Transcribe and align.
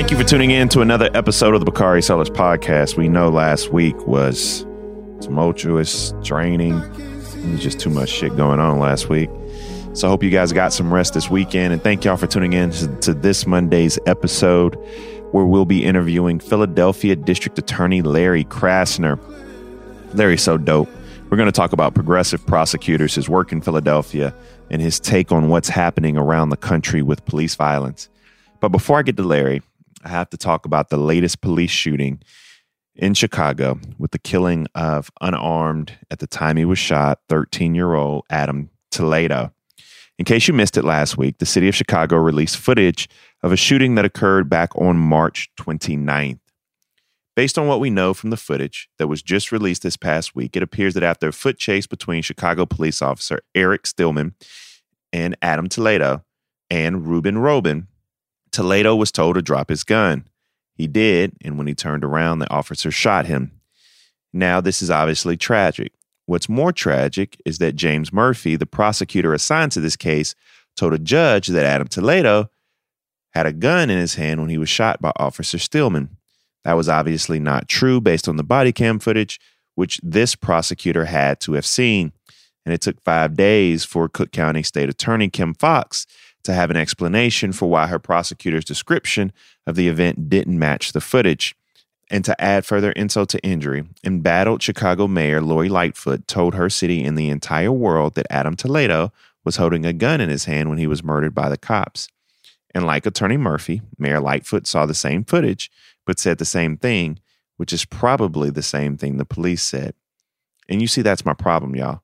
Thank 0.00 0.12
you 0.12 0.16
for 0.16 0.24
tuning 0.24 0.50
in 0.50 0.70
to 0.70 0.80
another 0.80 1.10
episode 1.12 1.52
of 1.52 1.60
the 1.60 1.66
Bakari 1.66 2.00
Sellers 2.00 2.30
podcast. 2.30 2.96
We 2.96 3.06
know 3.06 3.28
last 3.28 3.70
week 3.70 3.94
was 4.06 4.62
tumultuous, 5.20 6.14
draining. 6.22 6.80
Just 7.58 7.78
too 7.78 7.90
much 7.90 8.08
shit 8.08 8.34
going 8.34 8.60
on 8.60 8.78
last 8.78 9.10
week. 9.10 9.28
So 9.92 10.08
I 10.08 10.10
hope 10.10 10.22
you 10.22 10.30
guys 10.30 10.54
got 10.54 10.72
some 10.72 10.92
rest 10.92 11.12
this 11.12 11.28
weekend. 11.28 11.74
And 11.74 11.82
thank 11.82 12.02
y'all 12.06 12.16
for 12.16 12.26
tuning 12.26 12.54
in 12.54 12.70
to, 12.70 12.96
to 13.00 13.12
this 13.12 13.46
Monday's 13.46 13.98
episode 14.06 14.76
where 15.32 15.44
we'll 15.44 15.66
be 15.66 15.84
interviewing 15.84 16.40
Philadelphia 16.40 17.14
District 17.14 17.58
Attorney 17.58 18.00
Larry 18.00 18.44
Krasner. 18.44 19.20
Larry's 20.14 20.42
so 20.42 20.56
dope. 20.56 20.88
We're 21.28 21.36
going 21.36 21.44
to 21.44 21.52
talk 21.52 21.74
about 21.74 21.92
progressive 21.92 22.44
prosecutors, 22.46 23.16
his 23.16 23.28
work 23.28 23.52
in 23.52 23.60
Philadelphia, 23.60 24.34
and 24.70 24.80
his 24.80 24.98
take 24.98 25.30
on 25.30 25.50
what's 25.50 25.68
happening 25.68 26.16
around 26.16 26.48
the 26.48 26.56
country 26.56 27.02
with 27.02 27.22
police 27.26 27.54
violence. 27.54 28.08
But 28.60 28.70
before 28.70 28.98
I 28.98 29.02
get 29.02 29.18
to 29.18 29.22
Larry, 29.22 29.60
I 30.02 30.08
have 30.08 30.30
to 30.30 30.36
talk 30.36 30.64
about 30.64 30.88
the 30.88 30.96
latest 30.96 31.40
police 31.40 31.70
shooting 31.70 32.22
in 32.94 33.14
Chicago 33.14 33.78
with 33.98 34.10
the 34.12 34.18
killing 34.18 34.66
of 34.74 35.10
unarmed, 35.20 35.98
at 36.10 36.18
the 36.18 36.26
time 36.26 36.56
he 36.56 36.64
was 36.64 36.78
shot, 36.78 37.20
13 37.28 37.74
year 37.74 37.94
old 37.94 38.24
Adam 38.30 38.70
Toledo. 38.90 39.52
In 40.18 40.24
case 40.24 40.48
you 40.48 40.54
missed 40.54 40.76
it 40.76 40.84
last 40.84 41.16
week, 41.16 41.38
the 41.38 41.46
city 41.46 41.68
of 41.68 41.74
Chicago 41.74 42.16
released 42.16 42.56
footage 42.56 43.08
of 43.42 43.52
a 43.52 43.56
shooting 43.56 43.94
that 43.94 44.04
occurred 44.04 44.50
back 44.50 44.74
on 44.76 44.98
March 44.98 45.50
29th. 45.58 46.40
Based 47.36 47.56
on 47.56 47.66
what 47.66 47.80
we 47.80 47.88
know 47.88 48.12
from 48.12 48.28
the 48.28 48.36
footage 48.36 48.90
that 48.98 49.06
was 49.06 49.22
just 49.22 49.50
released 49.50 49.82
this 49.82 49.96
past 49.96 50.34
week, 50.34 50.56
it 50.56 50.62
appears 50.62 50.92
that 50.94 51.02
after 51.02 51.28
a 51.28 51.32
foot 51.32 51.58
chase 51.58 51.86
between 51.86 52.22
Chicago 52.22 52.66
police 52.66 53.00
officer 53.00 53.40
Eric 53.54 53.86
Stillman 53.86 54.34
and 55.12 55.36
Adam 55.40 55.68
Toledo 55.68 56.22
and 56.70 57.06
Ruben 57.06 57.38
Roman, 57.38 57.88
Toledo 58.52 58.96
was 58.96 59.12
told 59.12 59.36
to 59.36 59.42
drop 59.42 59.68
his 59.68 59.84
gun. 59.84 60.26
He 60.74 60.86
did, 60.86 61.36
and 61.44 61.58
when 61.58 61.66
he 61.66 61.74
turned 61.74 62.04
around, 62.04 62.38
the 62.38 62.50
officer 62.50 62.90
shot 62.90 63.26
him. 63.26 63.60
Now, 64.32 64.60
this 64.60 64.82
is 64.82 64.90
obviously 64.90 65.36
tragic. 65.36 65.92
What's 66.26 66.48
more 66.48 66.72
tragic 66.72 67.40
is 67.44 67.58
that 67.58 67.76
James 67.76 68.12
Murphy, 68.12 68.56
the 68.56 68.66
prosecutor 68.66 69.34
assigned 69.34 69.72
to 69.72 69.80
this 69.80 69.96
case, 69.96 70.34
told 70.76 70.94
a 70.94 70.98
judge 70.98 71.48
that 71.48 71.66
Adam 71.66 71.88
Toledo 71.88 72.50
had 73.32 73.46
a 73.46 73.52
gun 73.52 73.90
in 73.90 73.98
his 73.98 74.14
hand 74.14 74.40
when 74.40 74.50
he 74.50 74.58
was 74.58 74.68
shot 74.68 75.00
by 75.00 75.12
Officer 75.16 75.58
Stillman. 75.58 76.16
That 76.64 76.74
was 76.74 76.88
obviously 76.88 77.40
not 77.40 77.68
true 77.68 78.00
based 78.00 78.28
on 78.28 78.36
the 78.36 78.44
body 78.44 78.72
cam 78.72 78.98
footage, 78.98 79.40
which 79.74 80.00
this 80.02 80.34
prosecutor 80.34 81.06
had 81.06 81.40
to 81.40 81.54
have 81.54 81.66
seen. 81.66 82.12
And 82.64 82.74
it 82.74 82.80
took 82.80 83.00
five 83.00 83.34
days 83.34 83.84
for 83.84 84.08
Cook 84.08 84.32
County 84.32 84.62
State 84.62 84.88
Attorney 84.88 85.28
Kim 85.28 85.54
Foxx 85.54 86.06
to 86.44 86.54
have 86.54 86.70
an 86.70 86.76
explanation 86.76 87.52
for 87.52 87.68
why 87.68 87.86
her 87.86 87.98
prosecutor's 87.98 88.64
description 88.64 89.32
of 89.66 89.76
the 89.76 89.88
event 89.88 90.28
didn't 90.28 90.58
match 90.58 90.92
the 90.92 91.00
footage. 91.00 91.54
And 92.10 92.24
to 92.24 92.40
add 92.40 92.66
further 92.66 92.90
insult 92.92 93.28
to 93.30 93.44
injury, 93.44 93.84
embattled 94.02 94.62
Chicago 94.62 95.06
Mayor 95.06 95.40
Lori 95.40 95.68
Lightfoot 95.68 96.26
told 96.26 96.54
her 96.54 96.68
city 96.68 97.04
and 97.04 97.16
the 97.16 97.28
entire 97.30 97.70
world 97.70 98.14
that 98.14 98.26
Adam 98.30 98.56
Toledo 98.56 99.12
was 99.44 99.56
holding 99.56 99.86
a 99.86 99.92
gun 99.92 100.20
in 100.20 100.28
his 100.28 100.44
hand 100.44 100.68
when 100.68 100.78
he 100.78 100.86
was 100.86 101.04
murdered 101.04 101.34
by 101.34 101.48
the 101.48 101.56
cops. 101.56 102.08
And 102.74 102.84
like 102.84 103.06
Attorney 103.06 103.36
Murphy, 103.36 103.82
Mayor 103.98 104.20
Lightfoot 104.20 104.66
saw 104.66 104.86
the 104.86 104.94
same 104.94 105.24
footage, 105.24 105.70
but 106.04 106.18
said 106.18 106.38
the 106.38 106.44
same 106.44 106.76
thing, 106.76 107.20
which 107.56 107.72
is 107.72 107.84
probably 107.84 108.50
the 108.50 108.62
same 108.62 108.96
thing 108.96 109.16
the 109.16 109.24
police 109.24 109.62
said. 109.62 109.94
And 110.68 110.80
you 110.80 110.88
see, 110.88 111.02
that's 111.02 111.24
my 111.24 111.34
problem, 111.34 111.74
y'all. 111.74 112.02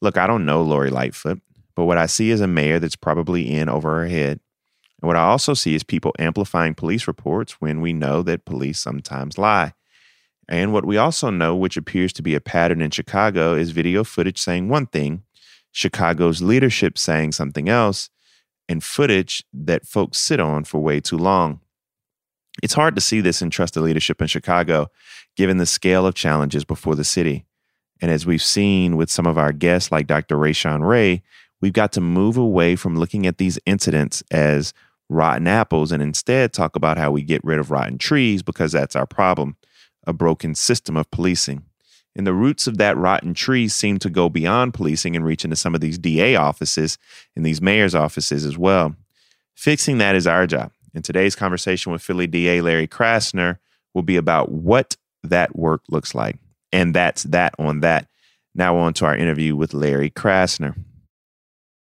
Look, 0.00 0.16
I 0.16 0.26
don't 0.26 0.46
know 0.46 0.62
Lori 0.62 0.90
Lightfoot. 0.90 1.40
But 1.78 1.84
what 1.84 1.96
I 1.96 2.06
see 2.06 2.30
is 2.30 2.40
a 2.40 2.48
mayor 2.48 2.80
that's 2.80 2.96
probably 2.96 3.48
in 3.54 3.68
over 3.68 4.00
her 4.00 4.08
head. 4.08 4.40
And 5.00 5.06
what 5.06 5.14
I 5.14 5.22
also 5.22 5.54
see 5.54 5.76
is 5.76 5.84
people 5.84 6.12
amplifying 6.18 6.74
police 6.74 7.06
reports 7.06 7.60
when 7.60 7.80
we 7.80 7.92
know 7.92 8.20
that 8.24 8.44
police 8.44 8.80
sometimes 8.80 9.38
lie. 9.38 9.74
And 10.48 10.72
what 10.72 10.84
we 10.84 10.96
also 10.96 11.30
know, 11.30 11.54
which 11.54 11.76
appears 11.76 12.12
to 12.14 12.22
be 12.22 12.34
a 12.34 12.40
pattern 12.40 12.80
in 12.80 12.90
Chicago, 12.90 13.54
is 13.54 13.70
video 13.70 14.02
footage 14.02 14.40
saying 14.40 14.68
one 14.68 14.86
thing, 14.86 15.22
Chicago's 15.70 16.42
leadership 16.42 16.98
saying 16.98 17.30
something 17.30 17.68
else, 17.68 18.10
and 18.68 18.82
footage 18.82 19.44
that 19.52 19.86
folks 19.86 20.18
sit 20.18 20.40
on 20.40 20.64
for 20.64 20.80
way 20.80 20.98
too 20.98 21.16
long. 21.16 21.60
It's 22.60 22.74
hard 22.74 22.96
to 22.96 23.00
see 23.00 23.20
this 23.20 23.40
in 23.40 23.50
trusted 23.50 23.84
leadership 23.84 24.20
in 24.20 24.26
Chicago, 24.26 24.88
given 25.36 25.58
the 25.58 25.64
scale 25.64 26.08
of 26.08 26.16
challenges 26.16 26.64
before 26.64 26.96
the 26.96 27.04
city. 27.04 27.44
And 28.00 28.10
as 28.10 28.26
we've 28.26 28.42
seen 28.42 28.96
with 28.96 29.12
some 29.12 29.26
of 29.26 29.38
our 29.38 29.52
guests 29.52 29.92
like 29.92 30.08
Dr. 30.08 30.36
Rashawn 30.36 30.84
Ray, 30.84 31.22
We've 31.60 31.72
got 31.72 31.92
to 31.92 32.00
move 32.00 32.36
away 32.36 32.76
from 32.76 32.96
looking 32.96 33.26
at 33.26 33.38
these 33.38 33.58
incidents 33.66 34.22
as 34.30 34.72
rotten 35.08 35.46
apples 35.46 35.90
and 35.90 36.02
instead 36.02 36.52
talk 36.52 36.76
about 36.76 36.98
how 36.98 37.10
we 37.10 37.22
get 37.22 37.42
rid 37.44 37.58
of 37.58 37.70
rotten 37.70 37.98
trees 37.98 38.42
because 38.42 38.72
that's 38.72 38.96
our 38.96 39.06
problem 39.06 39.56
a 40.06 40.12
broken 40.12 40.54
system 40.54 40.96
of 40.96 41.10
policing. 41.10 41.62
And 42.16 42.26
the 42.26 42.32
roots 42.32 42.66
of 42.66 42.78
that 42.78 42.96
rotten 42.96 43.34
tree 43.34 43.68
seem 43.68 43.98
to 43.98 44.10
go 44.10 44.28
beyond 44.28 44.74
policing 44.74 45.14
and 45.14 45.24
reach 45.24 45.44
into 45.44 45.56
some 45.56 45.74
of 45.74 45.80
these 45.82 45.98
DA 45.98 46.34
offices 46.34 46.98
and 47.36 47.44
these 47.44 47.60
mayor's 47.60 47.94
offices 47.94 48.44
as 48.44 48.56
well. 48.56 48.96
Fixing 49.54 49.98
that 49.98 50.16
is 50.16 50.26
our 50.26 50.46
job. 50.46 50.72
And 50.94 51.04
today's 51.04 51.36
conversation 51.36 51.92
with 51.92 52.02
Philly 52.02 52.26
DA 52.26 52.60
Larry 52.62 52.88
Krasner 52.88 53.58
will 53.94 54.02
be 54.02 54.16
about 54.16 54.50
what 54.50 54.96
that 55.22 55.54
work 55.54 55.82
looks 55.90 56.14
like. 56.14 56.38
And 56.72 56.94
that's 56.94 57.24
that 57.24 57.54
on 57.58 57.80
that. 57.80 58.08
Now 58.54 58.76
on 58.76 58.94
to 58.94 59.04
our 59.04 59.16
interview 59.16 59.54
with 59.54 59.74
Larry 59.74 60.10
Krasner. 60.10 60.74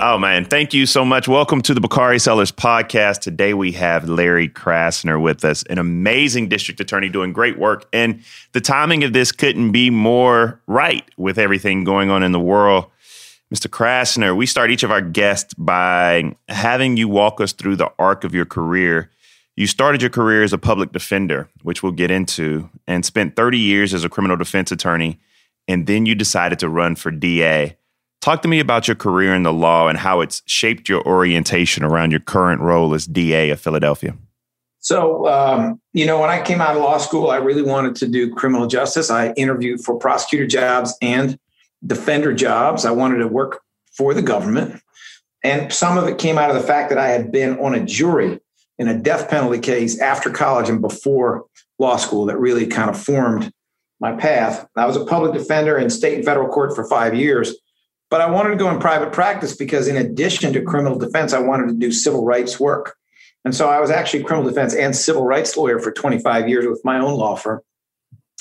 Oh 0.00 0.16
man, 0.16 0.44
thank 0.44 0.72
you 0.72 0.86
so 0.86 1.04
much. 1.04 1.26
Welcome 1.26 1.60
to 1.62 1.74
the 1.74 1.80
Bakari 1.80 2.20
Sellers 2.20 2.52
podcast. 2.52 3.18
Today 3.18 3.52
we 3.52 3.72
have 3.72 4.08
Larry 4.08 4.48
Krasner 4.48 5.20
with 5.20 5.44
us, 5.44 5.64
an 5.64 5.78
amazing 5.78 6.48
district 6.48 6.78
attorney 6.78 7.08
doing 7.08 7.32
great 7.32 7.58
work. 7.58 7.88
And 7.92 8.22
the 8.52 8.60
timing 8.60 9.02
of 9.02 9.12
this 9.12 9.32
couldn't 9.32 9.72
be 9.72 9.90
more 9.90 10.60
right 10.68 11.04
with 11.16 11.36
everything 11.36 11.82
going 11.82 12.10
on 12.10 12.22
in 12.22 12.30
the 12.30 12.38
world. 12.38 12.84
Mr. 13.52 13.66
Krasner, 13.66 14.36
we 14.36 14.46
start 14.46 14.70
each 14.70 14.84
of 14.84 14.92
our 14.92 15.00
guests 15.00 15.52
by 15.54 16.32
having 16.48 16.96
you 16.96 17.08
walk 17.08 17.40
us 17.40 17.52
through 17.52 17.74
the 17.74 17.90
arc 17.98 18.22
of 18.22 18.32
your 18.32 18.46
career. 18.46 19.10
You 19.56 19.66
started 19.66 20.00
your 20.00 20.10
career 20.10 20.44
as 20.44 20.52
a 20.52 20.58
public 20.58 20.92
defender, 20.92 21.50
which 21.62 21.82
we'll 21.82 21.90
get 21.90 22.12
into, 22.12 22.70
and 22.86 23.04
spent 23.04 23.34
30 23.34 23.58
years 23.58 23.92
as 23.92 24.04
a 24.04 24.08
criminal 24.08 24.36
defense 24.36 24.70
attorney. 24.70 25.18
And 25.66 25.88
then 25.88 26.06
you 26.06 26.14
decided 26.14 26.60
to 26.60 26.68
run 26.68 26.94
for 26.94 27.10
DA. 27.10 27.76
Talk 28.20 28.42
to 28.42 28.48
me 28.48 28.58
about 28.58 28.88
your 28.88 28.96
career 28.96 29.34
in 29.34 29.44
the 29.44 29.52
law 29.52 29.88
and 29.88 29.96
how 29.96 30.20
it's 30.20 30.42
shaped 30.46 30.88
your 30.88 31.06
orientation 31.06 31.84
around 31.84 32.10
your 32.10 32.20
current 32.20 32.60
role 32.60 32.92
as 32.94 33.06
DA 33.06 33.50
of 33.50 33.60
Philadelphia. 33.60 34.16
So, 34.80 35.26
um, 35.28 35.80
you 35.92 36.06
know, 36.06 36.20
when 36.20 36.30
I 36.30 36.42
came 36.42 36.60
out 36.60 36.76
of 36.76 36.82
law 36.82 36.98
school, 36.98 37.30
I 37.30 37.36
really 37.36 37.62
wanted 37.62 37.96
to 37.96 38.08
do 38.08 38.32
criminal 38.34 38.66
justice. 38.66 39.10
I 39.10 39.32
interviewed 39.32 39.84
for 39.84 39.96
prosecutor 39.96 40.46
jobs 40.46 40.96
and 41.02 41.38
defender 41.86 42.32
jobs. 42.32 42.84
I 42.84 42.90
wanted 42.90 43.18
to 43.18 43.28
work 43.28 43.60
for 43.92 44.14
the 44.14 44.22
government. 44.22 44.80
And 45.44 45.72
some 45.72 45.98
of 45.98 46.08
it 46.08 46.18
came 46.18 46.38
out 46.38 46.50
of 46.50 46.56
the 46.56 46.62
fact 46.62 46.88
that 46.90 46.98
I 46.98 47.08
had 47.08 47.30
been 47.30 47.58
on 47.58 47.74
a 47.74 47.84
jury 47.84 48.40
in 48.78 48.88
a 48.88 48.98
death 48.98 49.28
penalty 49.28 49.58
case 49.58 50.00
after 50.00 50.30
college 50.30 50.68
and 50.68 50.80
before 50.80 51.44
law 51.78 51.96
school 51.96 52.26
that 52.26 52.38
really 52.38 52.66
kind 52.66 52.90
of 52.90 53.00
formed 53.00 53.52
my 54.00 54.12
path. 54.12 54.68
I 54.76 54.86
was 54.86 54.96
a 54.96 55.04
public 55.04 55.32
defender 55.32 55.76
in 55.76 55.90
state 55.90 56.16
and 56.16 56.24
federal 56.24 56.48
court 56.48 56.74
for 56.74 56.84
five 56.88 57.14
years, 57.14 57.54
but 58.10 58.20
I 58.20 58.30
wanted 58.30 58.50
to 58.50 58.56
go 58.56 58.70
in 58.70 58.78
private 58.78 59.12
practice 59.12 59.54
because, 59.54 59.88
in 59.88 59.96
addition 59.96 60.52
to 60.54 60.62
criminal 60.62 60.98
defense, 60.98 61.32
I 61.32 61.40
wanted 61.40 61.68
to 61.68 61.74
do 61.74 61.92
civil 61.92 62.24
rights 62.24 62.58
work. 62.58 62.96
And 63.44 63.54
so 63.54 63.68
I 63.68 63.80
was 63.80 63.90
actually 63.90 64.20
a 64.20 64.24
criminal 64.24 64.48
defense 64.48 64.74
and 64.74 64.94
civil 64.94 65.24
rights 65.24 65.56
lawyer 65.56 65.78
for 65.78 65.92
25 65.92 66.48
years 66.48 66.66
with 66.66 66.84
my 66.84 66.98
own 66.98 67.14
law 67.14 67.36
firm. 67.36 67.60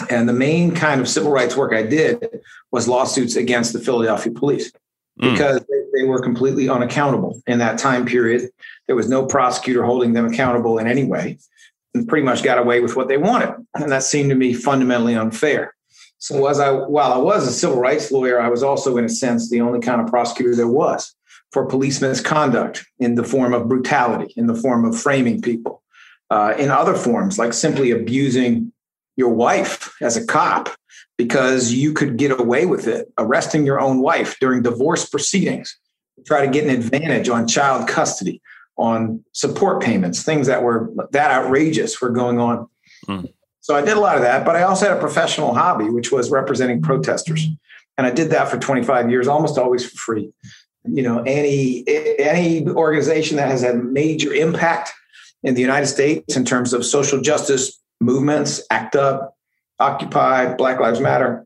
And 0.09 0.27
the 0.27 0.33
main 0.33 0.75
kind 0.75 1.01
of 1.01 1.07
civil 1.07 1.31
rights 1.31 1.55
work 1.55 1.73
I 1.73 1.83
did 1.83 2.41
was 2.71 2.87
lawsuits 2.87 3.35
against 3.35 3.73
the 3.73 3.79
Philadelphia 3.79 4.31
police 4.31 4.71
mm. 5.19 5.31
because 5.31 5.59
they, 5.59 5.99
they 6.01 6.03
were 6.07 6.21
completely 6.21 6.69
unaccountable 6.69 7.41
in 7.47 7.59
that 7.59 7.79
time 7.79 8.05
period. 8.05 8.49
There 8.85 8.95
was 8.95 9.09
no 9.09 9.25
prosecutor 9.25 9.83
holding 9.83 10.13
them 10.13 10.25
accountable 10.25 10.77
in 10.77 10.87
any 10.87 11.03
way 11.03 11.39
and 11.93 12.07
pretty 12.07 12.25
much 12.25 12.43
got 12.43 12.57
away 12.57 12.79
with 12.79 12.95
what 12.95 13.07
they 13.07 13.17
wanted. 13.17 13.55
And 13.75 13.91
that 13.91 14.03
seemed 14.03 14.29
to 14.29 14.35
me 14.35 14.53
fundamentally 14.53 15.15
unfair. 15.15 15.73
So 16.19 16.47
as 16.47 16.59
I 16.59 16.71
while 16.71 17.13
I 17.13 17.17
was 17.17 17.47
a 17.47 17.51
civil 17.51 17.79
rights 17.79 18.11
lawyer, 18.11 18.39
I 18.39 18.49
was 18.49 18.63
also 18.63 18.97
in 18.97 19.05
a 19.05 19.09
sense 19.09 19.49
the 19.49 19.61
only 19.61 19.79
kind 19.79 20.01
of 20.01 20.07
prosecutor 20.07 20.55
there 20.55 20.67
was 20.67 21.13
for 21.51 21.65
police 21.65 22.01
misconduct 22.01 22.85
in 22.99 23.15
the 23.15 23.23
form 23.23 23.53
of 23.53 23.67
brutality, 23.67 24.33
in 24.35 24.47
the 24.47 24.55
form 24.55 24.83
of 24.83 24.99
framing 24.99 25.41
people, 25.41 25.83
uh, 26.29 26.53
in 26.57 26.69
other 26.69 26.95
forms 26.95 27.37
like 27.37 27.53
simply 27.53 27.91
abusing 27.91 28.71
your 29.15 29.29
wife 29.29 29.95
as 30.01 30.17
a 30.17 30.25
cop 30.25 30.69
because 31.17 31.73
you 31.73 31.93
could 31.93 32.17
get 32.17 32.39
away 32.39 32.65
with 32.65 32.87
it, 32.87 33.11
arresting 33.17 33.65
your 33.65 33.79
own 33.79 33.99
wife 33.99 34.37
during 34.39 34.61
divorce 34.61 35.09
proceedings, 35.09 35.75
try 36.25 36.45
to 36.45 36.51
get 36.51 36.63
an 36.63 36.69
advantage 36.69 37.27
on 37.27 37.47
child 37.47 37.87
custody, 37.87 38.41
on 38.77 39.23
support 39.31 39.81
payments, 39.81 40.23
things 40.23 40.47
that 40.47 40.61
were 40.61 40.91
that 41.11 41.31
outrageous 41.31 41.99
were 41.99 42.11
going 42.11 42.39
on. 42.39 42.67
Mm. 43.07 43.33
So 43.67 43.75
I 43.75 43.81
did 43.81 43.97
a 43.97 43.99
lot 43.99 44.15
of 44.15 44.21
that, 44.21 44.45
but 44.45 44.55
I 44.55 44.63
also 44.63 44.87
had 44.87 44.95
a 44.95 44.99
professional 44.99 45.53
hobby, 45.53 45.89
which 45.89 46.09
was 46.09 46.31
representing 46.31 46.81
protesters. 46.81 47.45
And 47.97 48.07
I 48.07 48.11
did 48.11 48.29
that 48.29 48.47
for 48.47 48.57
25 48.57 49.09
years, 49.09 49.27
almost 49.27 49.57
always 49.57 49.85
for 49.85 49.97
free. 49.97 50.31
You 50.85 51.03
know, 51.03 51.21
any 51.23 51.83
any 52.17 52.65
organization 52.65 53.35
that 53.35 53.49
has 53.49 53.63
had 53.63 53.83
major 53.83 54.33
impact 54.33 54.93
in 55.43 55.53
the 55.53 55.59
United 55.59 55.87
States 55.87 56.37
in 56.37 56.45
terms 56.45 56.71
of 56.71 56.85
social 56.85 57.19
justice 57.19 57.77
movements, 57.99 58.61
ACT 58.71 58.95
UP, 58.95 59.35
Occupy, 59.79 60.53
Black 60.53 60.79
Lives 60.79 61.01
Matter, 61.01 61.45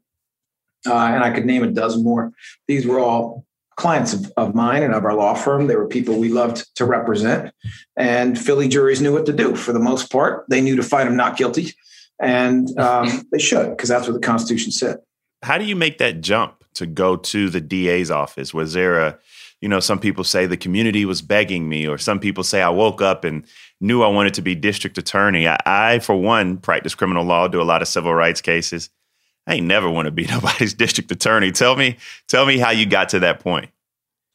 uh, 0.88 0.94
and 0.94 1.24
I 1.24 1.31
could 1.31 1.47
name 1.47 1.63
a 1.63 1.71
dozen 1.71 2.03
more. 2.03 2.33
These 2.67 2.85
were 2.85 3.00
all 3.00 3.47
clients 3.77 4.13
of, 4.13 4.31
of 4.38 4.53
mine 4.53 4.83
and 4.83 4.94
of 4.94 5.06
our 5.06 5.15
law 5.15 5.33
firm. 5.33 5.65
They 5.65 5.75
were 5.75 5.88
people 5.88 6.19
we 6.19 6.29
loved 6.29 6.67
to 6.75 6.85
represent. 6.85 7.51
And 7.97 8.38
Philly 8.38 8.67
juries 8.67 9.01
knew 9.01 9.12
what 9.12 9.25
to 9.25 9.33
do 9.33 9.56
for 9.56 9.74
the 9.74 9.79
most 9.79 10.12
part. 10.12 10.45
They 10.50 10.62
knew 10.62 10.75
to 10.75 10.83
find 10.83 11.09
them 11.09 11.17
not 11.17 11.35
guilty. 11.35 11.74
And 12.21 12.77
um, 12.79 13.27
they 13.31 13.39
should, 13.39 13.69
because 13.71 13.89
that's 13.89 14.07
what 14.07 14.13
the 14.13 14.25
Constitution 14.25 14.71
said. 14.71 14.97
How 15.44 15.57
do 15.57 15.65
you 15.65 15.75
make 15.75 15.97
that 15.97 16.21
jump 16.21 16.63
to 16.75 16.85
go 16.85 17.15
to 17.15 17.50
the 17.50 17.62
DA's 17.62 18.12
office? 18.12 18.53
Was 18.53 18.73
there 18.73 19.00
a, 19.00 19.18
you 19.59 19.69
know, 19.69 19.79
some 19.79 20.00
people 20.00 20.23
say 20.23 20.45
the 20.45 20.57
community 20.57 21.06
was 21.06 21.21
begging 21.21 21.68
me, 21.68 21.88
or 21.88 21.97
some 21.97 22.19
people 22.19 22.44
say 22.44 22.62
I 22.62 22.69
woke 22.69 23.01
up 23.01 23.23
and 23.23 23.45
knew 23.79 24.03
I 24.03 24.07
wanted 24.07 24.35
to 24.35 24.41
be 24.41 24.56
district 24.56 24.97
attorney. 24.97 25.47
I, 25.47 25.57
I 25.65 26.00
for 26.00 26.15
one, 26.15 26.57
practice 26.57 26.95
criminal 26.95 27.23
law, 27.23 27.47
do 27.47 27.62
a 27.62 27.63
lot 27.63 27.81
of 27.81 27.88
civil 27.88 28.13
rights 28.13 28.41
cases. 28.41 28.89
I 29.47 29.56
ain't 29.56 29.67
never 29.67 29.89
want 29.89 30.06
to 30.06 30.12
be 30.12 30.25
nobody's 30.29 30.74
district 30.74 31.12
attorney. 31.12 31.51
Tell 31.51 31.75
me, 31.75 31.97
tell 32.27 32.45
me 32.45 32.57
how 32.57 32.71
you 32.71 32.85
got 32.85 33.09
to 33.09 33.19
that 33.19 33.39
point. 33.39 33.69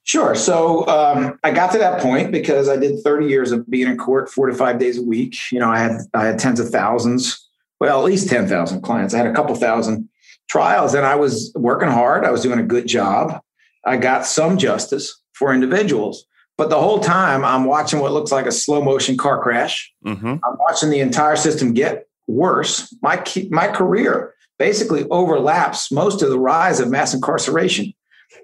Sure. 0.05 0.37
So 0.37 0.87
um, 0.87 1.37
I 1.43 1.51
got 1.51 1.73
to 1.73 1.79
that 1.79 2.01
point 2.01 2.31
because 2.31 2.69
I 2.69 2.77
did 2.77 3.03
30 3.03 3.27
years 3.27 3.51
of 3.51 3.69
being 3.69 3.89
in 3.89 3.99
court 3.99 4.31
four 4.31 4.47
to 4.47 4.55
five 4.55 4.79
days 4.79 4.99
a 4.99 5.03
week. 5.03 5.37
You 5.51 5.59
know, 5.59 5.69
I 5.69 5.79
had 5.79 6.01
I 6.15 6.27
had 6.27 6.39
tens 6.39 6.61
of 6.61 6.69
thousands, 6.69 7.46
well, 7.81 7.99
at 7.99 8.05
least 8.05 8.29
10,000 8.29 8.81
clients. 8.83 9.15
I 9.15 9.19
had 9.19 9.27
a 9.27 9.35
couple 9.35 9.55
thousand 9.55 10.09
trials 10.49 10.95
and 10.95 11.07
I 11.07 11.17
was 11.17 11.53
working 11.55 11.89
hard. 11.89 12.25
I 12.25 12.31
was 12.31 12.43
doing 12.43 12.59
a 12.59 12.65
good 12.65 12.87
job. 12.87 13.41
I 13.85 13.97
got 13.97 14.27
some 14.27 14.59
justice 14.59 15.21
for 15.35 15.53
individuals. 15.53 16.27
But 16.57 16.71
the 16.71 16.81
whole 16.81 17.01
time 17.01 17.45
I'm 17.45 17.65
watching 17.65 18.01
what 18.01 18.13
looks 18.13 18.33
like 18.33 18.47
a 18.47 18.53
slow 18.53 18.83
motion 18.83 19.17
car 19.17 19.43
crash. 19.43 19.93
Mm-hmm. 20.05 20.27
I'm 20.27 20.59
watching 20.59 20.91
the 20.91 21.01
entire 21.01 21.37
system 21.37 21.75
get 21.75 22.09
worse. 22.27 22.95
My 23.03 23.23
my 23.51 23.69
career 23.69 24.35
basically 24.59 25.07
overlaps 25.11 25.93
most 25.93 26.23
of 26.23 26.31
the 26.31 26.39
rise 26.39 26.81
of 26.81 26.91
mass 26.91 27.13
incarceration 27.13 27.93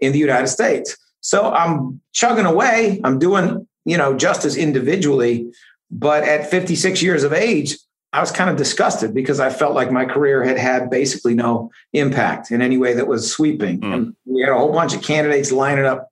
in 0.02 0.12
the 0.12 0.18
United 0.18 0.48
States. 0.48 0.96
So 1.20 1.50
I'm 1.52 2.00
chugging 2.12 2.44
away. 2.44 3.00
I'm 3.02 3.18
doing, 3.18 3.66
you 3.86 3.96
know, 3.96 4.14
justice 4.14 4.56
individually. 4.56 5.50
But 5.90 6.24
at 6.24 6.50
56 6.50 7.02
years 7.02 7.22
of 7.22 7.32
age, 7.32 7.78
I 8.12 8.20
was 8.20 8.30
kind 8.30 8.50
of 8.50 8.56
disgusted 8.56 9.14
because 9.14 9.40
I 9.40 9.48
felt 9.50 9.74
like 9.74 9.90
my 9.90 10.04
career 10.04 10.44
had 10.44 10.58
had 10.58 10.90
basically 10.90 11.34
no 11.34 11.70
impact 11.92 12.50
in 12.50 12.60
any 12.60 12.76
way 12.76 12.92
that 12.94 13.06
was 13.06 13.30
sweeping. 13.30 13.80
Mm. 13.80 13.94
And 13.94 14.16
we 14.26 14.42
had 14.42 14.50
a 14.50 14.58
whole 14.58 14.72
bunch 14.72 14.94
of 14.94 15.02
candidates 15.02 15.50
lining 15.50 15.86
up 15.86 16.10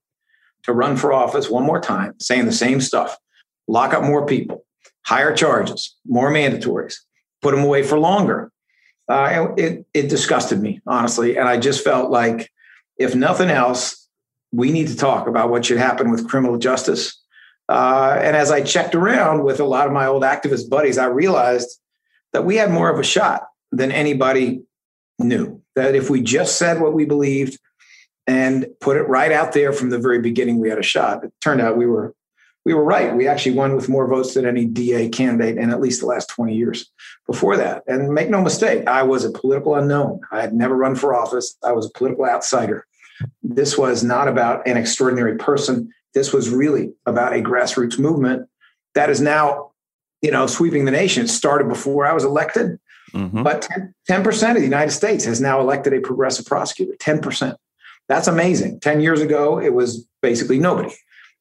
to 0.62 0.72
run 0.72 0.96
for 0.96 1.12
office 1.12 1.50
one 1.50 1.64
more 1.64 1.80
time, 1.80 2.14
saying 2.18 2.46
the 2.46 2.52
same 2.52 2.80
stuff 2.80 3.16
lock 3.68 3.94
up 3.94 4.02
more 4.02 4.26
people, 4.26 4.64
higher 5.02 5.34
charges, 5.34 5.96
more 6.04 6.30
mandatories, 6.30 6.96
put 7.40 7.52
them 7.54 7.62
away 7.62 7.82
for 7.82 7.98
longer 7.98 8.50
uh, 9.10 9.52
it, 9.56 9.84
it 9.92 10.08
disgusted 10.08 10.60
me, 10.60 10.80
honestly. 10.86 11.36
And 11.36 11.48
I 11.48 11.58
just 11.58 11.82
felt 11.82 12.10
like, 12.10 12.48
if 12.96 13.14
nothing 13.14 13.50
else, 13.50 14.06
we 14.52 14.70
need 14.70 14.86
to 14.86 14.96
talk 14.96 15.26
about 15.26 15.50
what 15.50 15.64
should 15.64 15.78
happen 15.78 16.10
with 16.10 16.28
criminal 16.28 16.58
justice. 16.58 17.20
Uh, 17.68 18.16
and 18.22 18.36
as 18.36 18.52
I 18.52 18.62
checked 18.62 18.94
around 18.94 19.42
with 19.42 19.58
a 19.58 19.64
lot 19.64 19.88
of 19.88 19.92
my 19.92 20.06
old 20.06 20.22
activist 20.22 20.70
buddies, 20.70 20.96
I 20.96 21.06
realized 21.06 21.80
that 22.32 22.44
we 22.44 22.56
had 22.56 22.70
more 22.70 22.90
of 22.90 22.98
a 22.98 23.04
shot 23.04 23.48
than 23.72 23.92
anybody 23.92 24.62
knew. 25.18 25.62
That 25.76 25.94
if 25.94 26.10
we 26.10 26.20
just 26.20 26.58
said 26.58 26.80
what 26.80 26.92
we 26.92 27.04
believed 27.04 27.58
and 28.26 28.66
put 28.80 28.96
it 28.96 29.08
right 29.08 29.32
out 29.32 29.52
there 29.52 29.72
from 29.72 29.90
the 29.90 29.98
very 29.98 30.20
beginning, 30.20 30.58
we 30.58 30.68
had 30.68 30.78
a 30.78 30.82
shot. 30.82 31.24
It 31.24 31.32
turned 31.42 31.60
out 31.60 31.76
we 31.76 31.86
were 31.86 32.14
we 32.64 32.74
were 32.74 32.84
right. 32.84 33.16
We 33.16 33.26
actually 33.26 33.56
won 33.56 33.74
with 33.74 33.88
more 33.88 34.06
votes 34.06 34.34
than 34.34 34.44
any 34.44 34.66
DA 34.66 35.08
candidate 35.08 35.56
in 35.56 35.70
at 35.70 35.80
least 35.80 36.00
the 36.00 36.06
last 36.06 36.28
20 36.28 36.54
years 36.54 36.90
before 37.26 37.56
that. 37.56 37.82
And 37.86 38.12
make 38.12 38.28
no 38.28 38.42
mistake, 38.42 38.86
I 38.86 39.02
was 39.02 39.24
a 39.24 39.30
political 39.30 39.76
unknown. 39.76 40.20
I 40.30 40.42
had 40.42 40.52
never 40.52 40.76
run 40.76 40.94
for 40.94 41.14
office. 41.14 41.56
I 41.64 41.72
was 41.72 41.86
a 41.86 41.98
political 41.98 42.26
outsider. 42.26 42.86
This 43.42 43.78
was 43.78 44.04
not 44.04 44.28
about 44.28 44.66
an 44.68 44.76
extraordinary 44.76 45.36
person. 45.36 45.90
This 46.12 46.32
was 46.32 46.50
really 46.50 46.92
about 47.06 47.32
a 47.32 47.40
grassroots 47.40 47.98
movement 47.98 48.46
that 48.94 49.10
is 49.10 49.20
now, 49.20 49.69
you 50.22 50.30
know, 50.30 50.46
sweeping 50.46 50.84
the 50.84 50.90
nation. 50.90 51.24
It 51.24 51.28
started 51.28 51.68
before 51.68 52.06
I 52.06 52.12
was 52.12 52.24
elected, 52.24 52.78
mm-hmm. 53.12 53.42
but 53.42 53.68
10, 54.06 54.22
percent 54.22 54.56
of 54.56 54.62
the 54.62 54.68
United 54.68 54.92
States 54.92 55.24
has 55.24 55.40
now 55.40 55.60
elected 55.60 55.92
a 55.92 56.00
progressive 56.00 56.46
prosecutor. 56.46 56.94
10%. 56.98 57.56
That's 58.08 58.26
amazing. 58.26 58.80
10 58.80 59.00
years 59.00 59.20
ago, 59.20 59.60
it 59.60 59.72
was 59.72 60.06
basically 60.20 60.58
nobody. 60.58 60.94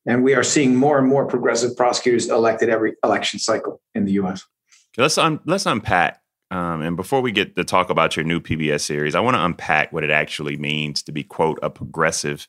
And 0.06 0.24
we 0.24 0.34
are 0.34 0.44
seeing 0.44 0.76
more 0.76 0.98
and 0.98 1.08
more 1.08 1.26
progressive 1.26 1.76
prosecutors 1.76 2.30
elected 2.30 2.70
every 2.70 2.96
election 3.04 3.40
cycle 3.40 3.82
in 3.94 4.06
the 4.06 4.14
U.S. 4.14 4.46
Okay, 4.94 5.02
let's 5.02 5.18
un- 5.18 5.40
let's 5.46 5.66
unpack. 5.66 6.22
Um, 6.52 6.82
and 6.82 6.96
before 6.96 7.22
we 7.22 7.32
get 7.32 7.56
to 7.58 7.64
talk 7.64 7.90
about 7.90 8.16
your 8.16 8.26
new 8.26 8.40
PBS 8.40 8.82
series, 8.82 9.14
I 9.14 9.20
want 9.20 9.36
to 9.36 9.44
unpack 9.44 9.94
what 9.94 10.04
it 10.04 10.10
actually 10.10 10.58
means 10.58 11.04
to 11.04 11.12
be 11.12 11.24
quote 11.24 11.60
a 11.62 11.70
progressive 11.70 12.48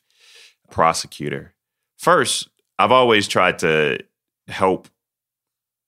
prosecutor. 0.71 1.53
First, 1.97 2.49
I've 2.79 2.91
always 2.91 3.27
tried 3.27 3.59
to 3.59 3.99
help 4.47 4.87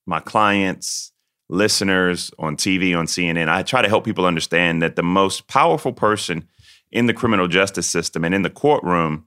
my 0.06 0.20
clients, 0.20 1.12
listeners 1.50 2.32
on 2.40 2.58
TV, 2.58 2.98
on 2.98 3.06
CNN. 3.06 3.50
I 3.50 3.64
try 3.64 3.82
to 3.82 3.90
help 3.90 4.06
people 4.06 4.26
understand 4.26 4.82
that 4.82 4.96
the 4.96 5.04
most 5.04 5.48
powerful 5.48 5.94
person 5.94 6.48
in 6.92 7.08
the 7.08 7.14
criminal 7.14 7.48
justice 7.48 7.88
system 7.88 8.24
and 8.24 8.34
in 8.34 8.44
the 8.44 8.50
courtroom 8.50 9.26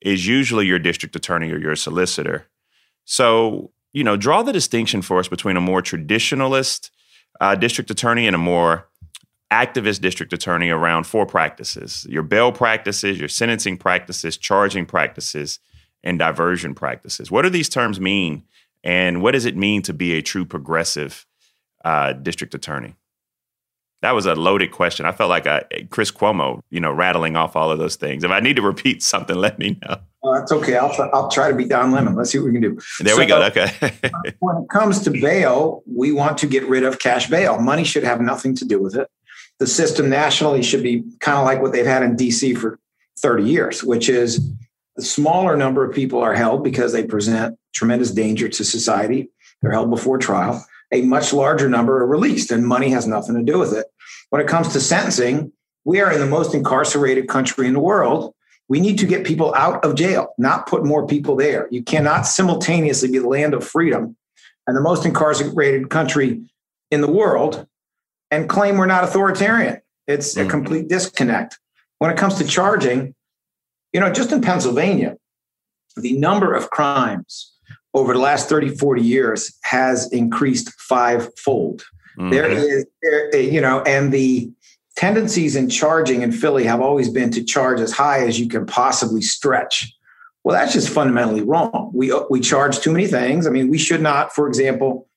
is 0.00 0.26
usually 0.26 0.66
your 0.66 0.78
district 0.78 1.16
attorney 1.16 1.50
or 1.50 1.58
your 1.58 1.76
solicitor. 1.76 2.46
So, 3.04 3.72
you 3.92 4.04
know, 4.04 4.16
draw 4.16 4.42
the 4.42 4.52
distinction 4.52 5.02
for 5.02 5.18
us 5.18 5.28
between 5.28 5.56
a 5.56 5.60
more 5.60 5.82
traditionalist 5.82 6.90
uh, 7.40 7.54
district 7.54 7.90
attorney 7.90 8.26
and 8.26 8.34
a 8.34 8.38
more 8.38 8.88
activist 9.50 10.00
district 10.00 10.32
attorney 10.32 10.70
around 10.70 11.04
four 11.04 11.26
practices 11.26 12.06
your 12.08 12.22
bail 12.22 12.50
practices, 12.50 13.18
your 13.18 13.28
sentencing 13.28 13.76
practices, 13.76 14.36
charging 14.36 14.84
practices, 14.84 15.60
and 16.02 16.18
diversion 16.18 16.74
practices. 16.74 17.30
What 17.30 17.42
do 17.42 17.50
these 17.50 17.68
terms 17.68 18.00
mean? 18.00 18.44
And 18.84 19.20
what 19.20 19.32
does 19.32 19.44
it 19.44 19.56
mean 19.56 19.82
to 19.82 19.92
be 19.92 20.12
a 20.12 20.22
true 20.22 20.44
progressive 20.44 21.26
uh, 21.84 22.12
district 22.12 22.54
attorney? 22.54 22.94
that 24.04 24.14
was 24.14 24.26
a 24.26 24.34
loaded 24.34 24.70
question. 24.70 25.06
I 25.06 25.12
felt 25.12 25.30
like 25.30 25.46
a, 25.46 25.64
Chris 25.88 26.10
Cuomo, 26.10 26.60
you 26.68 26.78
know, 26.78 26.92
rattling 26.92 27.36
off 27.36 27.56
all 27.56 27.70
of 27.70 27.78
those 27.78 27.96
things. 27.96 28.22
If 28.22 28.30
I 28.30 28.38
need 28.38 28.56
to 28.56 28.62
repeat 28.62 29.02
something, 29.14 29.34
let 29.34 29.58
me 29.58 29.78
know. 29.82 29.96
Uh, 30.22 30.42
it's 30.42 30.52
okay. 30.52 30.76
I'll 30.76 30.94
try, 30.94 31.08
I'll 31.08 31.30
try 31.30 31.48
to 31.48 31.56
be 31.56 31.64
Don 31.64 31.90
Lemon. 31.90 32.14
Let's 32.14 32.30
see 32.30 32.38
what 32.38 32.46
we 32.46 32.52
can 32.52 32.60
do. 32.60 32.78
There 33.00 33.14
so, 33.14 33.18
we 33.18 33.26
go. 33.26 33.42
Okay. 33.44 33.70
when 34.40 34.56
it 34.58 34.68
comes 34.68 35.00
to 35.04 35.10
bail, 35.10 35.82
we 35.86 36.12
want 36.12 36.36
to 36.38 36.46
get 36.46 36.68
rid 36.68 36.84
of 36.84 36.98
cash 36.98 37.30
bail. 37.30 37.58
Money 37.58 37.84
should 37.84 38.04
have 38.04 38.20
nothing 38.20 38.54
to 38.56 38.66
do 38.66 38.80
with 38.80 38.94
it. 38.94 39.08
The 39.58 39.66
system 39.66 40.10
nationally 40.10 40.62
should 40.62 40.82
be 40.82 41.02
kind 41.20 41.38
of 41.38 41.44
like 41.44 41.62
what 41.62 41.72
they've 41.72 41.86
had 41.86 42.02
in 42.02 42.14
DC 42.14 42.58
for 42.58 42.78
30 43.20 43.44
years, 43.44 43.82
which 43.82 44.10
is 44.10 44.50
the 44.96 45.02
smaller 45.02 45.56
number 45.56 45.82
of 45.82 45.94
people 45.94 46.20
are 46.20 46.34
held 46.34 46.62
because 46.62 46.92
they 46.92 47.04
present 47.04 47.58
tremendous 47.74 48.10
danger 48.10 48.48
to 48.48 48.64
society. 48.64 49.30
They're 49.60 49.72
held 49.72 49.90
before 49.90 50.18
trial. 50.18 50.64
A 50.92 51.02
much 51.02 51.32
larger 51.32 51.68
number 51.68 51.98
are 51.98 52.06
released, 52.06 52.50
and 52.50 52.66
money 52.66 52.90
has 52.90 53.06
nothing 53.06 53.34
to 53.34 53.42
do 53.42 53.58
with 53.58 53.72
it. 53.72 53.86
When 54.30 54.40
it 54.40 54.48
comes 54.48 54.72
to 54.72 54.80
sentencing, 54.80 55.52
we 55.84 56.00
are 56.00 56.12
in 56.12 56.20
the 56.20 56.26
most 56.26 56.54
incarcerated 56.54 57.28
country 57.28 57.66
in 57.66 57.74
the 57.74 57.80
world. 57.80 58.34
We 58.68 58.80
need 58.80 58.98
to 58.98 59.06
get 59.06 59.26
people 59.26 59.54
out 59.54 59.84
of 59.84 59.94
jail, 59.94 60.34
not 60.38 60.66
put 60.66 60.84
more 60.84 61.06
people 61.06 61.36
there. 61.36 61.68
You 61.70 61.82
cannot 61.82 62.26
simultaneously 62.26 63.10
be 63.10 63.18
the 63.18 63.28
land 63.28 63.52
of 63.52 63.66
freedom 63.66 64.16
and 64.66 64.76
the 64.76 64.80
most 64.80 65.04
incarcerated 65.04 65.90
country 65.90 66.42
in 66.90 67.00
the 67.00 67.10
world 67.10 67.66
and 68.30 68.48
claim 68.48 68.78
we're 68.78 68.86
not 68.86 69.04
authoritarian. 69.04 69.80
It's 70.06 70.36
a 70.36 70.40
mm-hmm. 70.40 70.50
complete 70.50 70.88
disconnect. 70.88 71.58
When 71.98 72.10
it 72.10 72.16
comes 72.16 72.36
to 72.36 72.44
charging, 72.44 73.14
you 73.92 74.00
know, 74.00 74.12
just 74.12 74.32
in 74.32 74.40
Pennsylvania, 74.40 75.16
the 75.96 76.18
number 76.18 76.54
of 76.54 76.70
crimes 76.70 77.53
over 77.94 78.12
the 78.12 78.18
last 78.18 78.48
30, 78.48 78.70
40 78.76 79.02
years 79.02 79.56
has 79.62 80.12
increased 80.12 80.72
fivefold. 80.80 81.84
Mm-hmm. 82.18 82.30
There 82.30 82.50
is, 82.50 82.86
there, 83.02 83.40
you 83.40 83.60
know, 83.60 83.82
and 83.82 84.12
the 84.12 84.50
tendencies 84.96 85.56
in 85.56 85.68
charging 85.68 86.22
in 86.22 86.32
Philly 86.32 86.64
have 86.64 86.80
always 86.80 87.08
been 87.08 87.30
to 87.30 87.44
charge 87.44 87.80
as 87.80 87.92
high 87.92 88.26
as 88.26 88.38
you 88.38 88.48
can 88.48 88.66
possibly 88.66 89.22
stretch. 89.22 89.92
Well, 90.42 90.56
that's 90.56 90.72
just 90.72 90.90
fundamentally 90.90 91.42
wrong. 91.42 91.90
We 91.94 92.12
we 92.28 92.40
charge 92.40 92.80
too 92.80 92.92
many 92.92 93.06
things. 93.06 93.46
I 93.46 93.50
mean, 93.50 93.70
we 93.70 93.78
should 93.78 94.02
not, 94.02 94.34
for 94.34 94.46
example, 94.46 95.08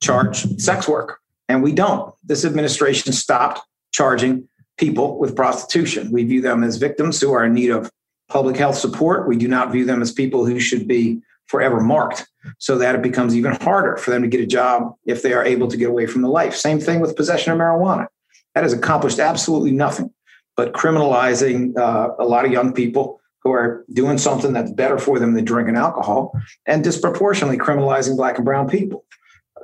charge 0.00 0.58
sex 0.58 0.88
work, 0.88 1.20
and 1.48 1.62
we 1.62 1.72
don't. 1.72 2.14
This 2.24 2.46
administration 2.46 3.12
stopped 3.12 3.60
charging 3.92 4.48
people 4.78 5.18
with 5.18 5.36
prostitution. 5.36 6.10
We 6.10 6.24
view 6.24 6.40
them 6.40 6.64
as 6.64 6.78
victims 6.78 7.20
who 7.20 7.32
are 7.32 7.44
in 7.44 7.52
need 7.52 7.70
of 7.70 7.90
public 8.28 8.56
health 8.56 8.76
support. 8.76 9.28
We 9.28 9.36
do 9.36 9.48
not 9.48 9.70
view 9.70 9.84
them 9.84 10.00
as 10.00 10.12
people 10.12 10.46
who 10.46 10.58
should 10.58 10.88
be 10.88 11.20
forever 11.50 11.80
marked 11.80 12.26
so 12.58 12.78
that 12.78 12.94
it 12.94 13.02
becomes 13.02 13.36
even 13.36 13.52
harder 13.56 13.96
for 13.96 14.10
them 14.10 14.22
to 14.22 14.28
get 14.28 14.40
a 14.40 14.46
job 14.46 14.94
if 15.04 15.22
they 15.22 15.32
are 15.32 15.44
able 15.44 15.66
to 15.68 15.76
get 15.76 15.90
away 15.90 16.06
from 16.06 16.22
the 16.22 16.28
life. 16.28 16.54
Same 16.54 16.78
thing 16.78 17.00
with 17.00 17.16
possession 17.16 17.52
of 17.52 17.58
marijuana. 17.58 18.06
That 18.54 18.62
has 18.64 18.72
accomplished 18.72 19.18
absolutely 19.18 19.72
nothing 19.72 20.12
but 20.56 20.72
criminalizing 20.72 21.76
uh, 21.76 22.10
a 22.18 22.24
lot 22.24 22.44
of 22.44 22.52
young 22.52 22.72
people 22.72 23.20
who 23.42 23.50
are 23.50 23.84
doing 23.92 24.18
something 24.18 24.52
that's 24.52 24.70
better 24.72 24.98
for 24.98 25.18
them 25.18 25.34
than 25.34 25.44
drinking 25.44 25.76
alcohol 25.76 26.32
and 26.66 26.84
disproportionately 26.84 27.56
criminalizing 27.56 28.16
black 28.16 28.36
and 28.36 28.44
brown 28.44 28.68
people. 28.68 29.04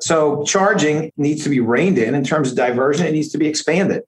So 0.01 0.43
charging 0.45 1.13
needs 1.17 1.43
to 1.45 1.51
be 1.51 1.61
reined 1.61 1.99
in 1.99 2.15
in 2.15 2.25
terms 2.25 2.51
of 2.51 2.57
diversion, 2.57 3.07
it 3.07 3.13
needs 3.13 3.29
to 3.31 3.39
be 3.39 3.47
expanded. 3.47 4.03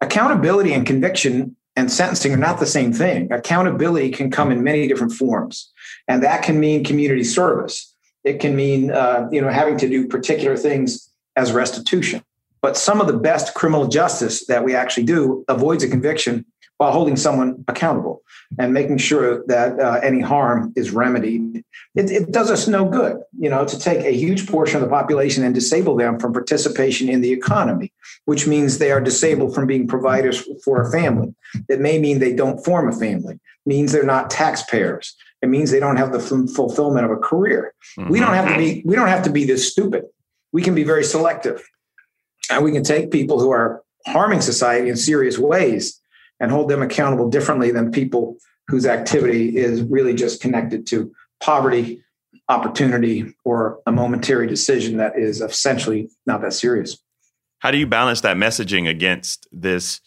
Accountability 0.00 0.72
and 0.72 0.86
conviction 0.86 1.56
and 1.76 1.90
sentencing 1.90 2.32
are 2.32 2.36
not 2.36 2.60
the 2.60 2.66
same 2.66 2.92
thing. 2.92 3.32
Accountability 3.32 4.10
can 4.10 4.30
come 4.30 4.50
in 4.50 4.62
many 4.62 4.86
different 4.86 5.12
forms, 5.12 5.72
and 6.10 6.24
that 6.24 6.42
can 6.42 6.58
mean 6.58 6.82
community 6.82 7.22
service. 7.22 7.94
It 8.24 8.40
can 8.40 8.56
mean 8.56 8.90
uh, 8.90 9.28
you 9.30 9.40
know 9.40 9.48
having 9.48 9.78
to 9.78 9.88
do 9.88 10.08
particular 10.08 10.56
things 10.56 11.08
as 11.36 11.52
restitution. 11.52 12.22
But 12.60 12.76
some 12.76 13.00
of 13.00 13.06
the 13.06 13.16
best 13.16 13.54
criminal 13.54 13.86
justice 13.86 14.46
that 14.46 14.64
we 14.64 14.74
actually 14.74 15.04
do 15.04 15.44
avoids 15.48 15.84
a 15.84 15.88
conviction 15.88 16.44
while 16.78 16.92
holding 16.92 17.16
someone 17.16 17.64
accountable 17.68 18.22
and 18.58 18.74
making 18.74 18.98
sure 18.98 19.46
that 19.46 19.78
uh, 19.78 20.00
any 20.02 20.20
harm 20.20 20.72
is 20.76 20.90
remedied. 20.90 21.62
It, 21.94 22.10
it, 22.10 22.32
does 22.32 22.50
us 22.50 22.66
no 22.66 22.86
good, 22.86 23.18
you 23.38 23.48
know, 23.50 23.64
to 23.66 23.78
take 23.78 24.00
a 24.04 24.12
huge 24.12 24.48
portion 24.48 24.76
of 24.76 24.82
the 24.82 24.88
population 24.88 25.44
and 25.44 25.54
disable 25.54 25.94
them 25.94 26.18
from 26.18 26.32
participation 26.32 27.08
in 27.08 27.20
the 27.20 27.32
economy, 27.32 27.92
which 28.24 28.46
means 28.46 28.78
they 28.78 28.92
are 28.92 29.00
disabled 29.00 29.54
from 29.54 29.66
being 29.66 29.86
providers 29.86 30.48
for 30.64 30.80
a 30.82 30.90
family. 30.90 31.34
It 31.68 31.80
may 31.80 31.98
mean 31.98 32.18
they 32.18 32.32
don't 32.32 32.64
form 32.64 32.88
a 32.88 32.92
family. 32.92 33.38
Means 33.66 33.92
they're 33.92 34.02
not 34.02 34.30
taxpayers. 34.30 35.14
It 35.42 35.48
means 35.48 35.70
they 35.70 35.80
don't 35.80 35.96
have 35.96 36.12
the 36.12 36.18
f- 36.18 36.54
fulfillment 36.54 37.04
of 37.04 37.10
a 37.10 37.16
career. 37.16 37.74
Mm-hmm. 37.98 38.10
We 38.10 38.20
don't 38.20 38.34
have 38.34 38.48
to 38.48 38.58
be. 38.58 38.82
We 38.84 38.94
don't 38.94 39.08
have 39.08 39.24
to 39.24 39.30
be 39.30 39.44
this 39.44 39.70
stupid. 39.70 40.04
We 40.52 40.62
can 40.62 40.74
be 40.74 40.84
very 40.84 41.04
selective, 41.04 41.62
and 42.50 42.64
we 42.64 42.72
can 42.72 42.82
take 42.82 43.10
people 43.10 43.40
who 43.40 43.50
are 43.50 43.82
harming 44.06 44.40
society 44.40 44.88
in 44.88 44.96
serious 44.96 45.38
ways 45.38 46.00
and 46.40 46.50
hold 46.50 46.68
them 46.68 46.82
accountable 46.82 47.28
differently 47.28 47.70
than 47.70 47.92
people 47.92 48.36
whose 48.68 48.86
activity 48.86 49.56
is 49.56 49.82
really 49.82 50.14
just 50.14 50.40
connected 50.40 50.86
to 50.86 51.12
poverty, 51.40 52.02
opportunity, 52.48 53.34
or 53.44 53.80
a 53.86 53.92
momentary 53.92 54.46
decision 54.46 54.96
that 54.96 55.18
is 55.18 55.40
essentially 55.40 56.08
not 56.26 56.40
that 56.40 56.52
serious. 56.52 56.98
How 57.58 57.70
do 57.70 57.78
you 57.78 57.86
balance 57.86 58.22
that 58.22 58.36
messaging 58.36 58.88
against 58.88 59.46
this, 59.52 60.00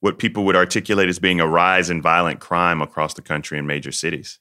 what 0.00 0.18
people 0.18 0.44
would 0.44 0.56
articulate 0.56 1.08
as 1.08 1.18
being 1.18 1.40
a 1.40 1.46
rise 1.46 1.90
in 1.90 2.00
violent 2.00 2.40
crime 2.40 2.80
across 2.80 3.14
the 3.14 3.22
country 3.22 3.58
in 3.58 3.66
major 3.66 3.92
cities? 3.92 4.38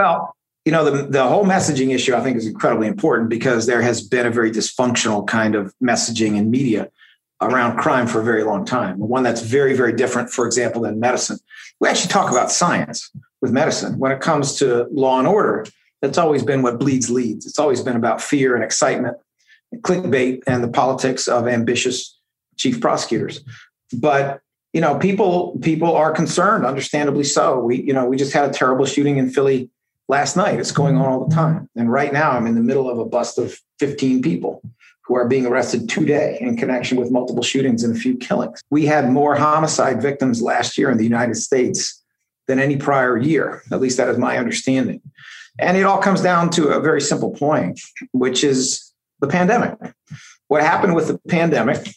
Well, 0.00 0.34
you 0.64 0.72
know, 0.72 0.82
the, 0.82 1.02
the 1.02 1.28
whole 1.28 1.44
messaging 1.44 1.94
issue 1.94 2.14
I 2.14 2.22
think 2.22 2.38
is 2.38 2.46
incredibly 2.46 2.86
important 2.86 3.28
because 3.28 3.66
there 3.66 3.82
has 3.82 4.00
been 4.00 4.24
a 4.24 4.30
very 4.30 4.50
dysfunctional 4.50 5.26
kind 5.26 5.54
of 5.54 5.74
messaging 5.82 6.38
in 6.38 6.50
media 6.50 6.88
around 7.42 7.76
crime 7.76 8.06
for 8.06 8.22
a 8.22 8.24
very 8.24 8.42
long 8.42 8.64
time. 8.64 8.98
One 8.98 9.22
that's 9.22 9.42
very, 9.42 9.74
very 9.76 9.92
different, 9.92 10.30
for 10.30 10.46
example, 10.46 10.80
than 10.80 11.00
medicine. 11.00 11.36
We 11.80 11.88
actually 11.88 12.08
talk 12.08 12.30
about 12.30 12.50
science 12.50 13.10
with 13.42 13.52
medicine. 13.52 13.98
When 13.98 14.10
it 14.10 14.20
comes 14.20 14.54
to 14.60 14.86
law 14.90 15.18
and 15.18 15.28
order, 15.28 15.66
that's 16.00 16.16
always 16.16 16.42
been 16.42 16.62
what 16.62 16.78
bleeds 16.78 17.10
leads. 17.10 17.44
It's 17.44 17.58
always 17.58 17.82
been 17.82 17.96
about 17.96 18.22
fear 18.22 18.54
and 18.54 18.64
excitement, 18.64 19.18
and 19.70 19.82
clickbait, 19.82 20.44
and 20.46 20.64
the 20.64 20.68
politics 20.68 21.28
of 21.28 21.46
ambitious 21.46 22.18
chief 22.56 22.80
prosecutors. 22.80 23.44
But 23.92 24.40
you 24.72 24.80
know, 24.80 24.98
people 24.98 25.58
people 25.60 25.94
are 25.94 26.10
concerned, 26.10 26.64
understandably 26.64 27.24
so. 27.24 27.58
We 27.58 27.82
you 27.82 27.92
know 27.92 28.06
we 28.06 28.16
just 28.16 28.32
had 28.32 28.48
a 28.48 28.52
terrible 28.52 28.86
shooting 28.86 29.18
in 29.18 29.28
Philly 29.28 29.68
last 30.10 30.36
night. 30.36 30.58
It's 30.58 30.72
going 30.72 30.96
on 30.96 31.06
all 31.06 31.26
the 31.26 31.34
time, 31.34 31.70
and 31.76 31.90
right 31.90 32.12
now 32.12 32.32
I'm 32.32 32.46
in 32.46 32.56
the 32.56 32.60
middle 32.60 32.90
of 32.90 32.98
a 32.98 33.04
bust 33.04 33.38
of 33.38 33.56
15 33.78 34.20
people 34.20 34.60
who 35.04 35.14
are 35.14 35.26
being 35.26 35.46
arrested 35.46 35.88
today 35.88 36.36
in 36.40 36.56
connection 36.56 36.98
with 36.98 37.12
multiple 37.12 37.44
shootings 37.44 37.84
and 37.84 37.96
a 37.96 37.98
few 37.98 38.16
killings. 38.16 38.60
We 38.70 38.86
had 38.86 39.10
more 39.10 39.36
homicide 39.36 40.02
victims 40.02 40.42
last 40.42 40.76
year 40.76 40.90
in 40.90 40.98
the 40.98 41.04
United 41.04 41.36
States 41.36 42.02
than 42.48 42.58
any 42.58 42.76
prior 42.76 43.16
year. 43.16 43.62
At 43.72 43.80
least 43.80 43.96
that 43.98 44.08
is 44.08 44.18
my 44.18 44.36
understanding. 44.36 45.00
And 45.58 45.76
it 45.76 45.84
all 45.84 45.98
comes 45.98 46.22
down 46.22 46.50
to 46.50 46.68
a 46.68 46.80
very 46.80 47.00
simple 47.00 47.30
point, 47.30 47.80
which 48.12 48.42
is 48.42 48.92
the 49.20 49.28
pandemic. 49.28 49.74
What 50.48 50.62
happened 50.62 50.96
with 50.96 51.06
the 51.06 51.18
pandemic 51.28 51.88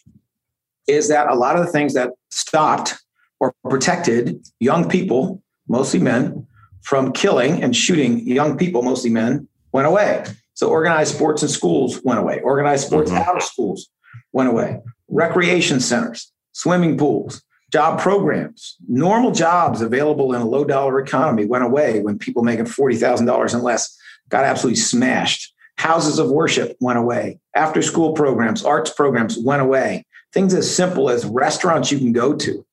is 0.86 1.08
that 1.08 1.28
a 1.28 1.34
lot 1.34 1.56
of 1.56 1.66
the 1.66 1.72
things 1.72 1.94
that 1.94 2.10
stopped 2.30 2.94
or 3.40 3.54
protected 3.68 4.44
young 4.60 4.88
people, 4.88 5.42
mostly 5.68 5.98
men, 5.98 6.46
from 6.84 7.12
killing 7.12 7.62
and 7.62 7.74
shooting 7.74 8.26
young 8.26 8.56
people, 8.56 8.82
mostly 8.82 9.10
men, 9.10 9.48
went 9.72 9.86
away. 9.86 10.24
So 10.52 10.68
organized 10.68 11.14
sports 11.14 11.42
in 11.42 11.48
schools 11.48 12.00
went 12.04 12.20
away. 12.20 12.40
Organized 12.40 12.86
sports 12.86 13.10
mm-hmm. 13.10 13.28
out 13.28 13.36
of 13.36 13.42
schools 13.42 13.88
went 14.32 14.48
away. 14.48 14.80
Recreation 15.08 15.80
centers, 15.80 16.30
swimming 16.52 16.96
pools, 16.96 17.42
job 17.72 17.98
programs, 17.98 18.76
normal 18.86 19.32
jobs 19.32 19.80
available 19.80 20.34
in 20.34 20.42
a 20.42 20.46
low 20.46 20.64
dollar 20.64 21.00
economy 21.00 21.46
went 21.46 21.64
away 21.64 22.00
when 22.00 22.18
people 22.18 22.44
making 22.44 22.66
$40,000 22.66 23.54
and 23.54 23.62
less 23.62 23.96
got 24.28 24.44
absolutely 24.44 24.80
smashed. 24.80 25.52
Houses 25.76 26.18
of 26.18 26.30
worship 26.30 26.76
went 26.80 26.98
away. 26.98 27.40
After 27.56 27.82
school 27.82 28.12
programs, 28.12 28.64
arts 28.64 28.90
programs 28.90 29.38
went 29.38 29.62
away. 29.62 30.06
Things 30.32 30.54
as 30.54 30.72
simple 30.72 31.10
as 31.10 31.24
restaurants 31.24 31.90
you 31.90 31.98
can 31.98 32.12
go 32.12 32.34
to, 32.36 32.64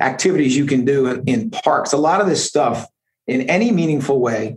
activities 0.00 0.56
you 0.56 0.66
can 0.66 0.84
do 0.84 1.06
in, 1.06 1.24
in 1.24 1.50
parks. 1.50 1.92
A 1.92 1.98
lot 1.98 2.20
of 2.20 2.26
this 2.26 2.46
stuff 2.46 2.86
in 3.26 3.42
any 3.42 3.72
meaningful 3.72 4.20
way 4.20 4.56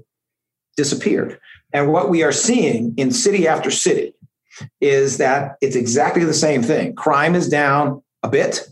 disappeared. 0.77 1.39
And 1.73 1.91
what 1.91 2.09
we 2.09 2.23
are 2.23 2.31
seeing 2.31 2.93
in 2.97 3.11
city 3.11 3.47
after 3.47 3.69
city 3.69 4.13
is 4.81 5.17
that 5.17 5.57
it's 5.61 5.75
exactly 5.75 6.23
the 6.23 6.33
same 6.33 6.63
thing. 6.63 6.95
Crime 6.95 7.35
is 7.35 7.49
down 7.49 8.01
a 8.23 8.29
bit. 8.29 8.67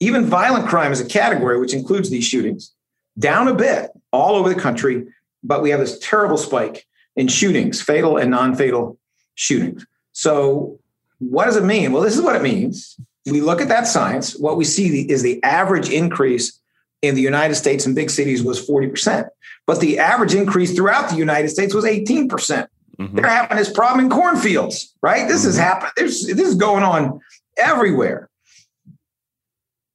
Even 0.00 0.26
violent 0.26 0.68
crime 0.68 0.92
is 0.92 1.00
a 1.00 1.06
category, 1.06 1.58
which 1.58 1.72
includes 1.72 2.10
these 2.10 2.24
shootings, 2.24 2.72
down 3.18 3.48
a 3.48 3.54
bit 3.54 3.90
all 4.12 4.36
over 4.36 4.48
the 4.48 4.60
country. 4.60 5.06
But 5.42 5.62
we 5.62 5.70
have 5.70 5.80
this 5.80 5.98
terrible 6.00 6.36
spike 6.36 6.86
in 7.14 7.28
shootings, 7.28 7.80
fatal 7.80 8.16
and 8.16 8.30
non 8.30 8.54
fatal 8.54 8.98
shootings. 9.34 9.86
So, 10.12 10.78
what 11.18 11.46
does 11.46 11.56
it 11.56 11.64
mean? 11.64 11.92
Well, 11.92 12.02
this 12.02 12.16
is 12.16 12.22
what 12.22 12.36
it 12.36 12.42
means. 12.42 12.96
We 13.24 13.40
look 13.40 13.60
at 13.60 13.68
that 13.68 13.86
science. 13.86 14.38
What 14.38 14.56
we 14.56 14.64
see 14.64 15.00
is 15.10 15.22
the 15.22 15.42
average 15.42 15.88
increase 15.88 16.60
in 17.06 17.14
the 17.14 17.22
United 17.22 17.54
States 17.54 17.86
and 17.86 17.94
big 17.94 18.10
cities 18.10 18.42
was 18.42 18.66
40%. 18.66 19.28
But 19.66 19.80
the 19.80 19.98
average 19.98 20.34
increase 20.34 20.74
throughout 20.74 21.10
the 21.10 21.16
United 21.16 21.48
States 21.48 21.74
was 21.74 21.84
18%. 21.84 22.28
percent 22.28 22.70
mm 22.98 23.10
hmm 23.10 23.16
They're 23.16 23.28
having 23.28 23.58
this 23.58 23.70
problem 23.70 24.06
in 24.06 24.10
cornfields, 24.10 24.94
right? 25.02 25.28
This 25.28 25.42
mm-hmm. 25.42 25.50
is 25.50 25.58
happening. 25.58 25.92
This, 25.96 26.26
this 26.26 26.48
is 26.48 26.54
going 26.54 26.82
on 26.82 27.20
everywhere. 27.58 28.30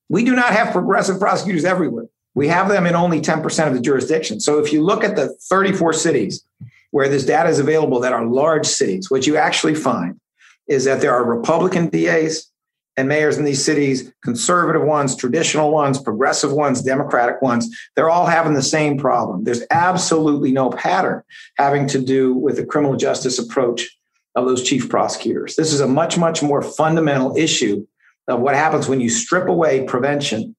We 0.08 0.24
do 0.24 0.36
not 0.36 0.54
have 0.54 0.72
progressive 0.72 1.20
prosecutors 1.20 1.66
everywhere. 1.66 2.08
We 2.36 2.48
have 2.50 2.70
them 2.70 2.86
in 2.86 2.96
only 2.96 3.22
10% 3.22 3.68
of 3.68 3.74
the 3.74 3.80
jurisdiction. 3.80 4.40
So 4.40 4.60
if 4.60 4.72
you 4.72 4.84
look 4.84 5.04
at 5.04 5.16
the 5.16 5.36
34 5.50 5.94
cities 5.94 6.44
where 6.92 7.10
this 7.10 7.26
data 7.26 7.50
is 7.50 7.60
available 7.60 8.00
that 8.02 8.14
are 8.14 8.26
large 8.26 8.66
cities, 8.66 9.10
what 9.10 9.26
you 9.26 9.38
actually 9.38 9.76
find 9.76 10.20
is 10.68 10.86
that 10.86 11.02
there 11.02 11.14
are 11.14 11.24
Republican 11.24 11.90
DAs 11.90 12.51
and 12.98 13.08
mayors 13.08 13.38
in 13.38 13.46
these 13.46 13.64
cities, 13.64 14.12
conservative 14.24 14.84
ones, 14.84 15.16
traditional 15.16 15.72
ones, 15.72 16.00
progressive 16.00 16.52
ones, 16.52 16.82
democratic 16.82 17.42
ones, 17.42 17.76
they're 17.96 18.10
all 18.10 18.26
having 18.26 18.54
the 18.54 18.62
same 18.62 18.98
problem. 18.98 19.44
There's 19.44 19.64
absolutely 19.72 20.52
no 20.52 20.70
pattern 20.70 21.24
having 21.58 21.88
to 21.88 22.02
do 22.02 22.34
with 22.34 22.58
the 22.58 22.66
criminal 22.66 22.98
justice 22.98 23.40
approach 23.40 23.88
of 24.36 24.46
those 24.46 24.64
chief 24.64 24.90
prosecutors. 24.90 25.56
This 25.56 25.74
is 25.74 25.80
a 25.80 25.88
much, 25.88 26.18
much 26.18 26.44
more 26.44 26.62
fundamental 26.62 27.36
issue 27.38 27.86
of 28.28 28.40
what 28.40 28.56
happens 28.56 28.88
when 28.88 29.02
you 29.02 29.10
strip 29.10 29.48
away 29.48 29.86
prevention 29.86 30.56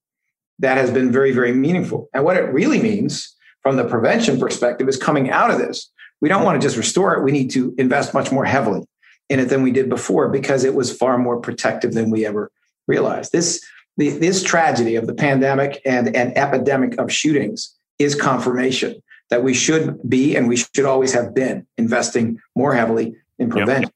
that 0.58 0.76
has 0.76 0.90
been 0.90 1.10
very, 1.10 1.32
very 1.32 1.52
meaningful. 1.52 2.08
And 2.14 2.24
what 2.24 2.36
it 2.36 2.52
really 2.52 2.80
means 2.80 3.34
from 3.62 3.76
the 3.76 3.84
prevention 3.84 4.38
perspective 4.38 4.88
is 4.88 4.96
coming 4.96 5.30
out 5.30 5.50
of 5.50 5.58
this. 5.58 5.90
We 6.20 6.28
don't 6.28 6.44
want 6.44 6.60
to 6.60 6.64
just 6.64 6.76
restore 6.76 7.14
it, 7.14 7.22
we 7.22 7.32
need 7.32 7.50
to 7.52 7.74
invest 7.78 8.14
much 8.14 8.30
more 8.30 8.44
heavily 8.44 8.86
in 9.32 9.40
it 9.40 9.48
than 9.48 9.62
we 9.62 9.72
did 9.72 9.88
before 9.88 10.28
because 10.28 10.62
it 10.62 10.74
was 10.74 10.94
far 10.94 11.16
more 11.16 11.40
protective 11.40 11.94
than 11.94 12.10
we 12.10 12.26
ever 12.26 12.52
realized. 12.86 13.32
This 13.32 13.64
the, 13.96 14.10
this 14.10 14.42
tragedy 14.42 14.96
of 14.96 15.06
the 15.06 15.14
pandemic 15.14 15.80
and 15.86 16.14
an 16.14 16.36
epidemic 16.36 16.98
of 16.98 17.10
shootings 17.10 17.74
is 17.98 18.14
confirmation 18.14 19.02
that 19.30 19.42
we 19.42 19.54
should 19.54 19.98
be 20.08 20.36
and 20.36 20.48
we 20.48 20.56
should 20.56 20.84
always 20.84 21.14
have 21.14 21.34
been 21.34 21.66
investing 21.78 22.38
more 22.54 22.74
heavily 22.74 23.16
in 23.38 23.48
prevention. 23.48 23.84
Yep. 23.84 23.94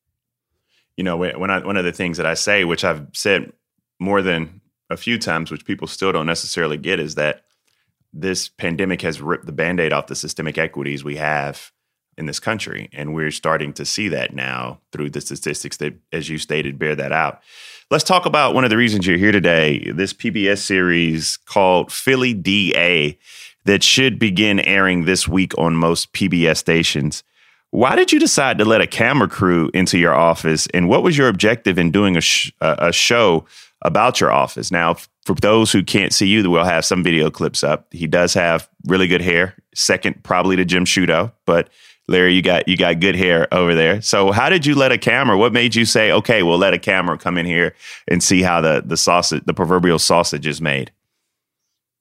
You 0.96 1.04
know, 1.04 1.16
when 1.18 1.50
I, 1.50 1.58
one 1.58 1.76
of 1.76 1.84
the 1.84 1.92
things 1.92 2.16
that 2.16 2.24
I 2.24 2.32
say, 2.34 2.64
which 2.64 2.84
I've 2.84 3.06
said 3.12 3.52
more 3.98 4.22
than 4.22 4.62
a 4.88 4.96
few 4.96 5.18
times, 5.18 5.50
which 5.50 5.66
people 5.66 5.86
still 5.86 6.12
don't 6.12 6.26
necessarily 6.26 6.78
get, 6.78 7.00
is 7.00 7.16
that 7.16 7.44
this 8.14 8.48
pandemic 8.48 9.02
has 9.02 9.20
ripped 9.20 9.44
the 9.44 9.52
band 9.52 9.80
aid 9.80 9.92
off 9.92 10.06
the 10.06 10.14
systemic 10.14 10.56
equities 10.56 11.04
we 11.04 11.16
have 11.16 11.70
in 12.18 12.26
this 12.26 12.40
country. 12.40 12.88
And 12.92 13.14
we're 13.14 13.30
starting 13.30 13.72
to 13.74 13.84
see 13.84 14.08
that 14.08 14.34
now 14.34 14.80
through 14.92 15.10
the 15.10 15.20
statistics 15.20 15.76
that, 15.78 15.94
as 16.12 16.28
you 16.28 16.38
stated, 16.38 16.78
bear 16.78 16.94
that 16.96 17.12
out. 17.12 17.42
Let's 17.90 18.04
talk 18.04 18.26
about 18.26 18.54
one 18.54 18.64
of 18.64 18.70
the 18.70 18.76
reasons 18.76 19.06
you're 19.06 19.18
here 19.18 19.32
today 19.32 19.92
this 19.94 20.12
PBS 20.12 20.58
series 20.58 21.36
called 21.36 21.92
Philly 21.92 22.34
DA 22.34 23.18
that 23.64 23.82
should 23.82 24.18
begin 24.18 24.60
airing 24.60 25.04
this 25.04 25.28
week 25.28 25.56
on 25.58 25.76
most 25.76 26.12
PBS 26.12 26.56
stations. 26.56 27.22
Why 27.70 27.94
did 27.94 28.12
you 28.12 28.18
decide 28.18 28.58
to 28.58 28.64
let 28.64 28.80
a 28.80 28.86
camera 28.86 29.28
crew 29.28 29.70
into 29.74 29.98
your 29.98 30.14
office? 30.14 30.66
And 30.72 30.88
what 30.88 31.02
was 31.02 31.18
your 31.18 31.28
objective 31.28 31.78
in 31.78 31.90
doing 31.90 32.16
a, 32.16 32.20
sh- 32.20 32.52
a 32.60 32.92
show 32.92 33.44
about 33.82 34.20
your 34.20 34.32
office? 34.32 34.70
Now, 34.70 34.96
for 35.24 35.34
those 35.34 35.72
who 35.72 35.82
can't 35.82 36.12
see 36.12 36.28
you, 36.28 36.48
we'll 36.48 36.64
have 36.64 36.84
some 36.84 37.02
video 37.02 37.30
clips 37.30 37.64
up. 37.64 37.86
He 37.92 38.06
does 38.06 38.32
have 38.34 38.68
really 38.86 39.08
good 39.08 39.20
hair, 39.20 39.56
second 39.74 40.22
probably 40.22 40.56
to 40.56 40.64
Jim 40.64 40.84
Sciutto, 40.84 41.32
but 41.44 41.68
Larry, 42.08 42.34
you 42.34 42.42
got 42.42 42.68
you 42.68 42.76
got 42.76 43.00
good 43.00 43.16
hair 43.16 43.52
over 43.52 43.74
there. 43.74 44.00
So 44.00 44.30
how 44.30 44.48
did 44.48 44.64
you 44.64 44.74
let 44.74 44.92
a 44.92 44.98
camera? 44.98 45.36
What 45.36 45.52
made 45.52 45.74
you 45.74 45.84
say, 45.84 46.12
okay, 46.12 46.42
we'll 46.42 46.58
let 46.58 46.72
a 46.72 46.78
camera 46.78 47.18
come 47.18 47.36
in 47.36 47.46
here 47.46 47.74
and 48.06 48.22
see 48.22 48.42
how 48.42 48.60
the 48.60 48.82
the 48.84 48.96
sausage, 48.96 49.42
the 49.44 49.54
proverbial 49.54 49.98
sausage, 49.98 50.46
is 50.46 50.60
made? 50.60 50.92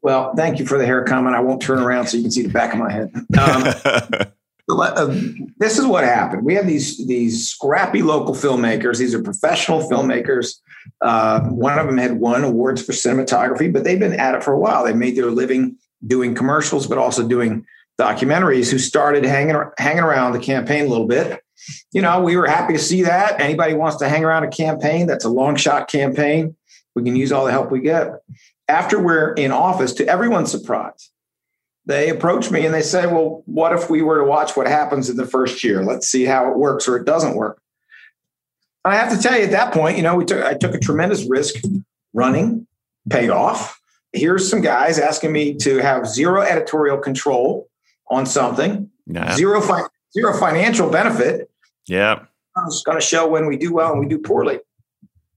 Well, 0.02 0.36
thank 0.36 0.60
you 0.60 0.68
for 0.68 0.78
the 0.78 0.86
hair 0.86 1.04
comment. 1.04 1.36
I 1.36 1.40
won't 1.40 1.62
turn 1.62 1.80
around 1.80 2.08
so 2.08 2.18
you 2.18 2.24
can 2.24 2.32
see 2.32 2.44
the 2.44 2.50
back 2.50 2.74
of 2.74 2.80
my 2.80 2.92
head. 2.92 3.12
Um, 3.16 3.24
uh, 4.70 5.16
this 5.58 5.80
is 5.80 5.86
what 5.88 6.04
happened. 6.04 6.46
We 6.46 6.54
have 6.54 6.68
these 6.68 7.06
these 7.08 7.50
scrappy 7.50 8.04
local 8.04 8.36
filmmakers. 8.36 9.00
These 9.00 9.16
are 9.16 9.24
professional 9.24 9.80
filmmakers. 9.90 10.60
Uh, 11.02 11.42
one 11.48 11.80
of 11.80 11.88
them 11.88 11.98
had 11.98 12.20
won 12.20 12.44
awards 12.44 12.86
for 12.86 12.92
cinematography, 12.92 13.74
but 13.74 13.84
they've 13.84 14.00
been 14.00 14.14
at 14.14 14.36
it 14.36 14.44
for 14.44 14.54
a 14.54 14.60
while. 14.60 14.84
They 14.84 14.94
made 14.94 15.16
their 15.16 15.32
living 15.32 15.78
doing 16.06 16.36
commercials, 16.36 16.86
but 16.86 17.00
also 17.00 17.28
doing 17.28 17.66
documentaries 18.00 18.72
who 18.72 18.78
started 18.78 19.24
hanging 19.24 19.56
hanging 19.78 20.04
around 20.04 20.34
the 20.34 20.40
campaign 20.40 20.86
a 20.86 20.90
little 20.90 21.08
bit. 21.08 21.42
You 21.92 22.02
know, 22.02 22.22
we 22.22 22.36
were 22.36 22.48
happy 22.48 22.74
to 22.74 22.80
see 22.80 23.04
that. 23.04 23.40
Anybody 23.40 23.74
wants 23.74 23.98
to 23.98 24.10
hang 24.10 24.24
around 24.24 24.44
a 24.44 24.50
campaign 24.50 25.08
that's 25.08 25.26
a 25.26 25.30
long 25.30 25.56
shot 25.56 25.88
campaign, 25.88 26.56
we 26.96 27.04
can 27.04 27.16
use 27.16 27.32
all 27.32 27.46
the 27.46 27.52
help 27.52 27.72
we 27.72 27.80
get. 27.80 28.14
After 28.68 29.00
we're 29.00 29.34
in 29.34 29.52
office, 29.52 29.94
to 29.94 30.08
everyone's 30.08 30.52
surprise, 30.52 31.12
they 31.86 32.10
approach 32.10 32.52
me 32.52 32.66
and 32.66 32.74
they 32.74 32.82
say, 32.82 33.06
"Well, 33.06 33.44
what 33.46 33.74
if 33.74 33.90
we 33.90 34.02
were 34.02 34.20
to 34.20 34.26
watch 34.26 34.58
what 34.58 34.68
happens 34.68 35.10
in 35.10 35.18
the 35.18 35.26
first 35.26 35.64
year? 35.64 35.84
Let's 35.84 36.08
see 36.08 36.26
how 36.26 36.50
it 36.52 36.58
works 36.58 36.88
or 36.88 36.98
it 36.98 37.06
doesn't 37.06 37.36
work." 37.36 37.62
I 38.84 38.96
have 38.96 39.16
to 39.16 39.22
tell 39.22 39.38
you, 39.38 39.46
at 39.46 39.52
that 39.52 39.74
point, 39.74 39.98
you 39.98 40.04
know, 40.04 40.16
we 40.16 40.26
took 40.26 40.44
I 40.44 40.56
took 40.56 40.74
a 40.74 40.80
tremendous 40.80 41.26
risk 41.30 41.56
running, 42.14 42.68
paid 43.10 43.30
off. 43.30 43.80
Here's 44.14 44.50
some 44.50 44.62
guys 44.62 44.98
asking 44.98 45.32
me 45.32 45.56
to 45.56 45.78
have 45.80 46.08
zero 46.08 46.42
editorial 46.42 46.98
control 46.98 47.68
on 48.10 48.26
something. 48.26 48.90
Nah. 49.08 49.36
Zero 49.36 49.62
fi- 49.62 49.88
zero 50.14 50.38
financial 50.38 50.90
benefit. 50.90 51.50
Yeah. 51.88 52.26
It's 52.66 52.84
going 52.84 52.98
to 52.98 53.06
show 53.06 53.28
when 53.28 53.48
we 53.48 53.58
do 53.58 53.74
well 53.74 53.92
and 53.92 54.00
we 54.00 54.08
do 54.08 54.18
poorly. 54.20 54.60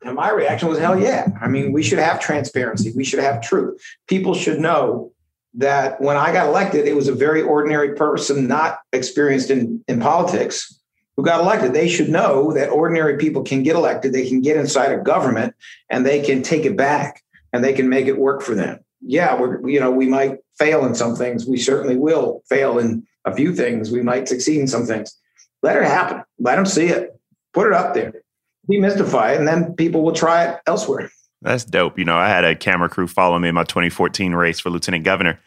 And 0.02 0.14
my 0.14 0.30
reaction 0.30 0.68
was, 0.68 0.78
hell 0.78 0.98
yeah. 0.98 1.28
I 1.40 1.48
mean, 1.48 1.72
we 1.72 1.82
should 1.82 1.98
have 1.98 2.20
transparency. 2.20 2.92
We 2.94 3.04
should 3.04 3.18
have 3.18 3.42
truth. 3.42 3.82
People 4.06 4.34
should 4.34 4.60
know 4.60 5.12
that 5.54 6.00
when 6.00 6.16
I 6.16 6.32
got 6.32 6.46
elected, 6.46 6.86
it 6.86 6.94
was 6.94 7.08
a 7.08 7.12
very 7.12 7.42
ordinary 7.42 7.94
person, 7.94 8.46
not 8.46 8.78
experienced 8.92 9.50
in, 9.50 9.82
in 9.88 9.98
politics, 9.98 10.80
who 11.16 11.24
got 11.24 11.40
elected. 11.40 11.72
They 11.74 11.88
should 11.88 12.08
know 12.08 12.52
that 12.52 12.68
ordinary 12.68 13.16
people 13.16 13.42
can 13.42 13.64
get 13.64 13.74
elected. 13.74 14.12
They 14.12 14.28
can 14.28 14.40
get 14.40 14.56
inside 14.56 14.92
a 14.92 14.98
government 14.98 15.54
and 15.90 16.06
they 16.06 16.22
can 16.22 16.42
take 16.42 16.64
it 16.64 16.76
back 16.76 17.24
and 17.52 17.64
they 17.64 17.72
can 17.72 17.88
make 17.88 18.06
it 18.06 18.18
work 18.18 18.40
for 18.40 18.54
them. 18.54 18.78
Yeah, 19.00 19.38
we're, 19.38 19.66
you 19.68 19.80
know, 19.80 19.90
we 19.90 20.06
might 20.06 20.38
fail 20.58 20.84
in 20.84 20.94
some 20.94 21.14
things. 21.14 21.46
We 21.46 21.58
certainly 21.58 21.96
will 21.96 22.42
fail 22.48 22.78
in 22.78 23.06
a 23.24 23.34
few 23.34 23.54
things. 23.54 23.90
We 23.90 24.02
might 24.02 24.28
succeed 24.28 24.60
in 24.60 24.66
some 24.66 24.86
things. 24.86 25.16
Let 25.62 25.76
it 25.76 25.84
happen. 25.84 26.22
Let 26.38 26.56
them 26.56 26.66
see 26.66 26.86
it. 26.86 27.18
Put 27.52 27.68
it 27.68 27.72
up 27.72 27.94
there. 27.94 28.12
Demystify 28.70 29.34
it, 29.34 29.38
and 29.38 29.48
then 29.48 29.74
people 29.74 30.02
will 30.02 30.12
try 30.12 30.44
it 30.44 30.60
elsewhere. 30.66 31.10
That's 31.40 31.64
dope. 31.64 31.98
You 31.98 32.04
know, 32.04 32.16
I 32.16 32.28
had 32.28 32.44
a 32.44 32.54
camera 32.54 32.88
crew 32.88 33.06
follow 33.06 33.38
me 33.38 33.48
in 33.48 33.54
my 33.54 33.64
2014 33.64 34.34
race 34.34 34.60
for 34.60 34.70
lieutenant 34.70 35.04
governor. 35.04 35.38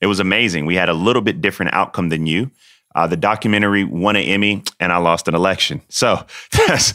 It 0.00 0.06
was 0.06 0.20
amazing. 0.20 0.66
We 0.66 0.76
had 0.76 0.88
a 0.88 0.94
little 0.94 1.22
bit 1.22 1.40
different 1.40 1.74
outcome 1.74 2.10
than 2.10 2.26
you. 2.26 2.50
Uh, 2.94 3.06
the 3.06 3.16
documentary 3.16 3.84
won 3.84 4.16
an 4.16 4.22
Emmy, 4.22 4.62
and 4.80 4.92
I 4.92 4.98
lost 4.98 5.28
an 5.28 5.34
election. 5.34 5.82
So 5.88 6.24
that's, 6.66 6.94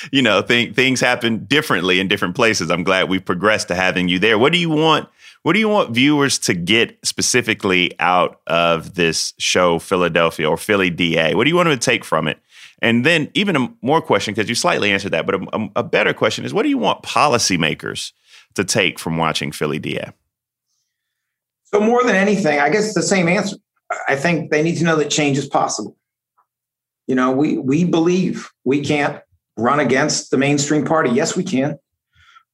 you 0.12 0.22
know, 0.22 0.42
th- 0.42 0.74
things 0.74 1.00
happen 1.00 1.44
differently 1.44 2.00
in 2.00 2.08
different 2.08 2.34
places. 2.34 2.70
I'm 2.70 2.84
glad 2.84 3.08
we've 3.08 3.24
progressed 3.24 3.68
to 3.68 3.74
having 3.74 4.08
you 4.08 4.18
there. 4.18 4.38
What 4.38 4.52
do 4.52 4.58
you 4.58 4.70
want 4.70 5.08
what 5.46 5.52
do 5.52 5.60
you 5.60 5.68
want 5.68 5.90
viewers 5.90 6.40
to 6.40 6.54
get 6.54 6.98
specifically 7.06 7.92
out 8.00 8.40
of 8.48 8.96
this 8.96 9.32
show, 9.38 9.78
Philadelphia 9.78 10.50
or 10.50 10.56
Philly 10.56 10.90
DA? 10.90 11.36
What 11.36 11.44
do 11.44 11.50
you 11.50 11.54
want 11.54 11.68
them 11.68 11.78
to 11.78 11.84
take 11.84 12.04
from 12.04 12.26
it? 12.26 12.40
And 12.82 13.06
then, 13.06 13.30
even 13.34 13.54
a 13.54 13.72
more 13.80 14.02
question, 14.02 14.34
because 14.34 14.48
you 14.48 14.56
slightly 14.56 14.90
answered 14.90 15.12
that, 15.12 15.24
but 15.24 15.36
a, 15.36 15.68
a, 15.76 15.84
better 15.84 16.12
question 16.12 16.44
is 16.44 16.52
what 16.52 16.64
do 16.64 16.68
you 16.68 16.78
want 16.78 17.04
policymakers 17.04 18.10
to 18.56 18.64
take 18.64 18.98
from 18.98 19.18
watching 19.18 19.52
Philly 19.52 19.78
DA? 19.78 20.10
So, 21.66 21.78
more 21.78 22.02
than 22.02 22.16
anything, 22.16 22.58
I 22.58 22.68
guess 22.68 22.92
the 22.92 23.02
same 23.04 23.28
answer. 23.28 23.54
I 24.08 24.16
think 24.16 24.50
they 24.50 24.64
need 24.64 24.78
to 24.78 24.84
know 24.84 24.96
that 24.96 25.10
change 25.10 25.38
is 25.38 25.46
possible. 25.46 25.96
You 27.06 27.14
know, 27.14 27.30
we 27.30 27.56
we 27.56 27.84
believe 27.84 28.50
we 28.64 28.80
can't 28.80 29.22
run 29.56 29.78
against 29.78 30.32
the 30.32 30.38
mainstream 30.38 30.84
party. 30.84 31.10
Yes, 31.10 31.36
we 31.36 31.44
can. 31.44 31.78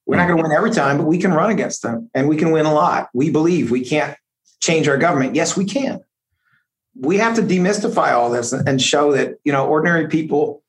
We're 0.07 0.17
not 0.17 0.27
going 0.27 0.39
to 0.39 0.43
win 0.43 0.53
every 0.53 0.73
time, 0.73 0.99
but 0.99 1.07
we 1.07 1.19
can 1.19 1.33
run 1.33 1.51
against 1.51 1.83
them 1.83 2.11
and 2.15 2.29
we 2.29 2.37
can 2.37 2.51
win 2.51 2.67
a 2.67 2.75
lot. 2.75 3.09
We 3.15 3.31
believe 3.31 3.71
we 3.71 3.85
can't 3.85 4.17
change 4.61 4.89
our 4.89 4.97
government. 4.97 5.35
Yes, 5.35 5.57
we 5.57 5.65
can. 5.65 6.01
We 7.01 7.19
have 7.19 7.37
to 7.37 7.43
demystify 7.43 8.13
all 8.13 8.31
this 8.31 8.53
and 8.53 8.83
show 8.83 9.13
that, 9.13 9.37
you 9.45 9.53
know, 9.53 9.67
ordinary 9.67 10.09
people 10.09 10.63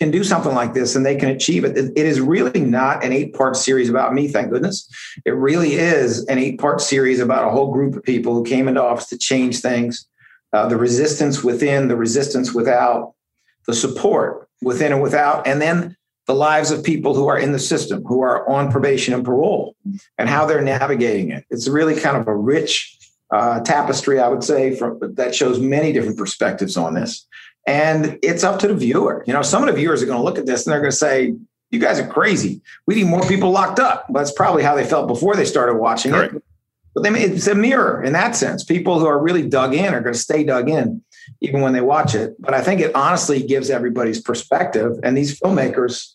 can 0.00 0.10
do 0.10 0.22
something 0.22 0.54
like 0.54 0.74
this 0.74 0.94
and 0.94 1.04
they 1.04 1.16
can 1.16 1.28
achieve 1.28 1.64
it. 1.64 1.76
It 1.76 1.96
is 1.96 2.20
really 2.20 2.60
not 2.60 3.04
an 3.04 3.12
eight 3.12 3.34
part 3.34 3.56
series 3.56 3.88
about 3.88 4.14
me, 4.14 4.28
thank 4.28 4.50
goodness. 4.50 4.88
It 5.24 5.32
really 5.32 5.74
is 5.74 6.24
an 6.26 6.38
eight 6.38 6.60
part 6.60 6.80
series 6.80 7.20
about 7.20 7.46
a 7.46 7.50
whole 7.50 7.72
group 7.72 7.96
of 7.96 8.04
people 8.04 8.34
who 8.34 8.44
came 8.44 8.68
into 8.68 8.82
office 8.82 9.08
to 9.08 9.18
change 9.18 9.60
things, 9.60 10.06
uh, 10.52 10.68
the 10.68 10.76
resistance 10.76 11.42
within, 11.42 11.88
the 11.88 11.96
resistance 11.96 12.52
without, 12.52 13.14
the 13.66 13.74
support 13.74 14.48
within 14.62 14.92
and 14.92 15.02
without, 15.02 15.46
and 15.46 15.60
then 15.60 15.96
the 16.28 16.34
lives 16.34 16.70
of 16.70 16.84
people 16.84 17.14
who 17.14 17.26
are 17.26 17.38
in 17.38 17.52
the 17.52 17.58
system, 17.58 18.04
who 18.04 18.20
are 18.20 18.46
on 18.48 18.70
probation 18.70 19.14
and 19.14 19.24
parole, 19.24 19.74
and 20.18 20.28
how 20.28 20.44
they're 20.44 20.60
navigating 20.60 21.30
it. 21.30 21.44
It's 21.50 21.66
really 21.66 21.98
kind 21.98 22.18
of 22.18 22.28
a 22.28 22.36
rich 22.36 22.96
uh, 23.30 23.60
tapestry, 23.60 24.20
I 24.20 24.28
would 24.28 24.44
say, 24.44 24.76
from, 24.76 25.00
that 25.14 25.34
shows 25.34 25.58
many 25.58 25.90
different 25.90 26.18
perspectives 26.18 26.76
on 26.76 26.92
this. 26.92 27.26
And 27.66 28.18
it's 28.22 28.44
up 28.44 28.60
to 28.60 28.68
the 28.68 28.74
viewer. 28.74 29.24
You 29.26 29.32
know, 29.32 29.40
some 29.40 29.62
of 29.62 29.68
the 29.68 29.74
viewers 29.74 30.02
are 30.02 30.06
going 30.06 30.18
to 30.18 30.24
look 30.24 30.38
at 30.38 30.44
this 30.44 30.66
and 30.66 30.72
they're 30.72 30.80
going 30.80 30.92
to 30.92 30.96
say, 30.96 31.34
"You 31.70 31.80
guys 31.80 31.98
are 31.98 32.06
crazy. 32.06 32.60
We 32.86 32.94
need 32.94 33.06
more 33.06 33.26
people 33.26 33.50
locked 33.50 33.78
up." 33.78 34.06
But 34.08 34.20
that's 34.20 34.32
probably 34.32 34.62
how 34.62 34.74
they 34.74 34.84
felt 34.84 35.08
before 35.08 35.34
they 35.34 35.46
started 35.46 35.76
watching 35.76 36.14
it. 36.14 36.42
But 36.94 37.02
they, 37.04 37.10
it's 37.10 37.46
a 37.46 37.54
mirror 37.54 38.02
in 38.02 38.12
that 38.12 38.36
sense. 38.36 38.64
People 38.64 39.00
who 39.00 39.06
are 39.06 39.18
really 39.18 39.46
dug 39.48 39.74
in 39.74 39.94
are 39.94 40.00
going 40.00 40.14
to 40.14 40.18
stay 40.18 40.44
dug 40.44 40.68
in 40.68 41.02
even 41.40 41.60
when 41.60 41.72
they 41.72 41.80
watch 41.80 42.14
it. 42.14 42.36
But 42.38 42.54
I 42.54 42.62
think 42.62 42.80
it 42.80 42.94
honestly 42.94 43.42
gives 43.42 43.70
everybody's 43.70 44.20
perspective. 44.20 44.98
And 45.02 45.16
these 45.16 45.38
filmmakers 45.38 46.14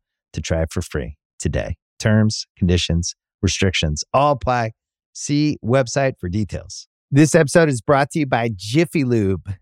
to 0.33 0.41
try 0.41 0.61
it 0.61 0.71
for 0.71 0.81
free 0.81 1.17
today. 1.39 1.75
Terms, 1.99 2.47
conditions, 2.57 3.15
restrictions 3.41 4.03
all 4.13 4.33
apply. 4.33 4.71
See 5.13 5.57
website 5.63 6.13
for 6.19 6.29
details. 6.29 6.87
This 7.09 7.35
episode 7.35 7.67
is 7.67 7.81
brought 7.81 8.11
to 8.11 8.19
you 8.19 8.25
by 8.25 8.49
Jiffy 8.55 9.03
Lube. 9.03 9.53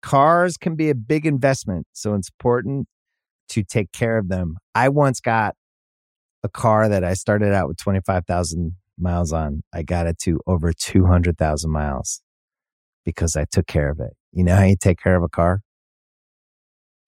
Cars 0.00 0.56
can 0.56 0.76
be 0.76 0.90
a 0.90 0.94
big 0.94 1.26
investment, 1.26 1.86
so 1.92 2.14
it's 2.14 2.30
important 2.30 2.88
to 3.50 3.62
take 3.62 3.92
care 3.92 4.18
of 4.18 4.28
them. 4.28 4.56
I 4.74 4.88
once 4.88 5.20
got 5.20 5.54
a 6.42 6.48
car 6.48 6.88
that 6.88 7.04
I 7.04 7.14
started 7.14 7.52
out 7.52 7.68
with 7.68 7.76
25,000 7.78 8.72
miles 8.98 9.32
on. 9.32 9.62
I 9.72 9.82
got 9.82 10.06
it 10.06 10.18
to 10.20 10.40
over 10.46 10.72
200,000 10.72 11.70
miles 11.70 12.22
because 13.04 13.36
I 13.36 13.44
took 13.50 13.66
care 13.66 13.90
of 13.90 14.00
it. 14.00 14.14
You 14.32 14.44
know 14.44 14.56
how 14.56 14.64
you 14.64 14.76
take 14.80 14.98
care 14.98 15.16
of 15.16 15.22
a 15.22 15.28
car? 15.28 15.60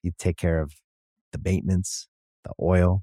You 0.02 0.12
take 0.18 0.36
care 0.36 0.60
of 0.60 0.72
the 1.32 1.40
maintenance, 1.42 2.08
the 2.44 2.52
oil, 2.62 3.02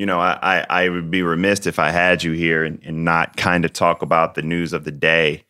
You 0.00 0.06
know, 0.06 0.18
I, 0.18 0.64
I 0.70 0.88
would 0.88 1.10
be 1.10 1.20
remiss 1.20 1.66
if 1.66 1.78
I 1.78 1.90
had 1.90 2.22
you 2.22 2.32
here 2.32 2.64
and, 2.64 2.80
and 2.82 3.04
not 3.04 3.36
kind 3.36 3.66
of 3.66 3.74
talk 3.74 4.00
about 4.00 4.34
the 4.34 4.40
news 4.40 4.72
of 4.72 4.84
the 4.84 4.90
day. 4.90 5.44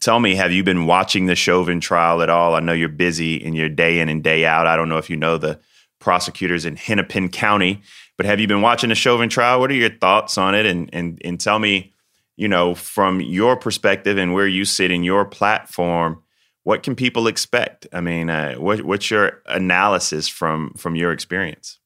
Tell 0.00 0.18
me, 0.18 0.34
have 0.34 0.50
you 0.50 0.64
been 0.64 0.86
watching 0.86 1.26
the 1.26 1.36
Chauvin 1.36 1.78
trial 1.78 2.20
at 2.20 2.28
all? 2.28 2.56
I 2.56 2.58
know 2.58 2.72
you're 2.72 2.88
busy 2.88 3.36
in 3.36 3.54
your 3.54 3.68
day 3.68 4.00
in 4.00 4.08
and 4.08 4.20
day 4.20 4.44
out. 4.44 4.66
I 4.66 4.74
don't 4.74 4.88
know 4.88 4.98
if 4.98 5.08
you 5.08 5.16
know 5.16 5.38
the 5.38 5.60
prosecutors 6.00 6.64
in 6.64 6.74
Hennepin 6.74 7.28
County, 7.28 7.80
but 8.16 8.26
have 8.26 8.40
you 8.40 8.48
been 8.48 8.60
watching 8.60 8.88
the 8.88 8.96
Chauvin 8.96 9.28
trial? 9.28 9.60
What 9.60 9.70
are 9.70 9.74
your 9.74 9.96
thoughts 9.96 10.36
on 10.36 10.56
it? 10.56 10.66
And 10.66 10.90
and 10.92 11.22
and 11.24 11.38
tell 11.38 11.60
me, 11.60 11.92
you 12.36 12.48
know, 12.48 12.74
from 12.74 13.20
your 13.20 13.56
perspective 13.56 14.18
and 14.18 14.34
where 14.34 14.48
you 14.48 14.64
sit 14.64 14.90
in 14.90 15.04
your 15.04 15.24
platform, 15.24 16.20
what 16.64 16.82
can 16.82 16.96
people 16.96 17.28
expect? 17.28 17.86
I 17.92 18.00
mean, 18.00 18.30
uh, 18.30 18.54
what, 18.54 18.82
what's 18.82 19.12
your 19.12 19.42
analysis 19.46 20.26
from 20.26 20.74
from 20.74 20.96
your 20.96 21.12
experience? 21.12 21.78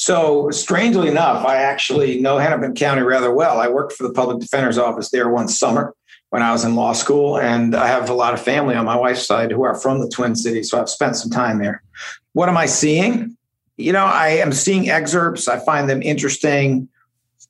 So, 0.00 0.48
strangely 0.50 1.08
enough, 1.08 1.44
I 1.44 1.56
actually 1.56 2.20
know 2.20 2.38
Hennepin 2.38 2.76
County 2.76 3.02
rather 3.02 3.34
well. 3.34 3.58
I 3.58 3.66
worked 3.66 3.94
for 3.94 4.04
the 4.04 4.12
public 4.12 4.38
defender's 4.38 4.78
office 4.78 5.10
there 5.10 5.28
one 5.28 5.48
summer 5.48 5.92
when 6.30 6.40
I 6.40 6.52
was 6.52 6.64
in 6.64 6.76
law 6.76 6.92
school, 6.92 7.36
and 7.36 7.74
I 7.74 7.88
have 7.88 8.08
a 8.08 8.14
lot 8.14 8.32
of 8.32 8.40
family 8.40 8.76
on 8.76 8.84
my 8.84 8.94
wife's 8.94 9.26
side 9.26 9.50
who 9.50 9.64
are 9.64 9.74
from 9.74 9.98
the 9.98 10.08
Twin 10.08 10.36
Cities, 10.36 10.70
so 10.70 10.80
I've 10.80 10.88
spent 10.88 11.16
some 11.16 11.32
time 11.32 11.58
there. 11.58 11.82
What 12.32 12.48
am 12.48 12.56
I 12.56 12.66
seeing? 12.66 13.36
You 13.76 13.92
know, 13.92 14.04
I 14.04 14.28
am 14.28 14.52
seeing 14.52 14.88
excerpts. 14.88 15.48
I 15.48 15.58
find 15.58 15.90
them 15.90 16.00
interesting. 16.00 16.88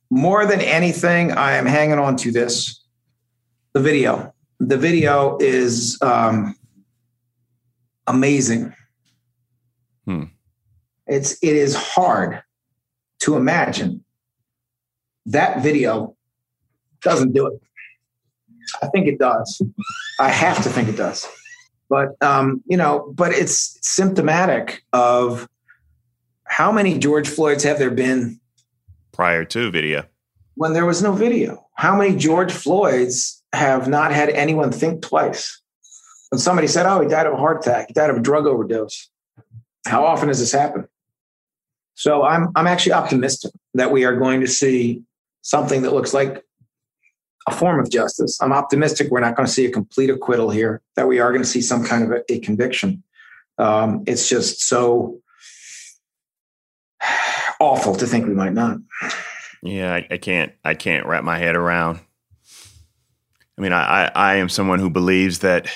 More 0.08 0.46
than 0.46 0.62
anything, 0.62 1.32
I 1.32 1.52
am 1.52 1.66
hanging 1.66 1.98
on 1.98 2.16
to 2.16 2.32
this 2.32 2.82
the 3.74 3.80
video. 3.80 4.32
The 4.58 4.78
video 4.78 5.36
is 5.38 5.98
um, 6.00 6.56
amazing. 8.06 8.72
Hmm 10.06 10.24
it's 11.08 11.32
it 11.42 11.56
is 11.56 11.74
hard 11.74 12.42
to 13.20 13.36
imagine 13.36 14.04
that 15.26 15.62
video 15.62 16.16
doesn't 17.02 17.32
do 17.32 17.46
it. 17.46 17.60
I 18.82 18.86
think 18.88 19.06
it 19.06 19.18
does. 19.18 19.62
I 20.20 20.28
have 20.28 20.62
to 20.62 20.68
think 20.68 20.88
it 20.88 20.96
does. 20.96 21.26
But 21.88 22.20
um, 22.22 22.62
you 22.66 22.76
know, 22.76 23.12
but 23.14 23.32
it's 23.32 23.78
symptomatic 23.82 24.84
of 24.92 25.48
how 26.44 26.72
many 26.72 26.98
George 26.98 27.28
Floyds 27.28 27.64
have 27.64 27.78
there 27.78 27.90
been 27.90 28.40
prior 29.18 29.44
to 29.44 29.68
video? 29.68 30.04
When 30.54 30.74
there 30.74 30.86
was 30.86 31.02
no 31.02 31.12
video. 31.12 31.66
How 31.74 31.96
many 31.96 32.16
George 32.16 32.52
Floyds 32.52 33.42
have 33.52 33.88
not 33.88 34.12
had 34.12 34.30
anyone 34.30 34.70
think 34.70 35.02
twice? 35.02 35.60
When 36.30 36.38
somebody 36.38 36.68
said, 36.68 36.86
Oh, 36.86 37.00
he 37.00 37.08
died 37.08 37.26
of 37.26 37.32
a 37.32 37.36
heart 37.36 37.66
attack, 37.66 37.88
he 37.88 37.94
died 37.94 38.10
of 38.10 38.16
a 38.16 38.20
drug 38.20 38.46
overdose. 38.46 39.10
How 39.86 40.04
often 40.04 40.28
has 40.28 40.38
this 40.38 40.52
happened? 40.52 40.86
So 41.98 42.22
I'm 42.22 42.52
I'm 42.54 42.68
actually 42.68 42.92
optimistic 42.92 43.50
that 43.74 43.90
we 43.90 44.04
are 44.04 44.14
going 44.14 44.40
to 44.40 44.46
see 44.46 45.02
something 45.42 45.82
that 45.82 45.92
looks 45.92 46.14
like 46.14 46.44
a 47.48 47.50
form 47.50 47.80
of 47.80 47.90
justice. 47.90 48.40
I'm 48.40 48.52
optimistic 48.52 49.10
we're 49.10 49.18
not 49.18 49.34
going 49.34 49.48
to 49.48 49.52
see 49.52 49.66
a 49.66 49.70
complete 49.72 50.08
acquittal 50.08 50.48
here. 50.48 50.80
That 50.94 51.08
we 51.08 51.18
are 51.18 51.32
going 51.32 51.42
to 51.42 51.48
see 51.48 51.60
some 51.60 51.84
kind 51.84 52.04
of 52.04 52.12
a, 52.12 52.32
a 52.32 52.38
conviction. 52.38 53.02
Um, 53.58 54.04
it's 54.06 54.28
just 54.28 54.62
so 54.62 55.20
awful 57.58 57.96
to 57.96 58.06
think 58.06 58.28
we 58.28 58.34
might 58.34 58.52
not. 58.52 58.78
Yeah, 59.60 59.92
I, 59.92 60.06
I 60.08 60.18
can't 60.18 60.52
I 60.64 60.74
can't 60.74 61.04
wrap 61.04 61.24
my 61.24 61.38
head 61.38 61.56
around. 61.56 61.98
I 63.58 63.60
mean, 63.60 63.72
I, 63.72 64.04
I, 64.04 64.10
I 64.14 64.34
am 64.36 64.48
someone 64.48 64.78
who 64.78 64.88
believes 64.88 65.40
that 65.40 65.66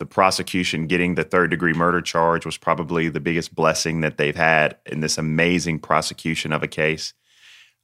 the 0.00 0.06
prosecution 0.06 0.86
getting 0.86 1.14
the 1.14 1.22
third 1.22 1.50
degree 1.50 1.74
murder 1.74 2.00
charge 2.00 2.46
was 2.46 2.56
probably 2.56 3.10
the 3.10 3.20
biggest 3.20 3.54
blessing 3.54 4.00
that 4.00 4.16
they've 4.16 4.34
had 4.34 4.76
in 4.86 5.00
this 5.00 5.18
amazing 5.18 5.78
prosecution 5.78 6.52
of 6.52 6.62
a 6.62 6.66
case 6.66 7.12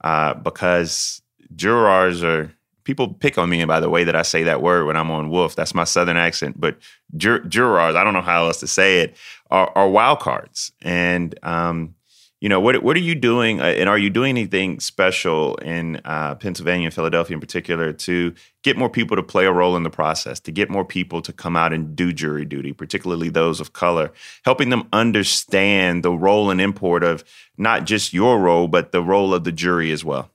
uh, 0.03 0.33
because 0.33 1.21
jurors 1.55 2.23
are 2.23 2.51
people 2.85 3.13
pick 3.13 3.37
on 3.37 3.49
me 3.49 3.63
by 3.65 3.79
the 3.79 3.89
way 3.89 4.03
that 4.03 4.15
I 4.15 4.23
say 4.23 4.41
that 4.43 4.63
word 4.63 4.87
when 4.87 4.97
I'm 4.97 5.11
on 5.11 5.29
Wolf. 5.29 5.55
That's 5.55 5.75
my 5.75 5.83
southern 5.83 6.17
accent, 6.17 6.59
but 6.59 6.79
jur- 7.15 7.43
jurors, 7.45 7.95
I 7.95 8.03
don't 8.03 8.13
know 8.13 8.21
how 8.21 8.47
else 8.47 8.61
to 8.61 8.67
say 8.67 9.01
it, 9.01 9.15
are, 9.51 9.71
are 9.75 9.87
wild 9.87 10.19
cards. 10.19 10.71
And 10.81 11.37
um, 11.43 11.93
you 12.39 12.49
know 12.49 12.59
what 12.59 12.83
what 12.83 12.95
are 12.95 13.01
you 13.01 13.15
doing 13.15 13.59
uh, 13.59 13.65
and 13.65 13.89
are 13.89 13.97
you 13.97 14.09
doing 14.09 14.29
anything 14.29 14.79
special 14.79 15.55
in 15.55 15.99
uh, 16.05 16.35
pennsylvania 16.35 16.85
and 16.85 16.93
philadelphia 16.93 17.33
in 17.33 17.39
particular 17.39 17.91
to 17.91 18.33
get 18.63 18.77
more 18.77 18.89
people 18.89 19.15
to 19.15 19.23
play 19.23 19.45
a 19.45 19.51
role 19.51 19.75
in 19.75 19.83
the 19.83 19.89
process 19.89 20.39
to 20.39 20.51
get 20.51 20.69
more 20.69 20.85
people 20.85 21.21
to 21.21 21.33
come 21.33 21.55
out 21.55 21.73
and 21.73 21.95
do 21.95 22.13
jury 22.13 22.45
duty 22.45 22.73
particularly 22.73 23.29
those 23.29 23.59
of 23.59 23.73
color 23.73 24.11
helping 24.45 24.69
them 24.69 24.87
understand 24.93 26.03
the 26.03 26.11
role 26.11 26.51
and 26.51 26.61
import 26.61 27.03
of 27.03 27.23
not 27.57 27.85
just 27.85 28.13
your 28.13 28.39
role 28.39 28.67
but 28.67 28.91
the 28.91 29.01
role 29.01 29.33
of 29.33 29.43
the 29.43 29.51
jury 29.51 29.91
as 29.91 30.05
well 30.05 30.29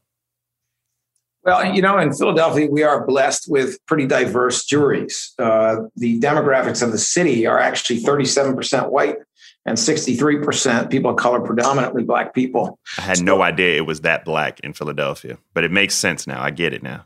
well, 1.44 1.74
you 1.74 1.82
know, 1.82 1.98
in 1.98 2.12
Philadelphia, 2.12 2.68
we 2.70 2.84
are 2.84 3.04
blessed 3.04 3.46
with 3.50 3.84
pretty 3.86 4.06
diverse 4.06 4.64
juries. 4.64 5.34
Uh, 5.40 5.76
the 5.96 6.20
demographics 6.20 6.82
of 6.82 6.92
the 6.92 6.98
city 6.98 7.48
are 7.48 7.58
actually 7.58 8.00
37% 8.00 8.90
white, 8.90 9.16
and 9.64 9.76
63% 9.76 10.90
people 10.90 11.10
of 11.10 11.16
color, 11.16 11.40
predominantly 11.40 12.02
black 12.02 12.34
people. 12.34 12.78
I 12.98 13.02
had 13.02 13.18
so, 13.18 13.24
no 13.24 13.42
idea 13.42 13.76
it 13.76 13.86
was 13.86 14.00
that 14.00 14.24
black 14.24 14.60
in 14.60 14.72
Philadelphia, 14.72 15.38
but 15.54 15.64
it 15.64 15.70
makes 15.70 15.94
sense 15.94 16.26
now. 16.26 16.42
I 16.42 16.50
get 16.50 16.72
it 16.72 16.82
now. 16.82 17.04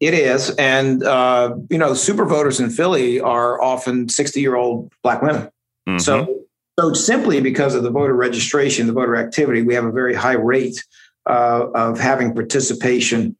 It 0.00 0.12
is. 0.12 0.50
And, 0.56 1.02
uh, 1.04 1.54
you 1.70 1.78
know, 1.78 1.94
super 1.94 2.24
voters 2.24 2.60
in 2.60 2.70
Philly 2.70 3.20
are 3.20 3.62
often 3.62 4.08
60 4.08 4.40
year 4.40 4.56
old 4.56 4.92
black 5.02 5.22
women. 5.22 5.50
Mm-hmm. 5.88 5.98
So, 5.98 6.44
so 6.78 6.92
simply 6.92 7.40
because 7.40 7.74
of 7.74 7.84
the 7.84 7.90
voter 7.90 8.14
registration, 8.14 8.86
the 8.86 8.92
voter 8.92 9.16
activity, 9.16 9.62
we 9.62 9.74
have 9.74 9.84
a 9.84 9.92
very 9.92 10.14
high 10.14 10.32
rate 10.32 10.84
uh, 11.28 11.68
of 11.74 11.98
having 11.98 12.34
participation 12.34 13.36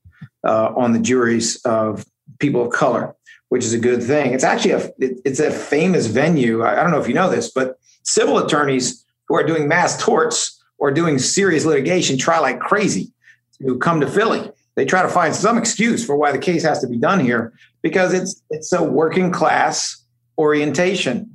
uh, 0.46 0.72
on 0.76 0.92
the 0.92 1.00
juries 1.00 1.56
of 1.64 2.04
people 2.38 2.62
of 2.66 2.72
color. 2.72 3.14
which 3.48 3.64
is 3.64 3.72
a 3.72 3.78
good 3.78 4.02
thing. 4.02 4.32
It's 4.32 4.44
actually 4.44 4.72
a 4.72 4.86
it, 4.98 5.20
it's 5.24 5.40
a 5.40 5.50
famous 5.50 6.06
venue. 6.06 6.62
I, 6.62 6.78
I 6.78 6.82
don't 6.82 6.90
know 6.90 7.00
if 7.00 7.08
you 7.08 7.14
know 7.14 7.30
this, 7.30 7.50
but 7.50 7.78
civil 8.08 8.38
attorneys 8.38 9.04
who 9.28 9.36
are 9.36 9.44
doing 9.44 9.68
mass 9.68 10.02
torts 10.02 10.62
or 10.78 10.90
doing 10.90 11.18
serious 11.18 11.64
litigation 11.64 12.16
try 12.16 12.38
like 12.38 12.58
crazy 12.60 13.12
to 13.60 13.78
come 13.78 14.00
to 14.00 14.06
Philly. 14.06 14.50
They 14.76 14.84
try 14.84 15.02
to 15.02 15.08
find 15.08 15.34
some 15.34 15.58
excuse 15.58 16.04
for 16.06 16.16
why 16.16 16.32
the 16.32 16.38
case 16.38 16.62
has 16.62 16.80
to 16.80 16.86
be 16.86 16.98
done 16.98 17.20
here 17.20 17.52
because 17.82 18.14
it's 18.14 18.42
it's 18.50 18.72
a 18.72 18.82
working 18.82 19.30
class 19.30 20.04
orientation. 20.38 21.30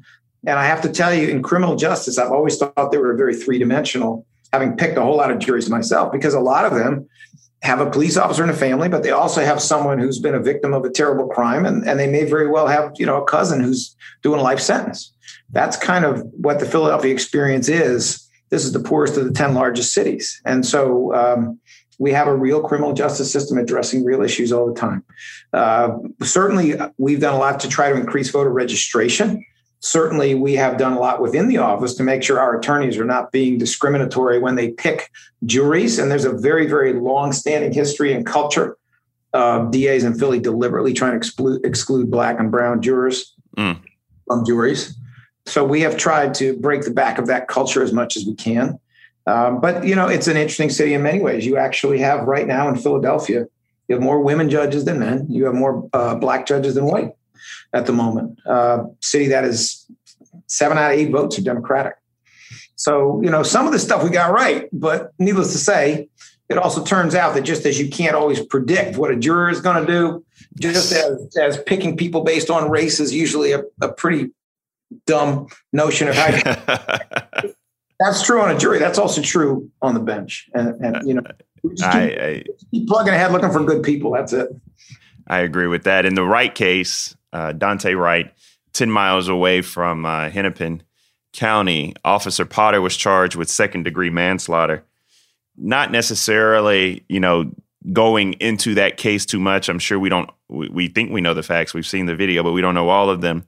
And 0.45 0.57
I 0.57 0.65
have 0.65 0.81
to 0.81 0.89
tell 0.89 1.13
you, 1.13 1.27
in 1.27 1.41
criminal 1.41 1.75
justice, 1.75 2.17
I've 2.17 2.31
always 2.31 2.57
thought 2.57 2.91
they 2.91 2.97
were 2.97 3.15
very 3.15 3.35
three 3.35 3.59
dimensional, 3.59 4.25
having 4.51 4.75
picked 4.75 4.97
a 4.97 5.01
whole 5.01 5.15
lot 5.15 5.31
of 5.31 5.39
juries 5.39 5.69
myself, 5.69 6.11
because 6.11 6.33
a 6.33 6.39
lot 6.39 6.65
of 6.65 6.73
them 6.73 7.07
have 7.61 7.79
a 7.79 7.89
police 7.89 8.17
officer 8.17 8.43
in 8.43 8.49
a 8.49 8.53
family, 8.53 8.89
but 8.89 9.03
they 9.03 9.11
also 9.11 9.41
have 9.41 9.61
someone 9.61 9.99
who's 9.99 10.19
been 10.19 10.35
a 10.35 10.39
victim 10.41 10.73
of 10.73 10.83
a 10.83 10.89
terrible 10.89 11.27
crime, 11.29 11.65
and, 11.65 11.87
and 11.87 11.97
they 11.97 12.07
may 12.07 12.25
very 12.25 12.49
well 12.49 12.67
have, 12.67 12.91
you 12.97 13.05
know, 13.05 13.21
a 13.21 13.25
cousin 13.25 13.61
who's 13.61 13.95
doing 14.21 14.37
a 14.37 14.43
life 14.43 14.59
sentence. 14.59 15.12
That's 15.53 15.77
kind 15.77 16.05
of 16.05 16.21
what 16.33 16.59
the 16.59 16.65
Philadelphia 16.65 17.13
experience 17.13 17.69
is. 17.69 18.27
This 18.49 18.65
is 18.65 18.73
the 18.73 18.79
poorest 18.79 19.17
of 19.17 19.25
the 19.25 19.31
10 19.31 19.53
largest 19.53 19.93
cities. 19.93 20.41
And 20.45 20.65
so 20.65 21.13
um, 21.15 21.59
we 21.97 22.11
have 22.11 22.27
a 22.27 22.35
real 22.35 22.61
criminal 22.61 22.93
justice 22.93 23.31
system 23.31 23.57
addressing 23.57 24.03
real 24.03 24.21
issues 24.21 24.51
all 24.51 24.67
the 24.71 24.79
time. 24.79 25.03
Uh, 25.53 25.97
certainly, 26.21 26.75
we've 26.97 27.21
done 27.21 27.35
a 27.35 27.39
lot 27.39 27.59
to 27.61 27.69
try 27.69 27.89
to 27.89 27.95
increase 27.95 28.29
voter 28.29 28.51
registration 28.51 29.43
certainly 29.83 30.33
we 30.33 30.53
have 30.53 30.77
done 30.77 30.93
a 30.93 30.99
lot 30.99 31.21
within 31.21 31.49
the 31.49 31.57
office 31.57 31.93
to 31.93 32.03
make 32.03 32.23
sure 32.23 32.39
our 32.39 32.57
attorneys 32.57 32.97
are 32.97 33.05
not 33.05 33.31
being 33.33 33.57
discriminatory 33.57 34.39
when 34.39 34.55
they 34.55 34.71
pick 34.71 35.11
juries. 35.45 35.99
And 35.99 36.09
there's 36.09 36.23
a 36.23 36.31
very, 36.31 36.67
very 36.67 36.93
long-standing 36.93 37.73
history 37.73 38.13
and 38.13 38.25
culture 38.25 38.77
of 39.33 39.71
DAs 39.71 40.05
in 40.05 40.17
Philly 40.17 40.39
deliberately 40.39 40.93
trying 40.93 41.11
to 41.11 41.17
exclude, 41.17 41.65
exclude 41.65 42.09
black 42.09 42.39
and 42.39 42.49
brown 42.49 42.81
jurors 42.81 43.35
mm. 43.57 43.77
from 44.25 44.45
juries. 44.45 44.95
So 45.45 45.63
we 45.63 45.81
have 45.81 45.97
tried 45.97 46.33
to 46.35 46.57
break 46.57 46.83
the 46.83 46.91
back 46.91 47.17
of 47.17 47.27
that 47.27 47.47
culture 47.47 47.83
as 47.83 47.91
much 47.91 48.15
as 48.15 48.25
we 48.25 48.35
can. 48.35 48.79
Um, 49.25 49.61
but 49.61 49.85
you 49.85 49.95
know, 49.95 50.07
it's 50.07 50.27
an 50.27 50.37
interesting 50.37 50.69
city 50.69 50.93
in 50.93 51.03
many 51.03 51.19
ways. 51.19 51.45
You 51.45 51.57
actually 51.57 51.99
have 51.99 52.27
right 52.27 52.47
now 52.47 52.67
in 52.69 52.75
Philadelphia, 52.75 53.47
you 53.87 53.95
have 53.95 54.03
more 54.03 54.21
women 54.21 54.49
judges 54.49 54.85
than 54.85 54.99
men. 54.99 55.27
You 55.29 55.45
have 55.45 55.53
more 55.53 55.89
uh, 55.93 56.15
black 56.15 56.45
judges 56.45 56.75
than 56.75 56.85
white 56.85 57.11
at 57.73 57.85
the 57.85 57.93
moment. 57.93 58.39
Uh, 58.45 58.85
city 59.01 59.27
that 59.27 59.43
is 59.43 59.85
seven 60.47 60.77
out 60.77 60.91
of 60.91 60.97
eight 60.97 61.11
votes 61.11 61.37
are 61.37 61.41
Democratic. 61.41 61.95
So, 62.75 63.21
you 63.21 63.29
know, 63.29 63.43
some 63.43 63.65
of 63.65 63.71
the 63.71 63.79
stuff 63.79 64.03
we 64.03 64.09
got 64.09 64.31
right, 64.31 64.67
but 64.73 65.13
needless 65.19 65.51
to 65.51 65.57
say, 65.57 66.09
it 66.49 66.57
also 66.57 66.83
turns 66.83 67.15
out 67.15 67.33
that 67.35 67.41
just 67.41 67.65
as 67.65 67.79
you 67.79 67.89
can't 67.89 68.15
always 68.15 68.45
predict 68.45 68.97
what 68.97 69.11
a 69.11 69.15
juror 69.15 69.49
is 69.49 69.61
going 69.61 69.85
to 69.85 69.91
do, 69.91 70.25
just 70.59 70.91
as, 70.91 71.35
as 71.37 71.57
picking 71.63 71.95
people 71.95 72.23
based 72.23 72.49
on 72.49 72.69
race 72.69 72.99
is 72.99 73.13
usually 73.13 73.53
a, 73.53 73.63
a 73.81 73.91
pretty 73.91 74.31
dumb 75.05 75.47
notion 75.71 76.07
of 76.07 76.15
how 76.15 76.31
that's 77.99 78.23
true 78.23 78.41
on 78.41 78.55
a 78.55 78.57
jury. 78.57 78.79
That's 78.79 78.97
also 78.97 79.21
true 79.21 79.69
on 79.81 79.93
the 79.93 79.99
bench. 79.99 80.49
And, 80.53 80.75
and 80.83 81.07
you 81.07 81.13
know, 81.15 81.23
keep, 81.61 81.83
I, 81.83 82.01
I, 82.01 82.43
keep 82.71 82.87
plugging 82.87 83.13
ahead 83.13 83.31
looking 83.31 83.51
for 83.51 83.63
good 83.63 83.83
people. 83.83 84.11
That's 84.11 84.33
it. 84.33 84.49
I 85.27 85.39
agree 85.39 85.67
with 85.67 85.83
that. 85.83 86.05
In 86.05 86.15
the 86.15 86.23
Wright 86.23 86.53
case, 86.53 87.15
uh, 87.31 87.53
Daunte 87.53 87.97
Wright, 87.97 88.33
10 88.73 88.91
miles 88.91 89.29
away 89.29 89.61
from 89.61 90.05
uh, 90.05 90.29
Hennepin 90.29 90.83
County. 91.31 91.93
Officer 92.03 92.45
Potter 92.45 92.81
was 92.81 92.97
charged 92.97 93.35
with 93.35 93.49
second 93.49 93.83
degree 93.83 94.09
manslaughter. 94.09 94.83
Not 95.55 95.91
necessarily, 95.91 97.05
you 97.07 97.19
know, 97.19 97.51
going 97.91 98.33
into 98.33 98.75
that 98.75 98.97
case 98.97 99.25
too 99.25 99.39
much. 99.39 99.69
I'm 99.69 99.79
sure 99.79 99.99
we 99.99 100.09
don't, 100.09 100.29
we, 100.49 100.67
we 100.69 100.87
think 100.87 101.11
we 101.11 101.21
know 101.21 101.33
the 101.33 101.43
facts. 101.43 101.73
We've 101.73 101.85
seen 101.85 102.05
the 102.05 102.15
video, 102.15 102.43
but 102.43 102.51
we 102.51 102.61
don't 102.61 102.75
know 102.75 102.89
all 102.89 103.09
of 103.09 103.21
them. 103.21 103.45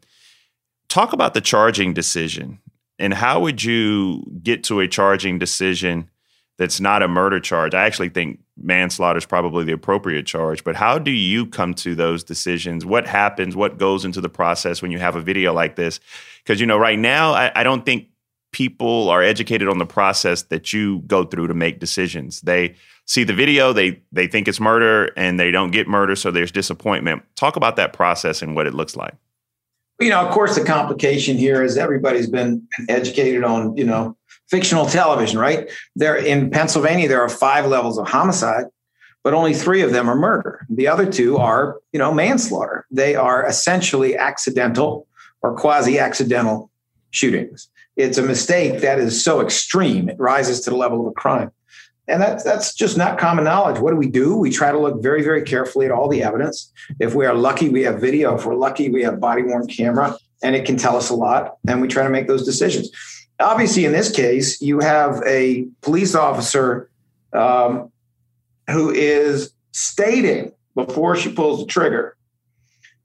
Talk 0.87 1.13
about 1.13 1.33
the 1.33 1.41
charging 1.41 1.93
decision 1.93 2.59
and 2.99 3.13
how 3.13 3.39
would 3.41 3.63
you 3.63 4.23
get 4.41 4.63
to 4.65 4.79
a 4.79 4.87
charging 4.87 5.37
decision 5.37 6.09
that's 6.57 6.79
not 6.79 7.03
a 7.03 7.07
murder 7.07 7.39
charge? 7.39 7.73
I 7.73 7.85
actually 7.85 8.09
think 8.09 8.39
manslaughter 8.57 9.17
is 9.17 9.25
probably 9.25 9.65
the 9.65 9.73
appropriate 9.73 10.25
charge. 10.25 10.63
But 10.63 10.75
how 10.75 10.97
do 10.97 11.11
you 11.11 11.45
come 11.45 11.73
to 11.75 11.95
those 11.95 12.23
decisions? 12.23 12.85
What 12.85 13.05
happens? 13.05 13.55
What 13.55 13.77
goes 13.77 14.05
into 14.05 14.21
the 14.21 14.29
process 14.29 14.81
when 14.81 14.91
you 14.91 14.99
have 14.99 15.15
a 15.15 15.21
video 15.21 15.53
like 15.53 15.75
this? 15.75 15.99
Because, 16.43 16.61
you 16.61 16.65
know, 16.65 16.77
right 16.77 16.97
now, 16.97 17.33
I, 17.33 17.51
I, 17.53 17.63
don't 17.63 17.85
think 17.85 18.07
people 18.53 19.09
are 19.09 19.21
educated 19.21 19.67
on 19.67 19.79
the 19.79 19.85
process 19.85 20.43
that 20.43 20.71
you 20.71 20.99
go 21.07 21.25
through 21.25 21.47
to 21.47 21.53
make 21.53 21.79
decisions. 21.79 22.39
They 22.41 22.75
see 23.05 23.25
the 23.25 23.33
video, 23.33 23.73
they 23.73 24.01
they 24.13 24.27
think 24.27 24.47
it's 24.47 24.61
murder, 24.61 25.11
and 25.17 25.37
they 25.37 25.51
don't 25.51 25.71
get 25.71 25.87
murder, 25.87 26.15
so 26.15 26.31
there's 26.31 26.51
disappointment. 26.51 27.23
Talk 27.35 27.57
about 27.57 27.75
that 27.75 27.91
process 27.91 28.41
and 28.41 28.55
what 28.55 28.67
it 28.67 28.73
looks 28.73 28.95
like. 28.95 29.15
You 29.99 30.09
know, 30.09 30.25
of 30.25 30.33
course, 30.33 30.55
the 30.55 30.63
complication 30.63 31.37
here 31.37 31.63
is 31.63 31.77
everybody's 31.77 32.29
been 32.29 32.67
educated 32.89 33.43
on, 33.43 33.77
you 33.77 33.85
know, 33.85 34.17
fictional 34.49 34.85
television, 34.85 35.39
right? 35.39 35.69
There 35.95 36.15
in 36.15 36.49
Pennsylvania, 36.49 37.07
there 37.07 37.21
are 37.21 37.29
five 37.29 37.65
levels 37.65 37.97
of 37.97 38.07
homicide, 38.07 38.65
but 39.23 39.33
only 39.33 39.53
three 39.53 39.81
of 39.81 39.91
them 39.91 40.09
are 40.09 40.15
murder. 40.15 40.65
The 40.69 40.87
other 40.87 41.09
two 41.09 41.37
are, 41.37 41.79
you 41.93 41.99
know, 41.99 42.13
manslaughter. 42.13 42.85
They 42.91 43.15
are 43.15 43.45
essentially 43.45 44.17
accidental 44.17 45.07
or 45.41 45.55
quasi-accidental 45.55 46.69
shootings. 47.11 47.69
It's 47.95 48.17
a 48.17 48.21
mistake 48.21 48.81
that 48.81 48.99
is 48.99 49.23
so 49.23 49.39
extreme 49.39 50.09
it 50.09 50.19
rises 50.19 50.59
to 50.61 50.69
the 50.69 50.75
level 50.75 51.01
of 51.01 51.07
a 51.07 51.13
crime. 51.13 51.51
And 52.07 52.21
that's 52.21 52.43
that's 52.43 52.75
just 52.75 52.97
not 52.97 53.17
common 53.17 53.45
knowledge. 53.45 53.79
What 53.79 53.91
do 53.91 53.97
we 53.97 54.07
do? 54.07 54.37
We 54.37 54.51
try 54.51 54.71
to 54.71 54.77
look 54.77 55.01
very, 55.01 55.23
very 55.23 55.41
carefully 55.41 55.87
at 55.87 55.91
all 55.91 56.07
the 56.07 56.21
evidence. 56.21 56.71
If 56.99 57.15
we 57.15 57.25
are 57.25 57.33
lucky, 57.33 57.69
we 57.69 57.81
have 57.83 57.99
video. 57.99 58.35
If 58.35 58.45
we're 58.45 58.55
lucky, 58.55 58.89
we 58.89 59.01
have 59.03 59.19
body 59.19 59.41
worn 59.41 59.67
camera, 59.67 60.15
and 60.43 60.55
it 60.55 60.65
can 60.65 60.77
tell 60.77 60.95
us 60.95 61.09
a 61.09 61.15
lot. 61.15 61.57
And 61.67 61.81
we 61.81 61.87
try 61.87 62.03
to 62.03 62.09
make 62.09 62.27
those 62.27 62.45
decisions 62.45 62.91
obviously 63.39 63.85
in 63.85 63.91
this 63.91 64.11
case 64.11 64.61
you 64.61 64.79
have 64.79 65.21
a 65.25 65.67
police 65.81 66.15
officer 66.15 66.89
um, 67.33 67.91
who 68.69 68.89
is 68.89 69.53
stating 69.71 70.51
before 70.73 71.15
she 71.15 71.31
pulls 71.31 71.59
the 71.59 71.65
trigger 71.65 72.15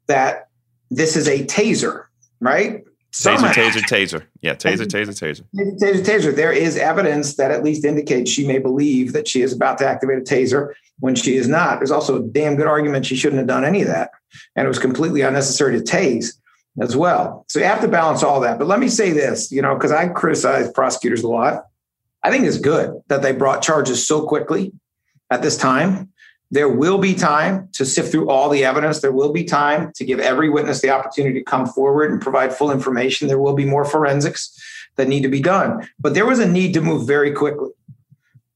that 0.07 0.49
this 0.91 1.17
is 1.17 1.29
a 1.29 1.45
taser 1.47 2.05
right 2.41 2.85
Taser, 3.13 3.51
taser, 3.53 3.81
taser. 3.83 4.23
Yeah, 4.41 4.55
taser, 4.55 4.87
taser, 4.87 5.09
taser. 5.09 5.43
Taser, 5.55 5.79
taser, 5.79 6.03
taser. 6.03 6.37
There 6.37 6.53
is 6.53 6.77
evidence 6.77 7.35
that 7.37 7.51
at 7.51 7.65
least 7.65 7.85
indicates 7.85 8.31
she 8.31 8.47
may 8.47 8.59
believe 8.59 9.13
that 9.15 9.27
she 9.27 9.43
is 9.43 9.53
about 9.53 9.79
to 9.79 9.87
activate 9.87 10.19
a 10.19 10.21
taser 10.21 10.75
when 11.01 11.17
she 11.17 11.37
is 11.37 11.49
not. 11.49 11.81
There's 11.81 11.91
also 11.91 12.23
a 12.23 12.23
damn 12.23 12.55
good 12.57 12.69
argument 12.69 13.07
she 13.07 13.17
shouldn't 13.17 13.39
have 13.39 13.49
done 13.49 13.65
any 13.65 13.83
of 13.83 13.89
that. 13.89 14.11
And 14.55 14.65
it 14.65 14.69
was 14.69 14.79
completely 14.79 15.23
unnecessary 15.23 15.77
to 15.77 15.85
tase 15.85 16.35
as 16.81 16.97
well. 16.97 17.45
So 17.49 17.59
you 17.59 17.65
have 17.65 17.81
to 17.81 17.89
balance 17.89 18.23
all 18.23 18.41
that. 18.41 18.59
But 18.59 18.69
let 18.69 18.79
me 18.79 18.89
say 18.89 19.11
this, 19.11 19.51
you 19.51 19.61
know, 19.61 19.75
because 19.75 19.93
I 19.93 20.09
criticize 20.09 20.71
prosecutors 20.71 21.23
a 21.23 21.29
lot. 21.29 21.67
I 22.23 22.31
think 22.31 22.45
it's 22.45 22.59
good 22.59 23.03
that 23.09 23.23
they 23.23 23.33
brought 23.33 23.63
charges 23.63 24.07
so 24.07 24.27
quickly 24.27 24.73
at 25.31 25.43
this 25.43 25.57
time. 25.57 26.13
There 26.51 26.69
will 26.69 26.99
be 26.99 27.15
time 27.15 27.69
to 27.75 27.87
sift 27.87 28.11
through 28.11 28.29
all 28.29 28.49
the 28.49 28.65
evidence. 28.65 29.01
There 29.01 29.13
will 29.13 29.33
be 29.33 29.45
time 29.45 29.93
to 29.95 30.05
give 30.05 30.19
every 30.19 30.49
witness 30.49 30.81
the 30.81 30.91
opportunity 30.91 31.39
to 31.39 31.45
come 31.45 31.67
forward 31.67 32.11
and 32.11 32.21
provide 32.21 32.53
full 32.53 32.73
information. 32.73 33.29
There 33.29 33.39
will 33.39 33.55
be 33.55 33.65
more 33.65 33.85
forensics 33.85 34.59
that 34.97 35.07
need 35.07 35.23
to 35.23 35.29
be 35.29 35.41
done. 35.41 35.89
But 36.01 36.15
there 36.15 36.27
was 36.27 36.41
a 36.41 36.49
need 36.49 36.75
to 36.75 36.81
move 36.81 37.07
very 37.07 37.33
quickly. 37.33 37.71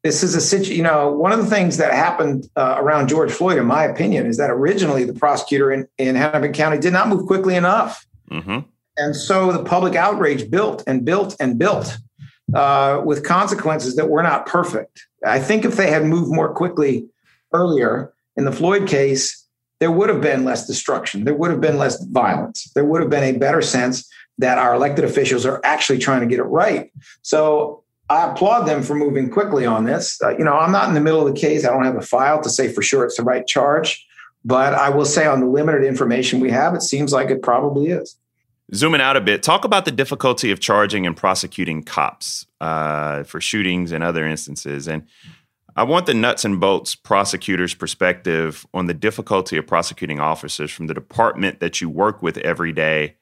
This 0.02 0.22
is 0.22 0.34
a 0.34 0.40
situation, 0.40 0.76
you 0.76 0.82
know, 0.82 1.10
one 1.10 1.32
of 1.32 1.38
the 1.38 1.46
things 1.46 1.78
that 1.78 1.94
happened 1.94 2.48
uh, 2.56 2.76
around 2.78 3.08
George 3.08 3.32
Floyd, 3.32 3.56
in 3.56 3.64
my 3.64 3.84
opinion, 3.84 4.26
is 4.26 4.36
that 4.36 4.50
originally 4.50 5.04
the 5.04 5.14
prosecutor 5.14 5.72
in, 5.72 5.88
in 5.96 6.14
Hennepin 6.14 6.52
County 6.52 6.78
did 6.78 6.92
not 6.92 7.08
move 7.08 7.26
quickly 7.26 7.54
enough. 7.54 8.04
Mm-hmm. 8.30 8.58
And 8.98 9.16
so 9.16 9.50
the 9.50 9.64
public 9.64 9.94
outrage 9.94 10.50
built 10.50 10.84
and 10.86 11.04
built 11.04 11.36
and 11.40 11.58
built 11.58 11.96
uh, 12.54 13.00
with 13.04 13.24
consequences 13.24 13.96
that 13.96 14.10
were 14.10 14.22
not 14.22 14.44
perfect. 14.44 15.06
I 15.24 15.40
think 15.40 15.64
if 15.64 15.76
they 15.76 15.90
had 15.90 16.04
moved 16.04 16.30
more 16.30 16.52
quickly 16.52 17.06
earlier 17.54 18.12
in 18.36 18.44
the 18.44 18.52
Floyd 18.52 18.88
case, 18.88 19.46
there 19.80 19.90
would 19.90 20.08
have 20.08 20.20
been 20.20 20.44
less 20.44 20.66
destruction. 20.66 21.24
There 21.24 21.34
would 21.34 21.50
have 21.50 21.60
been 21.60 21.78
less 21.78 22.02
violence. 22.04 22.70
There 22.74 22.84
would 22.84 23.00
have 23.00 23.10
been 23.10 23.34
a 23.34 23.38
better 23.38 23.62
sense 23.62 24.08
that 24.38 24.58
our 24.58 24.74
elected 24.74 25.04
officials 25.04 25.46
are 25.46 25.60
actually 25.64 25.98
trying 25.98 26.20
to 26.20 26.26
get 26.26 26.38
it 26.38 26.44
right. 26.44 26.90
So 27.22 27.82
I 28.10 28.30
applaud 28.30 28.64
them 28.64 28.82
for 28.82 28.94
moving 28.94 29.30
quickly 29.30 29.64
on 29.64 29.84
this. 29.84 30.20
Uh, 30.22 30.36
you 30.36 30.44
know, 30.44 30.54
I'm 30.54 30.72
not 30.72 30.88
in 30.88 30.94
the 30.94 31.00
middle 31.00 31.26
of 31.26 31.32
the 31.32 31.40
case. 31.40 31.64
I 31.64 31.70
don't 31.70 31.84
have 31.84 31.96
a 31.96 32.02
file 32.02 32.42
to 32.42 32.50
say 32.50 32.68
for 32.68 32.82
sure 32.82 33.04
it's 33.04 33.16
the 33.16 33.22
right 33.22 33.46
charge. 33.46 34.04
But 34.44 34.74
I 34.74 34.90
will 34.90 35.06
say, 35.06 35.26
on 35.26 35.40
the 35.40 35.46
limited 35.46 35.84
information 35.84 36.38
we 36.38 36.50
have, 36.50 36.74
it 36.74 36.82
seems 36.82 37.12
like 37.12 37.30
it 37.30 37.40
probably 37.40 37.88
is. 37.88 38.16
Zooming 38.74 39.00
out 39.00 39.16
a 39.16 39.20
bit, 39.20 39.42
talk 39.42 39.64
about 39.64 39.84
the 39.84 39.90
difficulty 39.90 40.50
of 40.50 40.60
charging 40.60 41.06
and 41.06 41.16
prosecuting 41.16 41.82
cops 41.82 42.46
uh, 42.60 43.22
for 43.24 43.40
shootings 43.40 43.90
and 43.92 44.04
other 44.04 44.26
instances. 44.26 44.86
And 44.86 45.06
I 45.76 45.82
want 45.82 46.06
the 46.06 46.14
nuts 46.14 46.44
and 46.44 46.60
bolts 46.60 46.94
prosecutor's 46.94 47.74
perspective 47.74 48.64
on 48.72 48.86
the 48.86 48.94
difficulty 48.94 49.56
of 49.56 49.66
prosecuting 49.66 50.20
officers 50.20 50.70
from 50.70 50.86
the 50.86 50.94
department 50.94 51.58
that 51.58 51.80
you 51.80 51.88
work 51.88 52.22
with 52.22 52.38
every 52.38 52.72
day, 52.72 53.16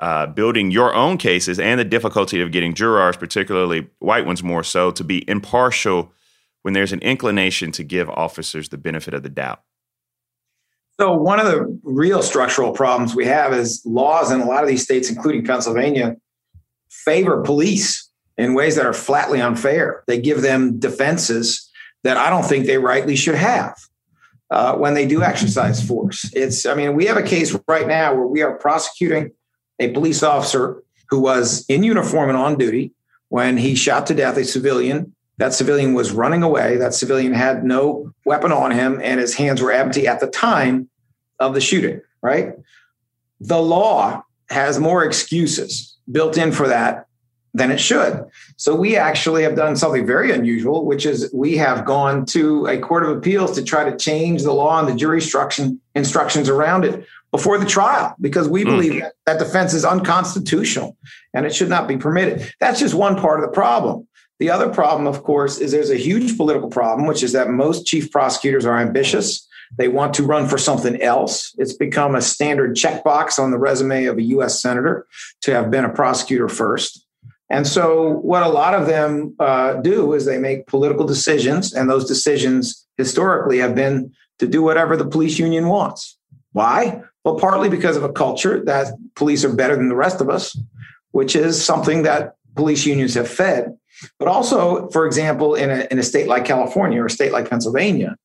uh, 0.00 0.26
building 0.26 0.72
your 0.72 0.92
own 0.92 1.18
cases, 1.18 1.60
and 1.60 1.78
the 1.78 1.84
difficulty 1.84 2.40
of 2.40 2.50
getting 2.50 2.74
jurors, 2.74 3.16
particularly 3.16 3.88
white 4.00 4.26
ones 4.26 4.42
more 4.42 4.64
so, 4.64 4.90
to 4.90 5.04
be 5.04 5.28
impartial 5.30 6.12
when 6.62 6.74
there's 6.74 6.92
an 6.92 7.00
inclination 7.00 7.70
to 7.72 7.84
give 7.84 8.10
officers 8.10 8.70
the 8.70 8.78
benefit 8.78 9.14
of 9.14 9.22
the 9.22 9.28
doubt. 9.28 9.62
So, 10.98 11.14
one 11.14 11.38
of 11.38 11.46
the 11.46 11.80
real 11.84 12.22
structural 12.22 12.72
problems 12.72 13.14
we 13.14 13.26
have 13.26 13.52
is 13.52 13.82
laws 13.84 14.32
in 14.32 14.40
a 14.40 14.46
lot 14.46 14.64
of 14.64 14.68
these 14.68 14.82
states, 14.82 15.08
including 15.08 15.44
Pennsylvania, 15.44 16.16
favor 16.90 17.40
police 17.42 18.11
in 18.38 18.54
ways 18.54 18.76
that 18.76 18.86
are 18.86 18.92
flatly 18.92 19.40
unfair. 19.40 20.02
They 20.06 20.20
give 20.20 20.42
them 20.42 20.78
defenses 20.78 21.70
that 22.04 22.16
I 22.16 22.30
don't 22.30 22.44
think 22.44 22.66
they 22.66 22.78
rightly 22.78 23.16
should 23.16 23.34
have 23.34 23.76
uh, 24.50 24.76
when 24.76 24.94
they 24.94 25.06
do 25.06 25.22
exercise 25.22 25.86
force. 25.86 26.30
It's, 26.34 26.66
I 26.66 26.74
mean, 26.74 26.94
we 26.94 27.06
have 27.06 27.16
a 27.16 27.22
case 27.22 27.56
right 27.68 27.86
now 27.86 28.14
where 28.14 28.26
we 28.26 28.42
are 28.42 28.56
prosecuting 28.56 29.32
a 29.78 29.90
police 29.92 30.22
officer 30.22 30.82
who 31.08 31.20
was 31.20 31.64
in 31.68 31.82
uniform 31.82 32.28
and 32.28 32.38
on 32.38 32.56
duty 32.56 32.92
when 33.28 33.56
he 33.56 33.74
shot 33.74 34.06
to 34.06 34.14
death 34.14 34.36
a 34.36 34.44
civilian. 34.44 35.14
That 35.38 35.54
civilian 35.54 35.94
was 35.94 36.12
running 36.12 36.42
away. 36.42 36.76
That 36.76 36.94
civilian 36.94 37.32
had 37.32 37.64
no 37.64 38.12
weapon 38.24 38.52
on 38.52 38.70
him 38.70 39.00
and 39.02 39.20
his 39.20 39.34
hands 39.34 39.60
were 39.60 39.72
empty 39.72 40.06
at 40.06 40.20
the 40.20 40.26
time 40.26 40.88
of 41.38 41.54
the 41.54 41.60
shooting, 41.60 42.00
right? 42.22 42.54
The 43.40 43.60
law 43.60 44.22
has 44.50 44.78
more 44.78 45.04
excuses 45.04 45.96
built 46.10 46.36
in 46.36 46.52
for 46.52 46.68
that 46.68 47.06
than 47.54 47.70
it 47.70 47.78
should. 47.78 48.24
So 48.56 48.74
we 48.74 48.96
actually 48.96 49.42
have 49.42 49.56
done 49.56 49.76
something 49.76 50.06
very 50.06 50.32
unusual, 50.32 50.86
which 50.86 51.04
is 51.04 51.30
we 51.34 51.56
have 51.58 51.84
gone 51.84 52.24
to 52.26 52.66
a 52.66 52.78
court 52.78 53.04
of 53.04 53.16
appeals 53.16 53.52
to 53.52 53.64
try 53.64 53.88
to 53.88 53.96
change 53.96 54.42
the 54.42 54.52
law 54.52 54.78
and 54.78 54.88
the 54.88 54.94
jury 54.94 55.18
instruction 55.18 55.80
instructions 55.94 56.48
around 56.48 56.84
it 56.84 57.06
before 57.30 57.58
the 57.58 57.66
trial 57.66 58.14
because 58.20 58.48
we 58.48 58.62
mm. 58.62 58.66
believe 58.66 59.00
that, 59.00 59.14
that 59.26 59.38
defense 59.38 59.74
is 59.74 59.84
unconstitutional 59.84 60.96
and 61.34 61.44
it 61.44 61.54
should 61.54 61.68
not 61.68 61.88
be 61.88 61.96
permitted. 61.96 62.52
That's 62.60 62.80
just 62.80 62.94
one 62.94 63.16
part 63.16 63.40
of 63.40 63.46
the 63.46 63.52
problem. 63.52 64.06
The 64.38 64.50
other 64.50 64.68
problem, 64.68 65.06
of 65.06 65.22
course, 65.22 65.58
is 65.58 65.72
there's 65.72 65.90
a 65.90 65.96
huge 65.96 66.36
political 66.36 66.68
problem, 66.68 67.06
which 67.06 67.22
is 67.22 67.32
that 67.32 67.48
most 67.50 67.86
chief 67.86 68.10
prosecutors 68.10 68.66
are 68.66 68.78
ambitious. 68.78 69.46
They 69.78 69.88
want 69.88 70.14
to 70.14 70.24
run 70.24 70.48
for 70.48 70.58
something 70.58 71.00
else. 71.00 71.54
It's 71.58 71.72
become 71.72 72.14
a 72.14 72.20
standard 72.20 72.74
checkbox 72.76 73.38
on 73.38 73.50
the 73.50 73.58
resume 73.58 74.06
of 74.06 74.18
a 74.18 74.22
U.S. 74.22 74.60
senator 74.60 75.06
to 75.42 75.54
have 75.54 75.70
been 75.70 75.84
a 75.84 75.88
prosecutor 75.88 76.48
first. 76.48 77.01
And 77.52 77.66
so, 77.66 78.14
what 78.22 78.42
a 78.42 78.48
lot 78.48 78.72
of 78.72 78.86
them 78.86 79.36
uh, 79.38 79.74
do 79.74 80.14
is 80.14 80.24
they 80.24 80.38
make 80.38 80.66
political 80.66 81.06
decisions, 81.06 81.74
and 81.74 81.88
those 81.88 82.06
decisions 82.06 82.86
historically 82.96 83.58
have 83.58 83.74
been 83.74 84.10
to 84.38 84.48
do 84.48 84.62
whatever 84.62 84.96
the 84.96 85.04
police 85.04 85.38
union 85.38 85.68
wants. 85.68 86.18
Why? 86.52 87.02
Well, 87.24 87.36
partly 87.36 87.68
because 87.68 87.98
of 87.98 88.04
a 88.04 88.12
culture 88.12 88.64
that 88.64 88.94
police 89.16 89.44
are 89.44 89.54
better 89.54 89.76
than 89.76 89.90
the 89.90 89.94
rest 89.94 90.22
of 90.22 90.30
us, 90.30 90.58
which 91.10 91.36
is 91.36 91.62
something 91.62 92.04
that 92.04 92.36
police 92.56 92.86
unions 92.86 93.14
have 93.14 93.28
fed. 93.28 93.76
But 94.18 94.28
also, 94.28 94.88
for 94.88 95.06
example, 95.06 95.54
in 95.54 95.70
a, 95.70 95.86
in 95.90 95.98
a 95.98 96.02
state 96.02 96.28
like 96.28 96.46
California 96.46 97.02
or 97.02 97.06
a 97.06 97.10
state 97.10 97.32
like 97.32 97.50
Pennsylvania, 97.50 98.16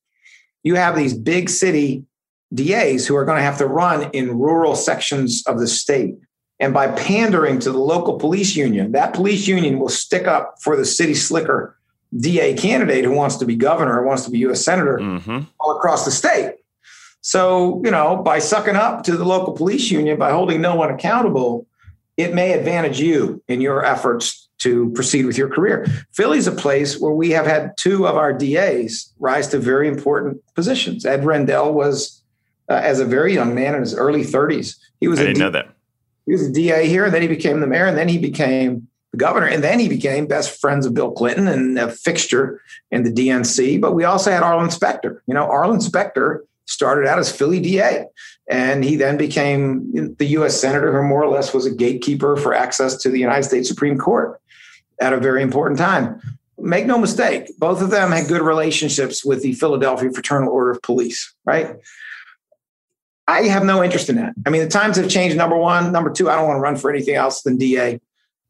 you 0.64 0.76
have 0.76 0.96
these 0.96 1.14
big 1.14 1.50
city 1.50 2.06
DAs 2.54 3.06
who 3.06 3.16
are 3.18 3.26
going 3.26 3.38
to 3.38 3.44
have 3.44 3.58
to 3.58 3.68
run 3.68 4.10
in 4.12 4.40
rural 4.40 4.76
sections 4.76 5.44
of 5.48 5.60
the 5.60 5.68
state. 5.68 6.16
And 6.60 6.74
by 6.74 6.88
pandering 6.88 7.60
to 7.60 7.72
the 7.72 7.78
local 7.78 8.18
police 8.18 8.56
union, 8.56 8.92
that 8.94 9.14
police 9.14 9.48
union 9.48 9.80
will 9.80 9.90
stick 9.90 10.28
up 10.28 10.56
for 10.62 10.76
the 10.76 10.86
city 10.86 11.14
slicker 11.14 11.78
DA 12.18 12.56
candidate 12.56 13.04
who 13.04 13.12
wants 13.12 13.36
to 13.38 13.46
be 13.46 13.56
governor 13.56 14.00
or 14.00 14.04
wants 14.04 14.26
to 14.26 14.32
be 14.32 14.40
U.S. 14.40 14.64
senator 14.64 14.98
mm-hmm. 14.98 15.42
all 15.60 15.78
across 15.78 16.06
the 16.06 16.12
state. 16.12 16.56
So, 17.22 17.82
you 17.84 17.92
know, 17.92 18.16
by 18.16 18.40
sucking 18.40 18.76
up 18.76 19.04
to 19.04 19.18
the 19.18 19.26
local 19.26 19.54
police 19.54 19.92
union, 19.92 20.18
by 20.18 20.32
holding 20.32 20.62
no 20.62 20.76
one 20.76 20.90
accountable, 20.90 21.68
it 22.16 22.34
may 22.34 22.54
advantage 22.54 23.00
you 23.00 23.44
in 23.48 23.62
your 23.62 23.84
efforts 23.86 24.48
to 24.60 24.90
proceed 24.92 25.26
with 25.26 25.38
your 25.38 25.50
career. 25.50 25.86
Philly's 26.14 26.48
a 26.48 26.52
place 26.52 27.00
where 27.00 27.12
we 27.12 27.32
have 27.32 27.46
had 27.46 27.76
two 27.78 28.08
of 28.08 28.16
our 28.16 28.34
DAs 28.34 29.14
rise 29.20 29.48
to 29.50 29.60
very 29.60 29.88
important 29.88 30.42
positions. 30.56 31.06
Ed 31.06 31.26
Rendell 31.26 31.74
was, 31.74 32.24
uh, 32.70 32.74
as 32.74 33.00
a 33.00 33.06
very 33.06 33.34
young 33.34 33.54
man 33.54 33.76
in 33.76 33.82
his 33.82 33.94
early 33.94 34.24
30s, 34.24 34.78
he 35.00 35.08
was. 35.08 35.20
I 35.20 35.24
didn't 35.24 35.36
D- 35.36 35.42
know 35.42 35.52
that 35.52 35.77
he 36.28 36.34
was 36.34 36.46
a 36.46 36.52
DA 36.52 36.88
here, 36.88 37.06
and 37.06 37.14
then 37.14 37.22
he 37.22 37.28
became 37.28 37.62
the 37.62 37.68
mayor, 37.68 37.86
and 37.88 37.98
then 37.98 38.10
he 38.10 38.18
became 38.18 38.88
the 39.14 39.18
governor, 39.18 39.48
and 39.48 39.64
then 39.64 39.80
he 39.80 39.88
became 39.88 40.28
best 40.28 40.60
friends 40.60 40.86
of 40.86 40.94
Bill 40.94 41.12
Clinton 41.12 41.48
and 41.48 41.80
a 41.80 41.90
fixture 41.90 42.62
in 42.92 43.04
the 43.04 43.12
DNC. 43.12 43.80
But 43.80 43.94
we 43.94 44.04
also 44.04 44.30
had 44.30 44.44
Arlen 44.44 44.70
Specter. 44.70 45.24
You 45.26 45.34
know, 45.34 45.46
Arlen 45.46 45.80
Specter 45.80 46.44
started 46.66 47.08
out 47.08 47.18
as 47.18 47.32
Philly 47.32 47.62
DA, 47.62 48.06
and 48.50 48.84
he 48.84 48.98
then 48.98 49.16
became 49.16 50.16
the 50.18 50.26
U.S. 50.26 50.60
senator 50.60 50.92
who 50.92 51.08
more 51.08 51.24
or 51.24 51.30
less 51.30 51.54
was 51.54 51.66
a 51.66 51.74
gatekeeper 51.74 52.36
for 52.36 52.54
access 52.54 52.98
to 52.98 53.10
the 53.10 53.20
United 53.20 53.44
States 53.44 53.70
Supreme 53.70 53.98
Court 53.98 54.40
at 55.00 55.14
a 55.14 55.20
very 55.20 55.42
important 55.42 55.80
time. 55.80 56.22
Make 56.60 56.88
no 56.88 56.98
mistake, 56.98 57.52
both 57.58 57.82
of 57.82 57.92
them 57.92 58.12
had 58.12 58.28
good 58.28 58.42
relationships 58.42 59.24
with 59.24 59.44
the 59.44 59.54
Philadelphia 59.54 60.12
Fraternal 60.12 60.52
Order 60.52 60.72
of 60.72 60.82
Police, 60.82 61.34
right? 61.46 61.76
I 63.28 63.44
have 63.44 63.66
no 63.66 63.84
interest 63.84 64.10
in 64.10 64.16
that. 64.16 64.34
I 64.46 64.50
mean, 64.50 64.62
the 64.62 64.70
times 64.70 64.96
have 64.98 65.10
changed. 65.10 65.36
Number 65.36 65.58
one, 65.58 65.92
number 65.92 66.10
two, 66.10 66.30
I 66.30 66.36
don't 66.36 66.48
want 66.48 66.58
to 66.58 66.62
run 66.62 66.78
for 66.78 66.90
anything 66.90 67.16
else 67.16 67.42
than 67.42 67.58
DA. 67.58 68.00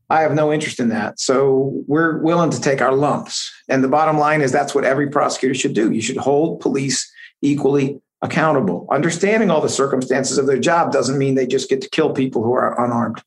I 0.10 0.22
have 0.22 0.34
no 0.34 0.54
interest 0.54 0.80
in 0.80 0.90
that. 0.90 1.20
So 1.20 1.84
we're 1.88 2.20
willing 2.20 2.52
to 2.52 2.62
take 2.62 2.82
our 2.82 2.94
lumps. 2.94 3.52
And 3.68 3.84
the 3.84 3.90
bottom 3.90 4.18
line 4.18 4.42
is 4.42 4.52
that's 4.52 4.74
what 4.74 4.86
every 4.86 5.10
prosecutor 5.10 5.54
should 5.54 5.74
do. 5.74 5.92
You 5.92 6.02
should 6.02 6.18
hold 6.18 6.62
police 6.62 7.12
equally 7.42 8.00
accountable. 8.22 8.88
Understanding 8.92 9.52
all 9.52 9.62
the 9.62 9.70
circumstances 9.70 10.38
of 10.38 10.48
their 10.48 10.60
job 10.60 10.92
doesn't 10.92 11.18
mean 11.18 11.36
they 11.36 11.48
just 11.48 11.70
get 11.70 11.82
to 11.82 11.90
kill 11.90 12.14
people 12.14 12.44
who 12.44 12.54
are 12.54 12.84
unarmed. 12.84 13.22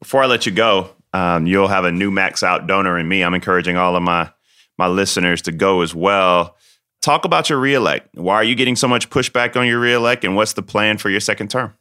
Before 0.00 0.22
I 0.22 0.26
let 0.26 0.44
you 0.46 0.52
go, 0.52 0.90
um, 1.12 1.46
you'll 1.46 1.68
have 1.68 1.84
a 1.84 1.92
new 1.92 2.10
max 2.10 2.42
out 2.42 2.66
donor 2.66 2.98
in 2.98 3.08
me. 3.08 3.22
I'm 3.22 3.34
encouraging 3.34 3.76
all 3.76 3.96
of 3.96 4.02
my 4.02 4.30
my 4.76 4.88
listeners 4.88 5.42
to 5.42 5.52
go 5.52 5.82
as 5.82 5.94
well. 5.94 6.56
Talk 7.04 7.26
about 7.26 7.50
your 7.50 7.60
reelect. 7.60 8.08
Why 8.14 8.36
are 8.36 8.44
you 8.44 8.54
getting 8.54 8.76
so 8.76 8.88
much 8.88 9.10
pushback 9.10 9.56
on 9.60 9.66
your 9.66 9.78
reelect, 9.78 10.24
and 10.24 10.34
what's 10.34 10.54
the 10.54 10.62
plan 10.62 10.96
for 10.96 11.10
your 11.10 11.20
second 11.20 11.50
term? 11.50 11.74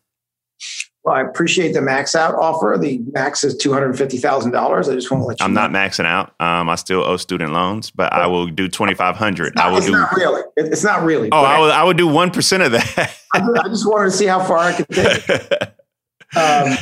Well, 1.06 1.16
I 1.16 1.22
appreciate 1.22 1.72
the 1.72 1.82
max 1.82 2.14
out 2.14 2.36
offer. 2.36 2.78
The 2.78 3.00
max 3.14 3.46
is 3.46 3.56
two 3.56 3.72
hundred 3.72 3.98
fifty 3.98 4.18
thousand 4.18 4.52
dollars. 4.52 4.90
I 4.90 4.96
just 4.96 5.10
want 5.10 5.22
to 5.22 5.28
let 5.28 5.40
you. 5.40 5.46
I'm 5.46 5.54
know. 5.54 5.66
not 5.66 5.72
maxing 5.72 6.04
out. 6.04 6.34
Um, 6.42 6.68
I 6.68 6.76
still 6.76 7.06
owe 7.06 7.16
student 7.16 7.54
loans, 7.54 7.90
but 7.90 8.12
I 8.12 8.28
will 8.28 8.48
do 8.48 8.68
twenty 8.68 8.96
five 8.96 9.16
hundred. 9.16 9.58
I 9.58 9.70
will 9.70 9.78
it's 9.78 9.86
do. 9.86 9.94
Not 9.94 10.12
really. 10.12 10.42
It's 10.58 10.84
not 10.84 11.04
really. 11.04 11.30
Oh, 11.32 11.42
I 11.42 11.58
would. 11.58 11.72
I 11.72 11.86
would 11.86 11.96
do 11.96 12.08
one 12.08 12.30
percent 12.30 12.64
of 12.64 12.74
that. 12.74 13.16
I 13.34 13.70
just 13.70 13.88
wanted 13.88 14.12
to 14.12 14.18
see 14.18 14.26
how 14.26 14.44
far 14.44 14.58
I 14.58 14.74
could 14.74 14.90
take. 14.90 15.24
Um, 16.36 16.76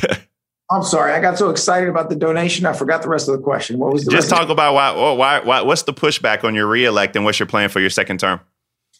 I'm 0.72 0.82
sorry, 0.82 1.12
I 1.12 1.20
got 1.20 1.36
so 1.36 1.50
excited 1.50 1.88
about 1.88 2.08
the 2.08 2.16
donation, 2.16 2.64
I 2.64 2.72
forgot 2.72 3.02
the 3.02 3.08
rest 3.08 3.28
of 3.28 3.36
the 3.36 3.42
question. 3.42 3.78
What 3.78 3.92
was 3.92 4.04
the 4.04 4.10
just 4.10 4.30
talk 4.30 4.48
about 4.48 4.74
why, 4.74 5.12
why, 5.12 5.40
why, 5.40 5.60
what's 5.60 5.82
the 5.82 5.92
pushback 5.92 6.44
on 6.44 6.54
your 6.54 6.66
reelect 6.66 7.14
and 7.14 7.24
what's 7.24 7.38
your 7.38 7.46
plan 7.46 7.68
for 7.68 7.80
your 7.80 7.90
second 7.90 8.20
term? 8.20 8.40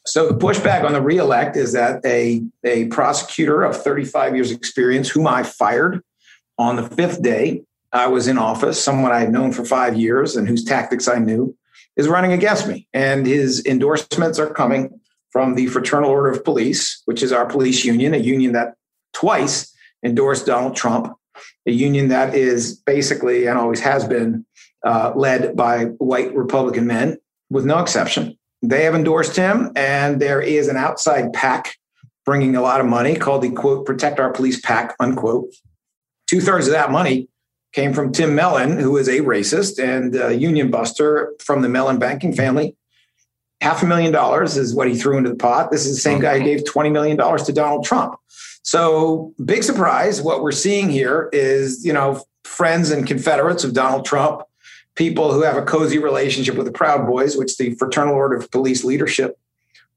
So 0.04 0.28
the 0.28 0.34
pushback 0.34 0.84
on 0.84 0.92
the 0.92 1.00
reelect 1.00 1.56
is 1.56 1.72
that 1.72 2.04
a 2.04 2.42
a 2.64 2.86
prosecutor 2.86 3.62
of 3.62 3.80
35 3.80 4.34
years 4.34 4.50
experience, 4.50 5.08
whom 5.08 5.26
I 5.26 5.44
fired 5.44 6.02
on 6.58 6.76
the 6.76 6.82
fifth 6.82 7.22
day 7.22 7.62
I 7.92 8.08
was 8.08 8.26
in 8.26 8.36
office, 8.36 8.82
someone 8.82 9.12
I 9.12 9.20
had 9.20 9.32
known 9.32 9.52
for 9.52 9.64
five 9.64 9.96
years 9.96 10.34
and 10.34 10.48
whose 10.48 10.64
tactics 10.64 11.06
I 11.06 11.18
knew, 11.18 11.56
is 11.96 12.08
running 12.08 12.32
against 12.32 12.66
me, 12.66 12.88
and 12.92 13.26
his 13.26 13.64
endorsements 13.64 14.38
are 14.38 14.52
coming 14.52 14.98
from 15.30 15.54
the 15.54 15.66
Fraternal 15.68 16.10
Order 16.10 16.30
of 16.30 16.44
Police, 16.44 17.02
which 17.04 17.22
is 17.22 17.32
our 17.32 17.46
police 17.46 17.84
union, 17.84 18.12
a 18.12 18.18
union 18.18 18.52
that 18.52 18.74
twice 19.12 19.72
endorsed 20.02 20.46
Donald 20.46 20.74
Trump 20.74 21.16
a 21.66 21.70
union 21.70 22.08
that 22.08 22.34
is 22.34 22.76
basically 22.76 23.46
and 23.46 23.58
always 23.58 23.80
has 23.80 24.06
been 24.06 24.44
uh, 24.84 25.12
led 25.14 25.56
by 25.56 25.84
white 25.84 26.34
Republican 26.34 26.86
men, 26.86 27.18
with 27.50 27.64
no 27.64 27.78
exception. 27.78 28.38
They 28.62 28.84
have 28.84 28.94
endorsed 28.94 29.36
him, 29.36 29.72
and 29.74 30.20
there 30.20 30.40
is 30.40 30.68
an 30.68 30.76
outside 30.76 31.32
PAC 31.32 31.74
bringing 32.24 32.54
a 32.54 32.62
lot 32.62 32.80
of 32.80 32.86
money 32.86 33.16
called 33.16 33.42
the 33.42 33.50
quote 33.50 33.84
Protect 33.84 34.20
Our 34.20 34.32
Police 34.32 34.60
PAC 34.60 34.94
unquote. 35.00 35.52
Two 36.28 36.40
thirds 36.40 36.66
of 36.66 36.72
that 36.72 36.90
money 36.90 37.28
came 37.72 37.92
from 37.92 38.12
Tim 38.12 38.34
Mellon, 38.34 38.78
who 38.78 38.96
is 38.96 39.08
a 39.08 39.20
racist 39.20 39.82
and 39.82 40.14
a 40.14 40.36
union 40.36 40.70
buster 40.70 41.34
from 41.40 41.62
the 41.62 41.68
Mellon 41.68 41.98
banking 41.98 42.32
family. 42.32 42.76
Half 43.60 43.82
a 43.82 43.86
million 43.86 44.12
dollars 44.12 44.56
is 44.56 44.74
what 44.74 44.88
he 44.88 44.96
threw 44.96 45.16
into 45.16 45.30
the 45.30 45.36
pot. 45.36 45.70
This 45.70 45.86
is 45.86 45.94
the 45.94 46.00
same 46.00 46.20
guy 46.20 46.38
who 46.38 46.44
gave 46.44 46.64
$20 46.64 46.92
million 46.92 47.16
to 47.16 47.52
Donald 47.52 47.84
Trump. 47.84 48.16
So, 48.62 49.34
big 49.44 49.62
surprise. 49.64 50.22
What 50.22 50.42
we're 50.42 50.52
seeing 50.52 50.88
here 50.88 51.28
is, 51.32 51.84
you 51.84 51.92
know, 51.92 52.22
friends 52.44 52.90
and 52.90 53.06
Confederates 53.06 53.64
of 53.64 53.74
Donald 53.74 54.04
Trump, 54.04 54.42
people 54.94 55.32
who 55.32 55.42
have 55.42 55.56
a 55.56 55.62
cozy 55.62 55.98
relationship 55.98 56.54
with 56.54 56.66
the 56.66 56.72
Proud 56.72 57.06
Boys, 57.06 57.36
which 57.36 57.56
the 57.56 57.74
Fraternal 57.74 58.14
Order 58.14 58.36
of 58.36 58.50
Police 58.50 58.84
leadership 58.84 59.38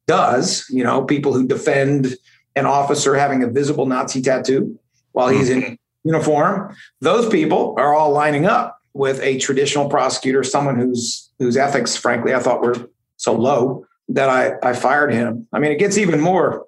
does. 0.08 0.66
You 0.70 0.84
know, 0.84 1.04
people 1.04 1.34
who 1.34 1.48
defend 1.48 2.16
an 2.56 2.66
officer 2.66 3.16
having 3.16 3.44
a 3.44 3.48
visible 3.48 3.86
Nazi 3.86 4.22
tattoo 4.22 4.80
while 5.12 5.28
he's 5.28 5.50
in 5.50 5.62
mm-hmm. 5.62 5.74
uniform. 6.04 6.76
Those 7.02 7.30
people 7.30 7.76
are 7.78 7.94
all 7.94 8.12
lining 8.12 8.46
up 8.46 8.80
with 8.94 9.20
a 9.22 9.38
traditional 9.40 9.90
prosecutor, 9.90 10.44
someone 10.44 10.78
whose 10.78 11.30
whose 11.38 11.58
ethics, 11.58 11.96
frankly, 11.96 12.34
I 12.34 12.40
thought 12.40 12.62
were 12.62 12.90
so 13.18 13.34
low 13.34 13.86
that 14.10 14.30
I, 14.30 14.54
I 14.68 14.74
fired 14.74 15.14
him. 15.14 15.48
I 15.52 15.60
mean, 15.60 15.72
it 15.72 15.80
gets 15.80 15.98
even 15.98 16.22
more 16.22 16.65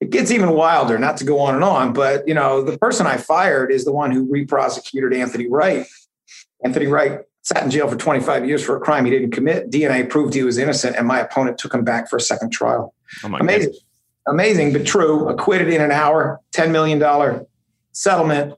it 0.00 0.10
gets 0.10 0.30
even 0.30 0.50
wilder, 0.52 0.98
not 0.98 1.18
to 1.18 1.24
go 1.24 1.38
on 1.40 1.54
and 1.54 1.62
on, 1.62 1.92
but 1.92 2.26
you 2.26 2.34
know, 2.34 2.62
the 2.62 2.78
person 2.78 3.06
I 3.06 3.18
fired 3.18 3.70
is 3.70 3.84
the 3.84 3.92
one 3.92 4.10
who 4.10 4.24
re-prosecuted 4.30 5.12
Anthony 5.12 5.46
Wright. 5.46 5.86
Anthony 6.64 6.86
Wright 6.86 7.20
sat 7.42 7.62
in 7.62 7.70
jail 7.70 7.88
for 7.88 7.96
25 7.96 8.46
years 8.46 8.64
for 8.64 8.76
a 8.76 8.80
crime 8.80 9.04
he 9.04 9.10
didn't 9.10 9.32
commit. 9.32 9.70
DNA 9.70 10.08
proved 10.08 10.34
he 10.34 10.42
was 10.42 10.56
innocent, 10.56 10.96
and 10.96 11.06
my 11.06 11.20
opponent 11.20 11.58
took 11.58 11.74
him 11.74 11.84
back 11.84 12.08
for 12.08 12.16
a 12.16 12.20
second 12.20 12.50
trial. 12.50 12.94
Oh 13.24 13.28
Amazing. 13.28 13.68
Goodness. 13.68 13.84
amazing 14.26 14.72
but 14.72 14.86
true. 14.86 15.28
Acquitted 15.28 15.68
in 15.68 15.82
an 15.82 15.90
hour, 15.90 16.40
$10 16.52 16.70
million 16.70 17.46
settlement. 17.92 18.54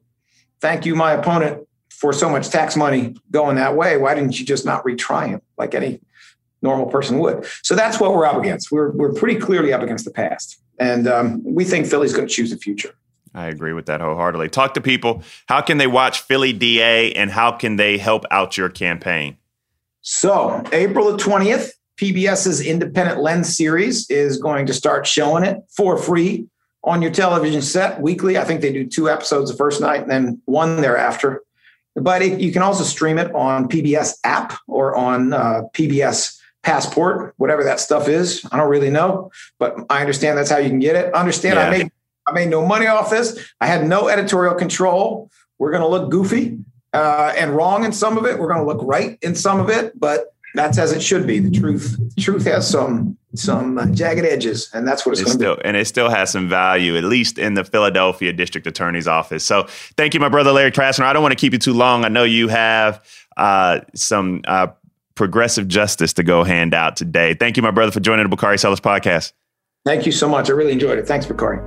Thank 0.61 0.86
you, 0.86 0.95
my 0.95 1.12
opponent, 1.12 1.66
for 1.90 2.12
so 2.12 2.28
much 2.28 2.51
tax 2.51 2.76
money 2.76 3.16
going 3.30 3.57
that 3.57 3.76
way. 3.76 3.97
Why 3.97 4.14
didn't 4.14 4.38
you 4.38 4.47
just 4.47 4.64
not 4.64 4.84
retry 4.84 5.28
him 5.28 5.43
like 5.59 5.74
any 5.74 6.01
normal 6.62 6.86
person 6.86 7.18
would? 7.18 7.46
So 7.62 7.74
that's 7.74 8.00
what 8.00 8.14
we're 8.14 8.26
up 8.26 8.36
against. 8.36 8.70
We're, 8.72 8.90
we're 8.92 9.12
pretty 9.12 9.38
clearly 9.38 9.72
up 9.72 9.82
against 9.82 10.04
the 10.04 10.10
past. 10.10 10.60
And 10.78 11.06
um, 11.06 11.42
we 11.44 11.64
think 11.64 11.86
Philly's 11.86 12.12
going 12.12 12.26
to 12.26 12.32
choose 12.32 12.50
the 12.50 12.56
future. 12.56 12.94
I 13.34 13.46
agree 13.46 13.72
with 13.72 13.86
that 13.86 14.00
wholeheartedly. 14.00 14.50
Talk 14.50 14.74
to 14.74 14.80
people. 14.80 15.22
How 15.46 15.60
can 15.62 15.78
they 15.78 15.86
watch 15.86 16.20
Philly 16.22 16.52
DA 16.52 17.12
and 17.12 17.30
how 17.30 17.52
can 17.52 17.76
they 17.76 17.98
help 17.98 18.24
out 18.30 18.56
your 18.56 18.68
campaign? 18.68 19.38
So, 20.02 20.62
April 20.72 21.10
the 21.12 21.22
20th, 21.22 21.70
PBS's 21.96 22.60
Independent 22.60 23.20
Lens 23.20 23.56
series 23.56 24.10
is 24.10 24.36
going 24.36 24.66
to 24.66 24.74
start 24.74 25.06
showing 25.06 25.44
it 25.44 25.58
for 25.74 25.96
free 25.96 26.46
on 26.84 27.00
your 27.00 27.12
television 27.12 27.62
set 27.62 28.00
weekly. 28.00 28.36
I 28.36 28.44
think 28.44 28.60
they 28.60 28.72
do 28.72 28.86
two 28.86 29.08
episodes 29.08 29.50
the 29.50 29.56
first 29.56 29.80
night 29.80 30.02
and 30.02 30.10
then 30.10 30.42
one 30.46 30.80
thereafter. 30.80 31.42
But 31.94 32.22
it, 32.22 32.40
you 32.40 32.52
can 32.52 32.62
also 32.62 32.84
stream 32.84 33.18
it 33.18 33.32
on 33.34 33.68
PBS 33.68 34.18
app 34.24 34.58
or 34.66 34.96
on 34.96 35.32
uh, 35.32 35.62
PBS 35.72 36.38
Passport, 36.62 37.34
whatever 37.38 37.64
that 37.64 37.80
stuff 37.80 38.08
is. 38.08 38.46
I 38.52 38.56
don't 38.56 38.68
really 38.68 38.90
know, 38.90 39.30
but 39.58 39.76
I 39.90 40.00
understand 40.00 40.38
that's 40.38 40.50
how 40.50 40.58
you 40.58 40.68
can 40.68 40.78
get 40.78 40.96
it. 40.96 41.12
Understand 41.14 41.56
yeah. 41.56 41.66
I 41.66 41.70
made 41.70 41.92
I 42.26 42.32
made 42.32 42.48
no 42.48 42.64
money 42.64 42.86
off 42.86 43.10
this. 43.10 43.38
I 43.60 43.66
had 43.66 43.86
no 43.86 44.08
editorial 44.08 44.54
control. 44.54 45.30
We're 45.58 45.72
going 45.72 45.82
to 45.82 45.88
look 45.88 46.10
goofy 46.10 46.58
uh, 46.92 47.32
and 47.36 47.54
wrong 47.56 47.84
in 47.84 47.92
some 47.92 48.16
of 48.16 48.26
it. 48.26 48.38
We're 48.38 48.46
going 48.46 48.60
to 48.60 48.66
look 48.66 48.80
right 48.82 49.18
in 49.22 49.34
some 49.34 49.58
of 49.58 49.68
it, 49.70 49.98
but 49.98 50.34
that's 50.54 50.78
as 50.78 50.92
it 50.92 51.02
should 51.02 51.26
be. 51.26 51.38
The 51.38 51.50
truth, 51.50 51.98
truth 52.18 52.44
has 52.44 52.68
some 52.68 53.16
some 53.34 53.78
uh, 53.78 53.86
jagged 53.86 54.26
edges, 54.26 54.70
and 54.74 54.86
that's 54.86 55.06
what 55.06 55.12
it's, 55.12 55.22
it's 55.22 55.32
still, 55.32 55.56
be. 55.56 55.64
And 55.64 55.76
it 55.76 55.86
still 55.86 56.10
has 56.10 56.30
some 56.30 56.48
value, 56.48 56.98
at 56.98 57.04
least 57.04 57.38
in 57.38 57.54
the 57.54 57.64
Philadelphia 57.64 58.32
District 58.32 58.66
Attorney's 58.66 59.08
Office. 59.08 59.44
So, 59.44 59.66
thank 59.96 60.12
you, 60.12 60.20
my 60.20 60.28
brother 60.28 60.52
Larry 60.52 60.70
Krasner. 60.70 61.04
I 61.04 61.12
don't 61.14 61.22
want 61.22 61.32
to 61.32 61.40
keep 61.40 61.54
you 61.54 61.58
too 61.58 61.72
long. 61.72 62.04
I 62.04 62.08
know 62.08 62.24
you 62.24 62.48
have 62.48 63.02
uh, 63.38 63.80
some 63.94 64.42
uh, 64.46 64.68
progressive 65.14 65.68
justice 65.68 66.12
to 66.14 66.22
go 66.22 66.44
hand 66.44 66.74
out 66.74 66.96
today. 66.96 67.34
Thank 67.34 67.56
you, 67.56 67.62
my 67.62 67.70
brother, 67.70 67.92
for 67.92 68.00
joining 68.00 68.24
the 68.24 68.28
Bakari 68.28 68.58
Sellers 68.58 68.80
podcast. 68.80 69.32
Thank 69.84 70.06
you 70.06 70.12
so 70.12 70.28
much. 70.28 70.48
I 70.48 70.52
really 70.52 70.72
enjoyed 70.72 70.98
it. 70.98 71.06
Thanks, 71.06 71.26
Bakari. 71.26 71.58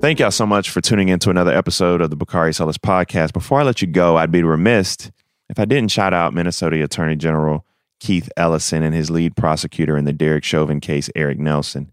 Thank 0.00 0.20
y'all 0.20 0.30
so 0.30 0.46
much 0.46 0.70
for 0.70 0.80
tuning 0.80 1.08
in 1.08 1.18
to 1.20 1.30
another 1.30 1.52
episode 1.52 2.00
of 2.00 2.10
the 2.10 2.16
Bakari 2.16 2.54
Sellers 2.54 2.78
podcast. 2.78 3.32
Before 3.32 3.60
I 3.60 3.64
let 3.64 3.82
you 3.82 3.88
go, 3.88 4.16
I'd 4.16 4.30
be 4.30 4.44
remiss 4.44 4.96
if 5.48 5.58
I 5.58 5.64
didn't 5.64 5.90
shout 5.90 6.14
out 6.14 6.34
Minnesota 6.34 6.82
Attorney 6.84 7.16
General 7.16 7.64
Keith 7.98 8.30
Ellison 8.36 8.82
and 8.82 8.94
his 8.94 9.10
lead 9.10 9.34
prosecutor 9.36 9.96
in 9.96 10.04
the 10.04 10.12
Derek 10.12 10.44
Chauvin 10.44 10.78
case, 10.78 11.10
Eric 11.16 11.38
Nelson. 11.38 11.92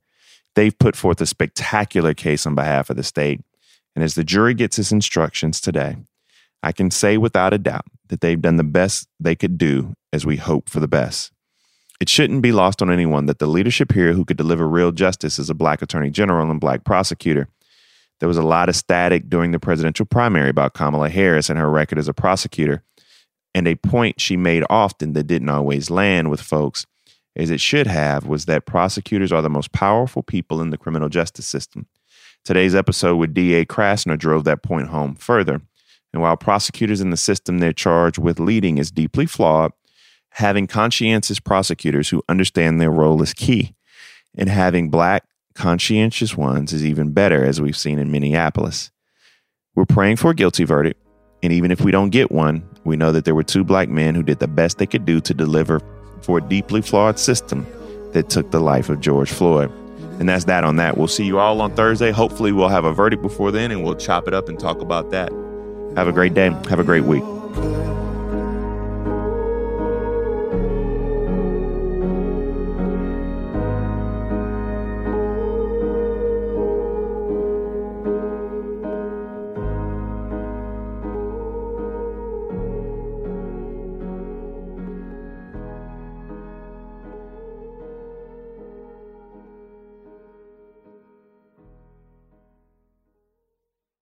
They've 0.54 0.78
put 0.78 0.96
forth 0.96 1.20
a 1.20 1.26
spectacular 1.26 2.14
case 2.14 2.46
on 2.46 2.54
behalf 2.54 2.90
of 2.90 2.96
the 2.96 3.04
state. 3.04 3.42
And 3.96 4.04
as 4.04 4.16
the 4.16 4.24
jury 4.24 4.54
gets 4.54 4.78
its 4.78 4.92
instructions 4.92 5.60
today, 5.60 5.98
I 6.66 6.72
can 6.72 6.92
say 6.92 7.18
without 7.18 7.54
a 7.54 7.58
doubt 7.58 7.86
that 8.10 8.22
they've 8.22 8.42
done 8.42 8.58
the 8.58 8.64
best 8.64 9.08
they 9.20 9.36
could 9.36 9.58
do 9.58 9.94
as 10.12 10.26
we 10.26 10.36
hope 10.36 10.70
for 10.70 10.80
the 10.80 10.88
best. 10.88 11.32
It 12.02 12.10
shouldn't 12.10 12.42
be 12.42 12.52
lost 12.52 12.82
on 12.82 12.92
anyone 12.92 13.28
that 13.28 13.40
the 13.40 13.48
leadership 13.48 13.94
here 13.94 14.12
who 14.12 14.26
could 14.26 14.36
deliver 14.36 14.68
real 14.68 14.92
justice 14.92 15.40
is 15.40 15.50
a 15.50 15.54
black 15.54 15.82
attorney 15.82 16.10
general 16.10 16.52
and 16.52 16.60
black 16.60 16.84
prosecutor 16.84 17.48
there 18.20 18.28
was 18.28 18.38
a 18.38 18.44
lot 18.44 18.70
of 18.70 18.76
static 18.76 19.30
during 19.30 19.52
the 19.52 19.60
presidential 19.60 20.06
primary 20.06 20.50
about 20.50 20.74
Kamala 20.74 21.10
Harris 21.10 21.50
and 21.50 21.60
her 21.60 21.70
record 21.70 22.00
as 22.00 22.08
a 22.08 22.14
prosecutor. 22.14 22.84
And 23.54 23.68
a 23.68 23.76
point 23.76 24.20
she 24.20 24.38
made 24.38 24.64
often 24.70 25.14
that 25.14 25.28
didn't 25.28 25.50
always 25.50 25.90
land 25.90 26.30
with 26.30 26.42
folks, 26.42 26.86
as 27.36 27.50
it 27.50 27.62
should 27.62 27.88
have, 27.88 28.26
was 28.26 28.46
that 28.46 28.66
prosecutors 28.66 29.32
are 29.32 29.42
the 29.42 29.50
most 29.50 29.72
powerful 29.72 30.24
people 30.24 30.62
in 30.62 30.70
the 30.70 30.78
criminal 30.78 31.10
justice 31.10 31.46
system. 31.46 31.88
Today's 32.44 32.76
episode 32.76 33.16
with 33.16 33.34
D.A. 33.34 33.66
Krasner 33.66 34.18
drove 34.18 34.44
that 34.44 34.62
point 34.62 34.90
home 34.90 35.16
further. 35.16 35.62
And 36.16 36.22
while 36.22 36.38
prosecutors 36.38 37.02
in 37.02 37.10
the 37.10 37.18
system 37.18 37.58
they're 37.58 37.74
charged 37.74 38.18
with 38.18 38.40
leading 38.40 38.78
is 38.78 38.90
deeply 38.90 39.26
flawed, 39.26 39.74
having 40.30 40.66
conscientious 40.66 41.42
prosecutors 41.42 42.08
who 42.08 42.24
understand 42.30 42.80
their 42.80 42.90
role 42.90 43.22
is 43.22 43.34
key. 43.34 43.76
And 44.34 44.48
having 44.48 44.90
black 44.90 45.26
conscientious 45.56 46.38
ones 46.38 46.72
is 46.72 46.86
even 46.86 47.12
better, 47.12 47.44
as 47.44 47.60
we've 47.60 47.76
seen 47.76 48.00
in 48.00 48.12
Minneapolis. 48.12 48.92
We're 49.76 49.86
praying 49.86 50.16
for 50.16 50.32
a 50.32 50.34
guilty 50.34 50.64
verdict, 50.64 51.02
and 51.44 51.52
even 51.52 51.70
if 51.70 51.82
we 51.82 51.92
don't 51.92 52.12
get 52.12 52.32
one, 52.32 52.66
we 52.86 52.96
know 52.96 53.12
that 53.12 53.26
there 53.26 53.36
were 53.36 53.44
two 53.44 53.66
black 53.66 53.90
men 53.90 54.16
who 54.16 54.24
did 54.24 54.40
the 54.40 54.48
best 54.48 54.78
they 54.78 54.86
could 54.86 55.04
do 55.04 55.20
to 55.20 55.34
deliver 55.34 55.82
for 56.22 56.38
a 56.38 56.42
deeply 56.42 56.82
flawed 56.82 57.20
system 57.20 57.68
that 58.14 58.30
took 58.30 58.52
the 58.52 58.62
life 58.62 58.88
of 58.88 59.02
George 59.02 59.32
Floyd. 59.32 59.70
And 60.22 60.30
that's 60.30 60.46
that 60.46 60.64
on 60.64 60.78
that. 60.78 60.98
We'll 60.98 61.10
see 61.10 61.26
you 61.26 61.40
all 61.40 61.60
on 61.60 61.76
Thursday. 61.76 62.12
Hopefully, 62.12 62.54
we'll 62.54 62.70
have 62.70 62.86
a 62.86 62.94
verdict 62.94 63.22
before 63.22 63.52
then 63.52 63.72
and 63.72 63.84
we'll 63.84 63.96
chop 63.96 64.30
it 64.30 64.34
up 64.34 64.48
and 64.48 64.58
talk 64.58 64.80
about 64.80 65.12
that. 65.12 65.30
Have 65.96 66.08
a 66.08 66.12
great 66.12 66.34
day. 66.34 66.50
Have 66.70 66.80
a 66.80 66.84
great 66.84 67.04
week. 67.04 67.24